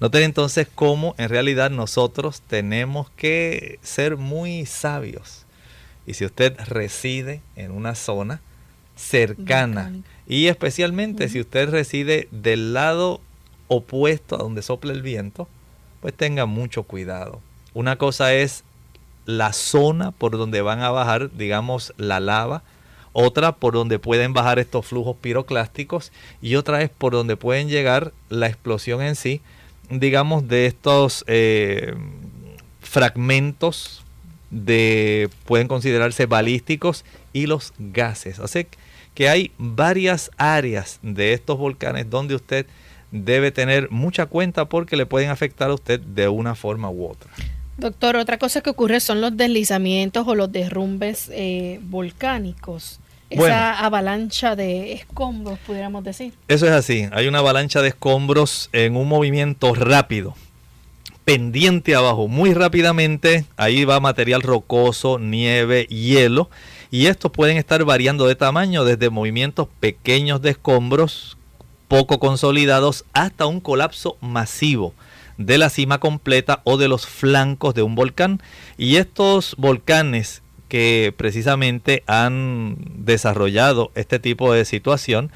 Noten 0.00 0.24
entonces 0.24 0.68
cómo 0.74 1.14
en 1.18 1.28
realidad 1.28 1.70
nosotros 1.70 2.42
tenemos 2.42 3.10
que 3.10 3.78
ser 3.82 4.16
muy 4.16 4.66
sabios. 4.66 5.46
Y 6.06 6.14
si 6.14 6.24
usted 6.24 6.58
reside 6.66 7.40
en 7.54 7.70
una 7.70 7.94
zona 7.94 8.40
cercana 8.96 9.92
y 10.26 10.48
especialmente 10.48 11.28
si 11.28 11.40
usted 11.40 11.70
reside 11.70 12.28
del 12.30 12.72
lado 12.72 13.20
opuesto 13.68 14.34
a 14.34 14.38
donde 14.38 14.62
sopla 14.62 14.92
el 14.92 15.02
viento, 15.02 15.48
pues 16.00 16.14
tenga 16.14 16.46
mucho 16.46 16.82
cuidado. 16.82 17.40
Una 17.74 17.96
cosa 17.96 18.34
es 18.34 18.64
la 19.24 19.52
zona 19.52 20.10
por 20.10 20.36
donde 20.36 20.62
van 20.62 20.80
a 20.80 20.90
bajar, 20.90 21.30
digamos, 21.32 21.94
la 21.96 22.18
lava 22.20 22.62
otra 23.12 23.52
por 23.52 23.74
donde 23.74 23.98
pueden 23.98 24.32
bajar 24.32 24.58
estos 24.58 24.86
flujos 24.86 25.16
piroclásticos 25.20 26.12
y 26.40 26.56
otra 26.56 26.82
es 26.82 26.90
por 26.90 27.12
donde 27.12 27.36
pueden 27.36 27.68
llegar 27.68 28.12
la 28.28 28.46
explosión 28.46 29.02
en 29.02 29.16
sí, 29.16 29.40
digamos, 29.90 30.48
de 30.48 30.66
estos 30.66 31.24
eh, 31.26 31.94
fragmentos 32.80 34.02
de 34.50 35.30
pueden 35.46 35.68
considerarse 35.68 36.26
balísticos 36.26 37.04
y 37.32 37.46
los 37.46 37.72
gases. 37.78 38.38
Así 38.38 38.66
que 39.14 39.28
hay 39.28 39.52
varias 39.58 40.30
áreas 40.36 40.98
de 41.02 41.32
estos 41.32 41.58
volcanes 41.58 42.08
donde 42.08 42.34
usted 42.34 42.66
debe 43.10 43.50
tener 43.50 43.90
mucha 43.90 44.26
cuenta 44.26 44.66
porque 44.66 44.96
le 44.96 45.06
pueden 45.06 45.30
afectar 45.30 45.70
a 45.70 45.74
usted 45.74 46.00
de 46.00 46.28
una 46.28 46.54
forma 46.54 46.90
u 46.90 47.06
otra. 47.06 47.30
Doctor, 47.76 48.16
otra 48.16 48.38
cosa 48.38 48.60
que 48.60 48.70
ocurre 48.70 49.00
son 49.00 49.20
los 49.20 49.36
deslizamientos 49.36 50.26
o 50.26 50.34
los 50.34 50.52
derrumbes 50.52 51.30
eh, 51.32 51.78
volcánicos. 51.82 53.00
Esa 53.32 53.78
avalancha 53.78 54.56
de 54.56 54.92
escombros, 54.92 55.58
pudiéramos 55.60 56.04
decir. 56.04 56.34
Eso 56.48 56.66
es 56.66 56.72
así. 56.72 57.08
Hay 57.12 57.26
una 57.28 57.38
avalancha 57.38 57.82
de 57.82 57.88
escombros 57.88 58.68
en 58.72 58.96
un 58.96 59.08
movimiento 59.08 59.74
rápido, 59.74 60.34
pendiente 61.24 61.94
abajo, 61.94 62.28
muy 62.28 62.54
rápidamente. 62.54 63.44
Ahí 63.56 63.84
va 63.84 64.00
material 64.00 64.42
rocoso, 64.42 65.18
nieve, 65.18 65.84
hielo. 65.86 66.50
Y 66.90 67.06
estos 67.06 67.32
pueden 67.32 67.56
estar 67.56 67.84
variando 67.84 68.26
de 68.26 68.34
tamaño 68.34 68.84
desde 68.84 69.10
movimientos 69.10 69.68
pequeños 69.80 70.42
de 70.42 70.50
escombros 70.50 71.38
poco 71.88 72.18
consolidados 72.18 73.04
hasta 73.12 73.46
un 73.46 73.60
colapso 73.60 74.16
masivo 74.20 74.94
de 75.36 75.58
la 75.58 75.70
cima 75.70 75.98
completa 75.98 76.60
o 76.64 76.76
de 76.76 76.88
los 76.88 77.06
flancos 77.06 77.74
de 77.74 77.82
un 77.82 77.94
volcán. 77.94 78.40
Y 78.78 78.96
estos 78.96 79.54
volcanes 79.58 80.42
que 80.72 81.12
precisamente 81.14 82.02
han 82.06 82.78
desarrollado 82.94 83.92
este 83.94 84.18
tipo 84.18 84.54
de 84.54 84.64
situación. 84.64 85.30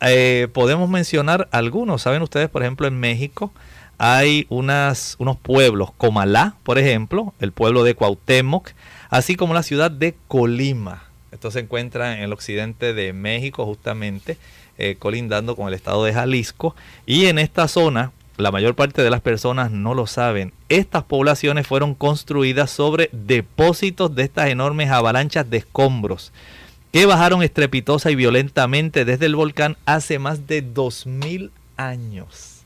Eh, 0.00 0.48
podemos 0.52 0.90
mencionar 0.90 1.46
algunos. 1.52 2.02
Saben 2.02 2.20
ustedes, 2.20 2.48
por 2.48 2.62
ejemplo, 2.62 2.88
en 2.88 2.98
México 2.98 3.52
hay 3.98 4.44
unas, 4.48 5.14
unos 5.20 5.36
pueblos, 5.36 5.92
Comalá, 5.96 6.56
por 6.64 6.80
ejemplo, 6.80 7.32
el 7.38 7.52
pueblo 7.52 7.84
de 7.84 7.94
Cuauhtémoc, 7.94 8.70
así 9.08 9.36
como 9.36 9.54
la 9.54 9.62
ciudad 9.62 9.92
de 9.92 10.16
Colima. 10.26 11.04
Esto 11.30 11.52
se 11.52 11.60
encuentra 11.60 12.16
en 12.16 12.24
el 12.24 12.32
occidente 12.32 12.92
de 12.92 13.12
México, 13.12 13.64
justamente, 13.64 14.36
eh, 14.78 14.96
colindando 14.98 15.54
con 15.54 15.68
el 15.68 15.74
estado 15.74 16.02
de 16.02 16.12
Jalisco. 16.12 16.74
Y 17.06 17.26
en 17.26 17.38
esta 17.38 17.68
zona 17.68 18.10
la 18.36 18.50
mayor 18.50 18.74
parte 18.74 19.02
de 19.02 19.10
las 19.10 19.20
personas 19.20 19.70
no 19.70 19.94
lo 19.94 20.06
saben. 20.06 20.52
Estas 20.68 21.04
poblaciones 21.04 21.66
fueron 21.66 21.94
construidas 21.94 22.70
sobre 22.70 23.10
depósitos 23.12 24.14
de 24.14 24.22
estas 24.22 24.48
enormes 24.48 24.90
avalanchas 24.90 25.48
de 25.48 25.58
escombros 25.58 26.32
que 26.92 27.06
bajaron 27.06 27.42
estrepitosa 27.42 28.10
y 28.10 28.14
violentamente 28.14 29.04
desde 29.04 29.26
el 29.26 29.34
volcán 29.34 29.76
hace 29.86 30.18
más 30.18 30.46
de 30.46 30.60
2000 30.60 31.50
años. 31.76 32.60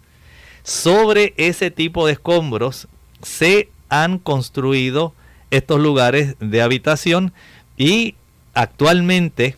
Sobre 0.65 1.33
ese 1.37 1.71
tipo 1.71 2.07
de 2.07 2.15
escombros 2.15 2.89
se 3.23 3.69
han 3.89 4.19
construido 4.19 5.15
estos 5.53 5.81
lugares 5.81 6.35
de 6.41 6.61
habitación 6.61 7.33
y 7.77 8.17
actualmente 8.53 9.57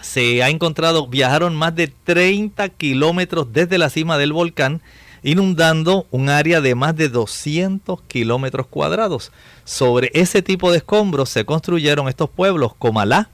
se 0.00 0.42
ha 0.42 0.50
encontrado, 0.50 1.08
viajaron 1.08 1.56
más 1.56 1.74
de 1.74 1.88
30 1.88 2.68
kilómetros 2.70 3.52
desde 3.52 3.76
la 3.76 3.90
cima 3.90 4.18
del 4.18 4.32
volcán 4.32 4.80
inundando 5.22 6.06
un 6.10 6.28
área 6.28 6.60
de 6.60 6.74
más 6.74 6.96
de 6.96 7.08
200 7.08 8.02
kilómetros 8.02 8.66
cuadrados. 8.66 9.32
Sobre 9.64 10.10
ese 10.14 10.42
tipo 10.42 10.70
de 10.70 10.78
escombros 10.78 11.28
se 11.28 11.44
construyeron 11.44 12.08
estos 12.08 12.30
pueblos, 12.30 12.74
Comalá, 12.74 13.30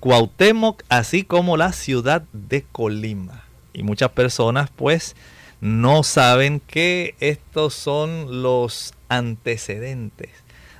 Cuauhtémoc, 0.00 0.82
así 0.88 1.24
como 1.24 1.56
la 1.56 1.72
ciudad 1.72 2.22
de 2.32 2.64
Colima. 2.72 3.44
Y 3.72 3.82
muchas 3.82 4.10
personas 4.10 4.70
pues 4.74 5.14
no 5.60 6.02
saben 6.02 6.60
que 6.60 7.14
estos 7.20 7.74
son 7.74 8.42
los 8.42 8.94
antecedentes 9.08 10.30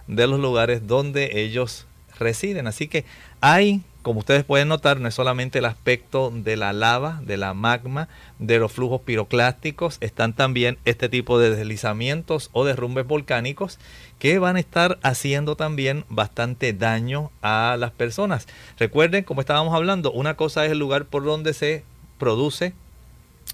de 0.06 0.26
los 0.26 0.40
lugares 0.40 0.86
donde 0.86 1.40
ellos 1.40 1.86
residen. 2.18 2.66
Así 2.66 2.88
que 2.88 3.04
hay 3.40 3.82
como 4.02 4.20
ustedes 4.20 4.44
pueden 4.44 4.68
notar, 4.68 5.00
no 5.00 5.08
es 5.08 5.14
solamente 5.14 5.58
el 5.58 5.64
aspecto 5.64 6.32
de 6.34 6.56
la 6.56 6.72
lava, 6.72 7.20
de 7.24 7.36
la 7.36 7.54
magma, 7.54 8.08
de 8.38 8.58
los 8.58 8.72
flujos 8.72 9.02
piroclásticos, 9.02 9.98
están 10.00 10.32
también 10.32 10.78
este 10.84 11.08
tipo 11.08 11.38
de 11.38 11.50
deslizamientos 11.50 12.50
o 12.52 12.64
derrumbes 12.64 13.06
volcánicos 13.06 13.78
que 14.18 14.38
van 14.38 14.56
a 14.56 14.60
estar 14.60 14.98
haciendo 15.02 15.56
también 15.56 16.04
bastante 16.08 16.72
daño 16.72 17.30
a 17.42 17.76
las 17.78 17.90
personas. 17.90 18.46
Recuerden, 18.78 19.24
como 19.24 19.40
estábamos 19.40 19.74
hablando, 19.74 20.12
una 20.12 20.36
cosa 20.36 20.64
es 20.64 20.72
el 20.72 20.78
lugar 20.78 21.04
por 21.04 21.24
donde 21.24 21.54
se 21.54 21.84
produce 22.18 22.74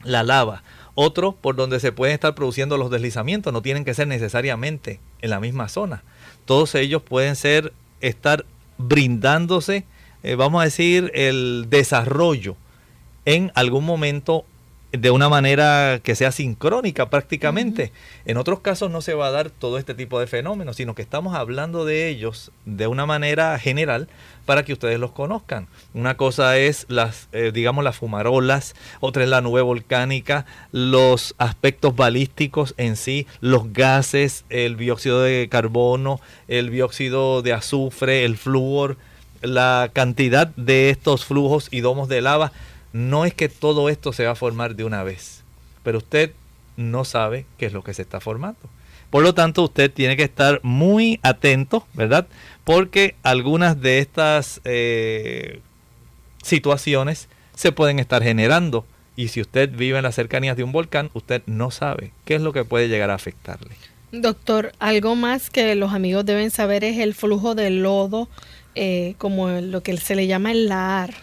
la 0.04 0.22
lava. 0.22 0.62
Otro 0.94 1.32
por 1.32 1.56
donde 1.56 1.78
se 1.78 1.92
pueden 1.92 2.14
estar 2.14 2.34
produciendo 2.34 2.78
los 2.78 2.90
deslizamientos, 2.90 3.52
no 3.52 3.62
tienen 3.62 3.84
que 3.84 3.94
ser 3.94 4.08
necesariamente 4.08 4.98
en 5.20 5.30
la 5.30 5.40
misma 5.40 5.68
zona. 5.68 6.02
Todos 6.46 6.74
ellos 6.74 7.02
pueden 7.02 7.36
ser 7.36 7.72
estar 8.00 8.46
brindándose, 8.78 9.84
eh, 10.22 10.34
vamos 10.34 10.60
a 10.60 10.64
decir, 10.64 11.10
el 11.14 11.66
desarrollo 11.68 12.56
en 13.24 13.52
algún 13.54 13.84
momento 13.84 14.44
de 14.92 15.10
una 15.10 15.28
manera 15.28 16.00
que 16.02 16.14
sea 16.14 16.32
sincrónica 16.32 17.10
prácticamente. 17.10 17.92
En 18.24 18.36
otros 18.36 18.60
casos 18.60 18.90
no 18.90 19.00
se 19.00 19.14
va 19.14 19.26
a 19.26 19.30
dar 19.30 19.50
todo 19.50 19.78
este 19.78 19.94
tipo 19.94 20.18
de 20.20 20.26
fenómenos, 20.26 20.76
sino 20.76 20.94
que 20.94 21.02
estamos 21.02 21.34
hablando 21.34 21.84
de 21.84 22.08
ellos 22.08 22.50
de 22.64 22.86
una 22.86 23.06
manera 23.06 23.58
general 23.58 24.08
para 24.44 24.64
que 24.64 24.72
ustedes 24.72 24.98
los 24.98 25.10
conozcan. 25.10 25.66
Una 25.92 26.16
cosa 26.16 26.56
es 26.56 26.86
las, 26.88 27.28
eh, 27.32 27.50
digamos, 27.52 27.84
las 27.84 27.96
fumarolas, 27.96 28.74
otra 29.00 29.24
es 29.24 29.28
la 29.28 29.40
nube 29.40 29.60
volcánica, 29.60 30.46
los 30.72 31.34
aspectos 31.38 31.96
balísticos 31.96 32.74
en 32.76 32.96
sí, 32.96 33.26
los 33.40 33.72
gases, 33.72 34.44
el 34.48 34.76
dióxido 34.76 35.20
de 35.20 35.48
carbono, 35.48 36.20
el 36.48 36.70
dióxido 36.70 37.42
de 37.42 37.52
azufre, 37.52 38.24
el 38.24 38.36
flúor, 38.36 38.96
la 39.46 39.90
cantidad 39.92 40.48
de 40.56 40.90
estos 40.90 41.24
flujos 41.24 41.68
y 41.70 41.80
domos 41.80 42.08
de 42.08 42.20
lava 42.20 42.52
no 42.92 43.24
es 43.24 43.34
que 43.34 43.48
todo 43.48 43.88
esto 43.88 44.12
se 44.12 44.24
va 44.24 44.32
a 44.32 44.36
formar 44.36 44.74
de 44.76 44.84
una 44.84 45.02
vez, 45.02 45.42
pero 45.82 45.98
usted 45.98 46.32
no 46.76 47.04
sabe 47.04 47.46
qué 47.58 47.66
es 47.66 47.72
lo 47.72 47.82
que 47.82 47.94
se 47.94 48.02
está 48.02 48.20
formando. 48.20 48.58
Por 49.10 49.22
lo 49.22 49.34
tanto, 49.34 49.62
usted 49.62 49.90
tiene 49.90 50.16
que 50.16 50.24
estar 50.24 50.60
muy 50.62 51.20
atento, 51.22 51.86
¿verdad? 51.94 52.26
Porque 52.64 53.14
algunas 53.22 53.80
de 53.80 53.98
estas 54.00 54.60
eh, 54.64 55.60
situaciones 56.42 57.28
se 57.54 57.72
pueden 57.72 57.98
estar 57.98 58.22
generando. 58.22 58.84
Y 59.14 59.28
si 59.28 59.40
usted 59.40 59.70
vive 59.70 59.96
en 59.96 60.04
las 60.04 60.14
cercanías 60.14 60.56
de 60.56 60.64
un 60.64 60.72
volcán, 60.72 61.10
usted 61.14 61.42
no 61.46 61.70
sabe 61.70 62.12
qué 62.24 62.34
es 62.34 62.42
lo 62.42 62.52
que 62.52 62.64
puede 62.64 62.88
llegar 62.88 63.10
a 63.10 63.14
afectarle. 63.14 63.74
Doctor, 64.12 64.72
algo 64.78 65.16
más 65.16 65.50
que 65.50 65.74
los 65.74 65.92
amigos 65.92 66.24
deben 66.24 66.50
saber 66.50 66.84
es 66.84 66.98
el 66.98 67.14
flujo 67.14 67.54
de 67.54 67.70
lodo, 67.70 68.28
eh, 68.76 69.14
como 69.18 69.48
lo 69.48 69.82
que 69.82 69.96
se 69.96 70.14
le 70.14 70.26
llama 70.26 70.52
el 70.52 70.68
lahar. 70.68 71.14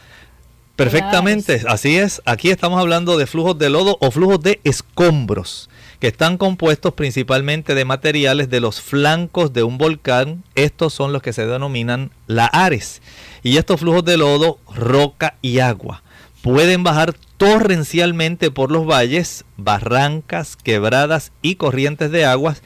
Perfectamente, 0.76 1.62
así 1.68 1.98
es. 1.98 2.22
Aquí 2.26 2.50
estamos 2.50 2.80
hablando 2.80 3.18
de 3.18 3.28
flujos 3.28 3.58
de 3.60 3.70
lodo 3.70 3.98
o 4.02 4.10
flujos 4.10 4.42
de 4.42 4.60
escombros, 4.64 5.70
que 6.00 6.08
están 6.08 6.38
compuestos 6.38 6.94
principalmente 6.94 7.76
de 7.76 7.86
materiales 7.86 8.50
de 8.50 8.60
los 8.60 8.82
flancos 8.82 9.54
de 9.54 9.64
un 9.64 9.78
volcán. 9.78 10.44
Estos 10.56 10.94
son 10.94 11.14
los 11.14 11.22
que 11.22 11.32
se 11.32 11.46
denominan 11.46 12.12
lahares. 12.28 13.02
Y 13.44 13.58
estos 13.58 13.82
flujos 13.82 14.04
de 14.04 14.18
lodo, 14.18 14.58
roca 14.74 15.36
y 15.42 15.60
agua 15.60 16.04
pueden 16.44 16.84
bajar 16.84 17.16
torrencialmente 17.38 18.52
por 18.52 18.70
los 18.70 18.86
valles, 18.86 19.46
barrancas, 19.56 20.58
quebradas 20.58 21.32
y 21.42 21.56
corrientes 21.56 22.12
de 22.12 22.26
aguas. 22.26 22.62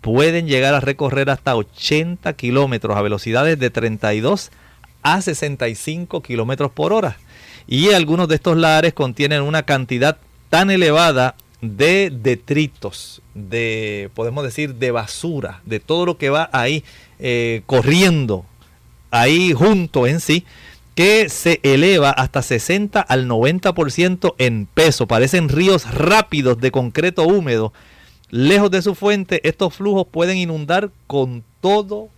Pueden 0.00 0.46
llegar 0.46 0.74
a 0.74 0.80
recorrer 0.80 1.30
hasta 1.30 1.56
80 1.56 2.32
kilómetros 2.34 2.96
a 2.96 3.02
velocidades 3.02 3.58
de 3.58 3.70
32 3.70 4.50
a 5.02 5.20
65 5.20 6.22
kilómetros 6.22 6.70
por 6.70 6.92
hora 6.92 7.16
y 7.66 7.90
algunos 7.90 8.28
de 8.28 8.34
estos 8.34 8.56
lares 8.56 8.92
contienen 8.94 9.42
una 9.42 9.62
cantidad 9.62 10.18
tan 10.48 10.70
elevada 10.70 11.36
de 11.60 12.10
detritos, 12.10 13.22
de, 13.34 14.10
podemos 14.14 14.42
decir, 14.42 14.74
de 14.74 14.90
basura, 14.90 15.60
de 15.64 15.78
todo 15.78 16.04
lo 16.04 16.18
que 16.18 16.30
va 16.30 16.50
ahí 16.52 16.82
eh, 17.20 17.62
corriendo, 17.66 18.44
ahí 19.12 19.52
junto 19.52 20.06
en 20.06 20.20
sí, 20.20 20.44
que 20.96 21.28
se 21.28 21.60
eleva 21.62 22.10
hasta 22.10 22.42
60 22.42 23.00
al 23.00 23.28
90% 23.28 24.34
en 24.38 24.66
peso. 24.66 25.06
Parecen 25.06 25.48
ríos 25.48 25.88
rápidos 25.94 26.58
de 26.60 26.72
concreto 26.72 27.22
húmedo. 27.22 27.72
Lejos 28.30 28.70
de 28.70 28.82
su 28.82 28.94
fuente, 28.94 29.46
estos 29.48 29.74
flujos 29.74 30.06
pueden 30.06 30.38
inundar 30.38 30.90
con 31.06 31.44
todo 31.60 32.08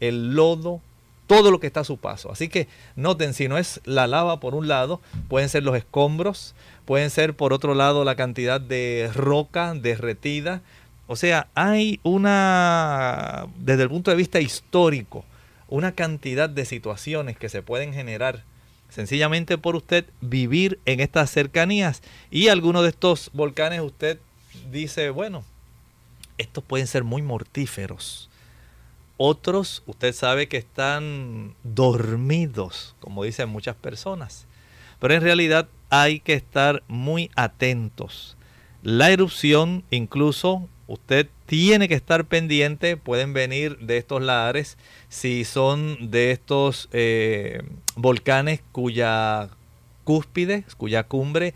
el 0.00 0.34
lodo 0.34 0.80
todo 1.26 1.50
lo 1.50 1.60
que 1.60 1.66
está 1.66 1.80
a 1.80 1.84
su 1.84 1.96
paso. 1.96 2.30
Así 2.30 2.48
que 2.48 2.68
noten, 2.96 3.34
si 3.34 3.48
no 3.48 3.58
es 3.58 3.80
la 3.84 4.06
lava 4.06 4.40
por 4.40 4.54
un 4.54 4.68
lado, 4.68 5.00
pueden 5.28 5.48
ser 5.48 5.62
los 5.62 5.76
escombros, 5.76 6.54
pueden 6.84 7.10
ser 7.10 7.34
por 7.34 7.52
otro 7.52 7.74
lado 7.74 8.04
la 8.04 8.16
cantidad 8.16 8.60
de 8.60 9.10
roca 9.14 9.74
derretida. 9.74 10.62
O 11.06 11.16
sea, 11.16 11.48
hay 11.54 12.00
una, 12.02 13.46
desde 13.58 13.84
el 13.84 13.88
punto 13.88 14.10
de 14.10 14.16
vista 14.16 14.40
histórico, 14.40 15.24
una 15.68 15.92
cantidad 15.92 16.48
de 16.48 16.64
situaciones 16.64 17.36
que 17.36 17.48
se 17.48 17.62
pueden 17.62 17.92
generar 17.92 18.42
sencillamente 18.88 19.58
por 19.58 19.76
usted 19.76 20.04
vivir 20.20 20.78
en 20.84 21.00
estas 21.00 21.30
cercanías. 21.30 22.02
Y 22.30 22.48
algunos 22.48 22.82
de 22.82 22.90
estos 22.90 23.30
volcanes 23.32 23.80
usted 23.80 24.18
dice, 24.70 25.10
bueno, 25.10 25.44
estos 26.38 26.64
pueden 26.64 26.86
ser 26.86 27.04
muy 27.04 27.22
mortíferos 27.22 28.28
otros, 29.16 29.82
usted 29.86 30.12
sabe 30.12 30.48
que 30.48 30.56
están 30.56 31.54
dormidos, 31.62 32.96
como 33.00 33.24
dicen 33.24 33.48
muchas 33.48 33.76
personas. 33.76 34.46
Pero 34.98 35.14
en 35.14 35.22
realidad 35.22 35.68
hay 35.90 36.20
que 36.20 36.34
estar 36.34 36.82
muy 36.88 37.30
atentos. 37.36 38.36
La 38.82 39.10
erupción, 39.10 39.84
incluso, 39.90 40.68
usted 40.88 41.28
tiene 41.46 41.88
que 41.88 41.94
estar 41.94 42.24
pendiente. 42.24 42.96
Pueden 42.96 43.32
venir 43.32 43.78
de 43.78 43.98
estos 43.98 44.20
lares 44.20 44.76
si 45.08 45.44
son 45.44 46.10
de 46.10 46.32
estos 46.32 46.88
eh, 46.92 47.62
volcanes 47.94 48.62
cuya 48.72 49.48
cúspide, 50.02 50.64
cuya 50.76 51.04
cumbre 51.04 51.54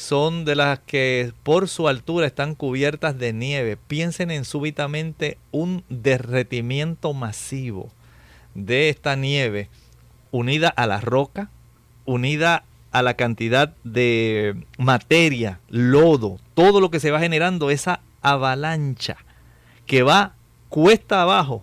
son 0.00 0.46
de 0.46 0.56
las 0.56 0.78
que 0.78 1.34
por 1.42 1.68
su 1.68 1.86
altura 1.86 2.26
están 2.26 2.54
cubiertas 2.54 3.18
de 3.18 3.34
nieve. 3.34 3.76
Piensen 3.76 4.30
en 4.30 4.46
súbitamente 4.46 5.36
un 5.50 5.84
derretimiento 5.90 7.12
masivo 7.12 7.90
de 8.54 8.88
esta 8.88 9.14
nieve 9.14 9.68
unida 10.30 10.70
a 10.70 10.86
la 10.86 11.02
roca, 11.02 11.50
unida 12.06 12.64
a 12.92 13.02
la 13.02 13.12
cantidad 13.14 13.74
de 13.84 14.64
materia, 14.78 15.60
lodo, 15.68 16.38
todo 16.54 16.80
lo 16.80 16.90
que 16.90 16.98
se 16.98 17.10
va 17.10 17.20
generando, 17.20 17.70
esa 17.70 18.00
avalancha 18.22 19.18
que 19.84 20.02
va 20.02 20.34
cuesta 20.70 21.20
abajo 21.20 21.62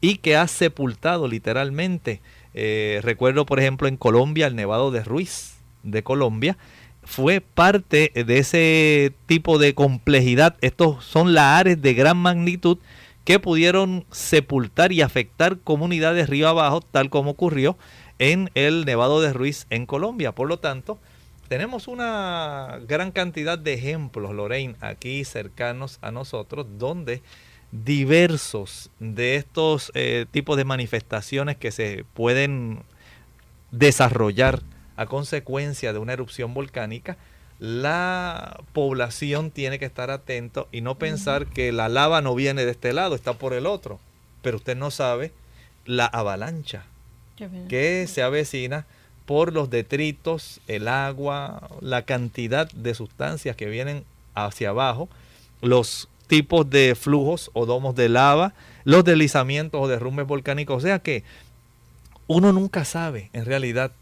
y 0.00 0.16
que 0.16 0.34
ha 0.34 0.48
sepultado 0.48 1.28
literalmente. 1.28 2.22
Eh, 2.54 3.00
recuerdo, 3.02 3.44
por 3.44 3.60
ejemplo, 3.60 3.86
en 3.86 3.98
Colombia, 3.98 4.46
el 4.46 4.56
Nevado 4.56 4.90
de 4.90 5.04
Ruiz 5.04 5.56
de 5.82 6.02
Colombia, 6.02 6.56
fue 7.04 7.40
parte 7.40 8.10
de 8.14 8.38
ese 8.38 9.12
tipo 9.26 9.58
de 9.58 9.74
complejidad. 9.74 10.56
Estos 10.60 11.04
son 11.04 11.34
lahares 11.34 11.80
de 11.80 11.94
gran 11.94 12.16
magnitud 12.16 12.78
que 13.24 13.38
pudieron 13.38 14.04
sepultar 14.10 14.92
y 14.92 15.00
afectar 15.00 15.58
comunidades 15.58 16.28
río 16.28 16.48
abajo, 16.48 16.80
tal 16.80 17.10
como 17.10 17.30
ocurrió 17.30 17.76
en 18.18 18.50
el 18.54 18.84
Nevado 18.84 19.20
de 19.20 19.32
Ruiz 19.32 19.66
en 19.70 19.86
Colombia. 19.86 20.32
Por 20.32 20.48
lo 20.48 20.58
tanto, 20.58 20.98
tenemos 21.48 21.88
una 21.88 22.80
gran 22.86 23.12
cantidad 23.12 23.58
de 23.58 23.74
ejemplos, 23.74 24.34
Lorraine, 24.34 24.76
aquí 24.80 25.24
cercanos 25.24 25.98
a 26.02 26.10
nosotros, 26.10 26.66
donde 26.78 27.22
diversos 27.72 28.90
de 29.00 29.36
estos 29.36 29.90
eh, 29.94 30.26
tipos 30.30 30.56
de 30.56 30.64
manifestaciones 30.64 31.56
que 31.56 31.72
se 31.72 32.04
pueden 32.14 32.82
desarrollar 33.72 34.62
a 34.96 35.06
consecuencia 35.06 35.92
de 35.92 35.98
una 35.98 36.12
erupción 36.12 36.54
volcánica, 36.54 37.16
la 37.58 38.60
población 38.72 39.50
tiene 39.50 39.78
que 39.78 39.84
estar 39.84 40.10
atento 40.10 40.68
y 40.72 40.80
no 40.80 40.96
pensar 40.96 41.46
que 41.46 41.72
la 41.72 41.88
lava 41.88 42.20
no 42.20 42.34
viene 42.34 42.64
de 42.64 42.72
este 42.72 42.92
lado, 42.92 43.14
está 43.14 43.34
por 43.34 43.52
el 43.54 43.66
otro. 43.66 44.00
Pero 44.42 44.56
usted 44.56 44.76
no 44.76 44.90
sabe 44.90 45.32
la 45.86 46.06
avalancha 46.06 46.84
que 47.68 48.06
se 48.06 48.22
avecina 48.22 48.86
por 49.26 49.52
los 49.52 49.70
detritos, 49.70 50.60
el 50.66 50.88
agua, 50.88 51.70
la 51.80 52.02
cantidad 52.02 52.70
de 52.70 52.94
sustancias 52.94 53.56
que 53.56 53.66
vienen 53.66 54.04
hacia 54.34 54.70
abajo, 54.70 55.08
los 55.62 56.08
tipos 56.26 56.68
de 56.68 56.94
flujos 56.94 57.50
o 57.54 57.66
domos 57.66 57.94
de 57.94 58.08
lava, 58.08 58.52
los 58.84 59.04
deslizamientos 59.04 59.80
o 59.80 59.88
derrumbes 59.88 60.26
volcánicos. 60.26 60.76
O 60.76 60.80
sea 60.80 60.98
que 60.98 61.24
uno 62.26 62.52
nunca 62.52 62.84
sabe 62.84 63.30
en 63.32 63.44
realidad 63.44 63.92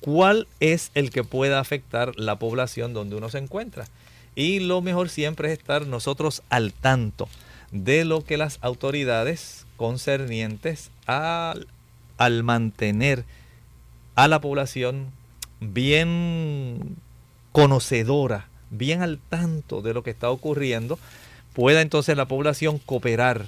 cuál 0.00 0.46
es 0.60 0.90
el 0.94 1.10
que 1.10 1.24
pueda 1.24 1.60
afectar 1.60 2.12
la 2.16 2.38
población 2.38 2.92
donde 2.92 3.16
uno 3.16 3.28
se 3.28 3.38
encuentra. 3.38 3.86
Y 4.34 4.60
lo 4.60 4.80
mejor 4.82 5.08
siempre 5.08 5.52
es 5.52 5.58
estar 5.58 5.86
nosotros 5.86 6.42
al 6.48 6.72
tanto 6.72 7.28
de 7.72 8.04
lo 8.04 8.24
que 8.24 8.36
las 8.36 8.58
autoridades 8.62 9.66
concernientes 9.76 10.90
al, 11.06 11.66
al 12.16 12.42
mantener 12.42 13.24
a 14.14 14.28
la 14.28 14.40
población 14.40 15.12
bien 15.60 16.96
conocedora, 17.52 18.48
bien 18.70 19.02
al 19.02 19.18
tanto 19.18 19.82
de 19.82 19.94
lo 19.94 20.02
que 20.02 20.10
está 20.10 20.30
ocurriendo, 20.30 20.98
pueda 21.52 21.80
entonces 21.80 22.16
la 22.16 22.28
población 22.28 22.78
cooperar, 22.78 23.46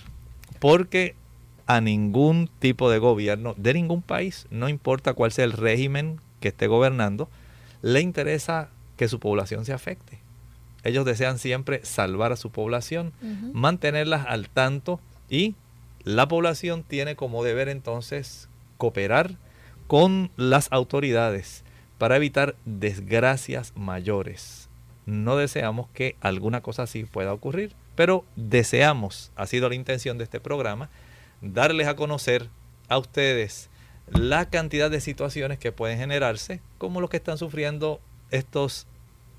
porque 0.58 1.14
a 1.66 1.80
ningún 1.80 2.50
tipo 2.58 2.90
de 2.90 2.98
gobierno 2.98 3.54
de 3.56 3.74
ningún 3.74 4.02
país, 4.02 4.46
no 4.50 4.68
importa 4.68 5.14
cuál 5.14 5.30
sea 5.30 5.44
el 5.44 5.52
régimen 5.52 6.20
que 6.40 6.48
esté 6.48 6.66
gobernando, 6.66 7.28
le 7.82 8.00
interesa 8.00 8.68
que 8.96 9.08
su 9.08 9.20
población 9.20 9.64
se 9.64 9.72
afecte. 9.72 10.18
ellos 10.82 11.04
desean 11.04 11.38
siempre 11.38 11.84
salvar 11.84 12.32
a 12.32 12.36
su 12.36 12.50
población, 12.50 13.12
mantenerlas 13.52 14.26
al 14.26 14.48
tanto 14.48 15.00
y 15.28 15.54
la 16.04 16.26
población 16.28 16.82
tiene 16.82 17.16
como 17.16 17.44
deber 17.44 17.68
entonces 17.68 18.48
cooperar 18.78 19.36
con 19.86 20.30
las 20.36 20.68
autoridades 20.70 21.64
para 21.98 22.16
evitar 22.16 22.56
desgracias 22.64 23.72
mayores. 23.76 24.68
No 25.04 25.36
deseamos 25.36 25.88
que 25.92 26.16
alguna 26.20 26.60
cosa 26.62 26.84
así 26.84 27.04
pueda 27.04 27.32
ocurrir, 27.32 27.74
pero 27.94 28.24
deseamos, 28.36 29.32
ha 29.36 29.46
sido 29.46 29.68
la 29.68 29.74
intención 29.74 30.16
de 30.16 30.24
este 30.24 30.40
programa, 30.40 30.88
darles 31.40 31.88
a 31.88 31.96
conocer 31.96 32.48
a 32.88 32.98
ustedes 32.98 33.69
la 34.10 34.48
cantidad 34.50 34.90
de 34.90 35.00
situaciones 35.00 35.58
que 35.58 35.72
pueden 35.72 35.98
generarse, 35.98 36.60
como 36.78 37.00
lo 37.00 37.08
que 37.08 37.16
están 37.16 37.38
sufriendo 37.38 38.00
estos 38.30 38.86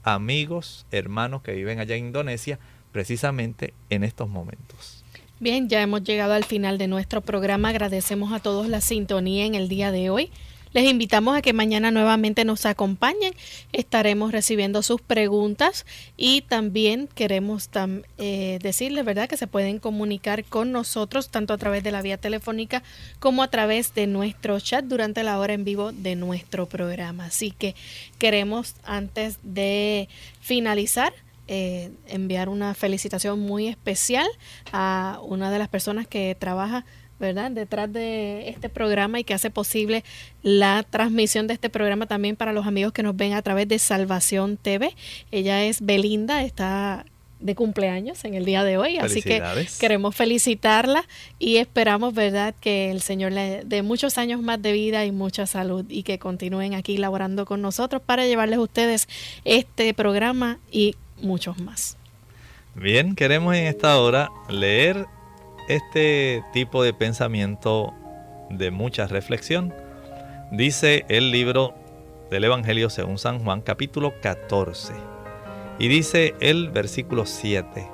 amigos, 0.03 0.86
hermanos 0.91 1.41
que 1.41 1.53
viven 1.53 1.80
allá 1.80 1.95
en 1.95 2.07
Indonesia, 2.07 2.59
precisamente 2.91 3.74
en 3.89 4.03
estos 4.03 4.30
momentos. 4.30 5.03
Bien, 5.39 5.69
ya 5.69 5.82
hemos 5.82 6.03
llegado 6.03 6.34
al 6.34 6.43
final 6.43 6.78
de 6.78 6.88
nuestro 6.88 7.22
programa. 7.22 7.69
Agradecemos 7.69 8.32
a 8.32 8.39
todos 8.39 8.67
la 8.67 8.82
sintonía 8.82 9.45
en 9.45 9.55
el 9.55 9.69
día 9.69 9.91
de 9.91 10.09
hoy. 10.09 10.32
Les 10.74 10.89
invitamos 10.89 11.36
a 11.36 11.41
que 11.41 11.51
mañana 11.51 11.91
nuevamente 11.91 12.45
nos 12.45 12.65
acompañen. 12.65 13.34
Estaremos 13.74 14.32
recibiendo 14.32 14.82
sus 14.84 15.01
preguntas 15.01 15.86
y 16.15 16.41
también 16.43 17.09
queremos 17.13 17.69
eh, 18.17 18.57
decirles, 18.61 19.03
¿verdad?, 19.03 19.28
que 19.28 19.36
se 19.36 19.47
pueden 19.47 19.80
comunicar 19.80 20.45
con 20.45 20.72
nosotros 20.72 21.30
tanto 21.30 21.53
a 21.53 21.57
través 21.57 21.84
de 21.84 21.91
la 21.91 22.01
vía 22.01 22.17
telefónica 22.17 22.84
como 23.19 23.43
a 23.43 23.49
través 23.49 23.93
de 23.93 24.07
nuestro 24.07 24.59
chat 24.61 24.86
durante 24.86 25.24
la 25.24 25.39
hora 25.39 25.53
en 25.53 25.65
vivo 25.65 25.91
de 25.91 26.15
nuestro 26.15 26.67
programa. 26.67 27.26
Así 27.26 27.51
que 27.51 27.76
queremos, 28.17 28.76
antes 28.84 29.39
de 29.43 30.07
finalizar, 30.39 31.11
eh, 31.49 31.91
enviar 32.07 32.47
una 32.47 32.74
felicitación 32.76 33.39
muy 33.41 33.67
especial 33.67 34.28
a 34.72 35.19
una 35.22 35.51
de 35.51 35.59
las 35.59 35.67
personas 35.67 36.07
que 36.07 36.34
trabaja 36.39 36.86
¿verdad? 37.22 37.51
Detrás 37.51 37.93
de 37.93 38.49
este 38.49 38.67
programa 38.67 39.19
y 39.19 39.24
que 39.24 39.34
hace 39.34 39.49
posible 39.49 40.03
la 40.41 40.84
transmisión 40.89 41.47
de 41.47 41.53
este 41.53 41.69
programa 41.69 42.07
también 42.07 42.36
para 42.36 42.51
los 42.51 42.67
amigos 42.67 42.91
que 42.91 43.03
nos 43.03 43.15
ven 43.15 43.34
a 43.34 43.41
través 43.41 43.67
de 43.69 43.80
Salvación 43.80 44.57
TV. 44.57 44.93
Ella 45.32 45.63
es 45.63 45.86
Belinda, 45.86 46.43
está 46.43 47.05
de 47.39 47.55
cumpleaños 47.55 48.24
en 48.26 48.34
el 48.36 48.45
día 48.45 48.63
de 48.63 48.78
hoy, 48.78 48.97
así 48.97 49.22
que 49.22 49.41
queremos 49.80 50.15
felicitarla 50.15 51.05
y 51.39 51.57
esperamos, 51.57 52.13
¿verdad?, 52.13 52.53
que 52.59 52.91
el 52.91 53.01
Señor 53.01 53.32
le 53.32 53.63
dé 53.65 53.82
muchos 53.82 54.17
años 54.17 54.41
más 54.41 54.61
de 54.61 54.74
vida 54.74 55.05
y 55.05 55.11
mucha 55.11 55.47
salud 55.47 55.86
y 55.89 56.03
que 56.03 56.19
continúen 56.19 56.76
aquí 56.76 56.97
laborando 56.97 57.45
con 57.45 57.61
nosotros 57.61 58.01
para 58.05 58.26
llevarles 58.26 58.57
a 58.57 58.61
ustedes 58.61 59.07
este 59.43 59.93
programa 59.93 60.59
y 60.72 60.95
muchos 61.22 61.59
más. 61.59 61.97
Bien, 62.76 63.15
queremos 63.15 63.55
en 63.55 63.65
esta 63.65 63.99
hora 63.99 64.30
leer 64.49 65.05
este 65.68 66.43
tipo 66.53 66.84
de 66.84 66.93
pensamiento 66.93 67.93
de 68.49 68.72
mucha 68.72 69.07
reflexión. 69.07 69.74
Dice 70.51 71.05
el 71.09 71.32
libro 71.32 71.74
del 72.30 72.43
Evangelio 72.43 72.89
según 72.89 73.18
San 73.18 73.43
Juan 73.43 73.62
capítulo 73.62 74.14
14 74.22 74.93
y 75.82 75.88
dice 75.88 76.36
el 76.39 76.70
versículo 76.70 77.26
7. 77.26 77.88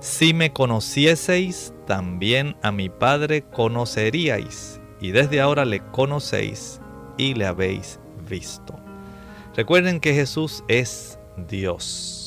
Si 0.00 0.34
me 0.34 0.52
conocieseis, 0.52 1.72
también 1.86 2.56
a 2.62 2.72
mi 2.72 2.88
Padre 2.88 3.42
conoceríais, 3.42 4.80
y 5.00 5.12
desde 5.12 5.40
ahora 5.40 5.64
le 5.64 5.80
conocéis 5.92 6.80
y 7.18 7.34
le 7.34 7.46
habéis 7.46 8.00
visto. 8.28 8.74
Recuerden 9.54 10.00
que 10.00 10.14
Jesús 10.14 10.64
es 10.68 11.18
Dios. 11.36 12.19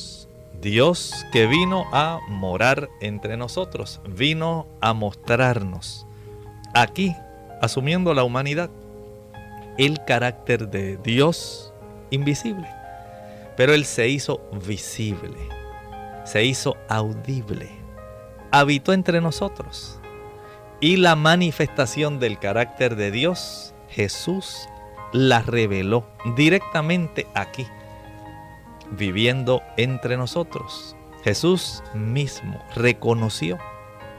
Dios 0.64 1.26
que 1.30 1.46
vino 1.46 1.84
a 1.92 2.20
morar 2.26 2.88
entre 3.02 3.36
nosotros, 3.36 4.00
vino 4.08 4.66
a 4.80 4.94
mostrarnos 4.94 6.06
aquí, 6.72 7.14
asumiendo 7.60 8.14
la 8.14 8.24
humanidad, 8.24 8.70
el 9.76 10.02
carácter 10.06 10.70
de 10.70 10.96
Dios 10.96 11.74
invisible. 12.08 12.66
Pero 13.58 13.74
Él 13.74 13.84
se 13.84 14.08
hizo 14.08 14.40
visible, 14.66 15.36
se 16.24 16.46
hizo 16.46 16.78
audible, 16.88 17.68
habitó 18.50 18.94
entre 18.94 19.20
nosotros. 19.20 20.00
Y 20.80 20.96
la 20.96 21.14
manifestación 21.14 22.18
del 22.18 22.38
carácter 22.38 22.96
de 22.96 23.10
Dios, 23.10 23.74
Jesús, 23.90 24.66
la 25.12 25.42
reveló 25.42 26.06
directamente 26.36 27.26
aquí 27.34 27.66
viviendo 28.96 29.62
entre 29.76 30.16
nosotros. 30.16 30.96
Jesús 31.22 31.82
mismo 31.94 32.62
reconoció, 32.74 33.58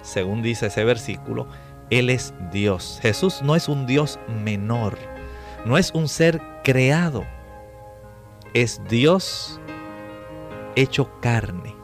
según 0.02 0.42
dice 0.42 0.68
ese 0.68 0.84
versículo, 0.84 1.48
Él 1.90 2.10
es 2.10 2.34
Dios. 2.52 3.00
Jesús 3.02 3.42
no 3.44 3.56
es 3.56 3.70
un 3.70 3.86
Dios 3.86 4.20
menor, 4.44 4.98
no 5.66 5.78
es 5.78 5.92
un 5.94 6.08
ser 6.08 6.42
creado, 6.64 7.24
es 8.54 8.82
Dios 8.90 9.60
hecho 10.76 11.12
carne. 11.22 11.76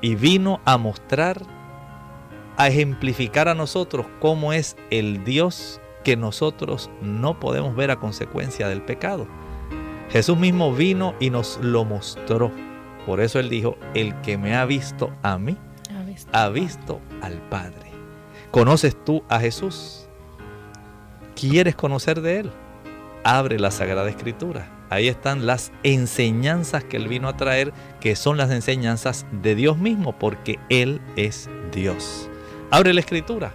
Y 0.00 0.14
vino 0.14 0.60
a 0.64 0.78
mostrar, 0.78 1.42
a 2.56 2.68
ejemplificar 2.68 3.48
a 3.48 3.54
nosotros 3.54 4.06
cómo 4.20 4.52
es 4.52 4.76
el 4.90 5.24
Dios 5.24 5.80
que 6.02 6.16
nosotros 6.16 6.90
no 7.00 7.38
podemos 7.38 7.76
ver 7.76 7.90
a 7.90 7.96
consecuencia 7.96 8.68
del 8.68 8.82
pecado. 8.82 9.26
Jesús 10.12 10.36
mismo 10.36 10.74
vino 10.74 11.14
y 11.20 11.30
nos 11.30 11.58
lo 11.62 11.86
mostró. 11.86 12.52
Por 13.06 13.20
eso 13.20 13.40
él 13.40 13.48
dijo, 13.48 13.78
el 13.94 14.14
que 14.20 14.36
me 14.36 14.54
ha 14.54 14.66
visto 14.66 15.10
a 15.22 15.38
mí, 15.38 15.56
ha 16.32 16.48
visto, 16.50 17.00
al 17.22 17.38
Padre. 17.48 17.90
¿Conoces 18.50 18.94
tú 19.04 19.24
a 19.30 19.40
Jesús? 19.40 20.06
¿Quieres 21.34 21.74
conocer 21.74 22.20
de 22.20 22.40
Él? 22.40 22.50
Abre 23.24 23.58
la 23.58 23.70
Sagrada 23.70 24.08
Escritura. 24.10 24.70
Ahí 24.90 25.08
están 25.08 25.46
las 25.46 25.72
enseñanzas 25.82 26.84
que 26.84 26.98
Él 26.98 27.08
vino 27.08 27.28
a 27.28 27.36
traer, 27.36 27.72
que 28.00 28.14
son 28.14 28.36
las 28.36 28.50
enseñanzas 28.50 29.24
de 29.32 29.54
Dios 29.54 29.78
mismo, 29.78 30.18
porque 30.18 30.58
Él 30.68 31.00
es 31.16 31.48
Dios. 31.72 32.28
Abre 32.70 32.92
la 32.92 33.00
Escritura. 33.00 33.52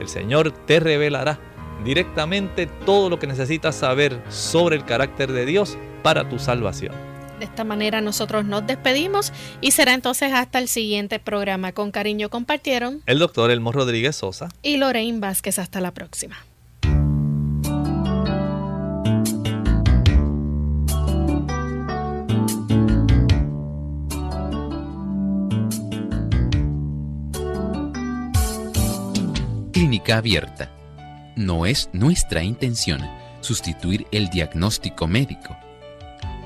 El 0.00 0.08
Señor 0.08 0.50
te 0.50 0.80
revelará 0.80 1.38
directamente 1.84 2.66
todo 2.66 3.08
lo 3.08 3.18
que 3.20 3.28
necesitas 3.28 3.76
saber 3.76 4.20
sobre 4.28 4.76
el 4.76 4.84
carácter 4.84 5.30
de 5.30 5.46
Dios 5.46 5.78
para 6.02 6.28
tu 6.28 6.38
salvación. 6.38 6.94
De 7.40 7.46
esta 7.46 7.64
manera 7.64 8.02
nosotros 8.02 8.44
nos 8.44 8.66
despedimos 8.66 9.32
y 9.62 9.70
será 9.70 9.94
entonces 9.94 10.30
hasta 10.34 10.58
el 10.58 10.68
siguiente 10.68 11.18
programa. 11.18 11.72
Con 11.72 11.90
cariño 11.90 12.28
compartieron 12.28 13.02
el 13.06 13.18
doctor 13.18 13.50
Elmo 13.50 13.72
Rodríguez 13.72 14.14
Sosa 14.16 14.50
y 14.62 14.76
Lorraine 14.76 15.20
Vázquez. 15.20 15.58
Hasta 15.58 15.80
la 15.80 15.90
próxima. 15.92 16.36
Clínica 29.72 30.18
abierta. 30.18 30.70
No 31.36 31.64
es 31.64 31.88
nuestra 31.94 32.42
intención 32.42 33.00
sustituir 33.40 34.06
el 34.12 34.28
diagnóstico 34.28 35.06
médico 35.08 35.56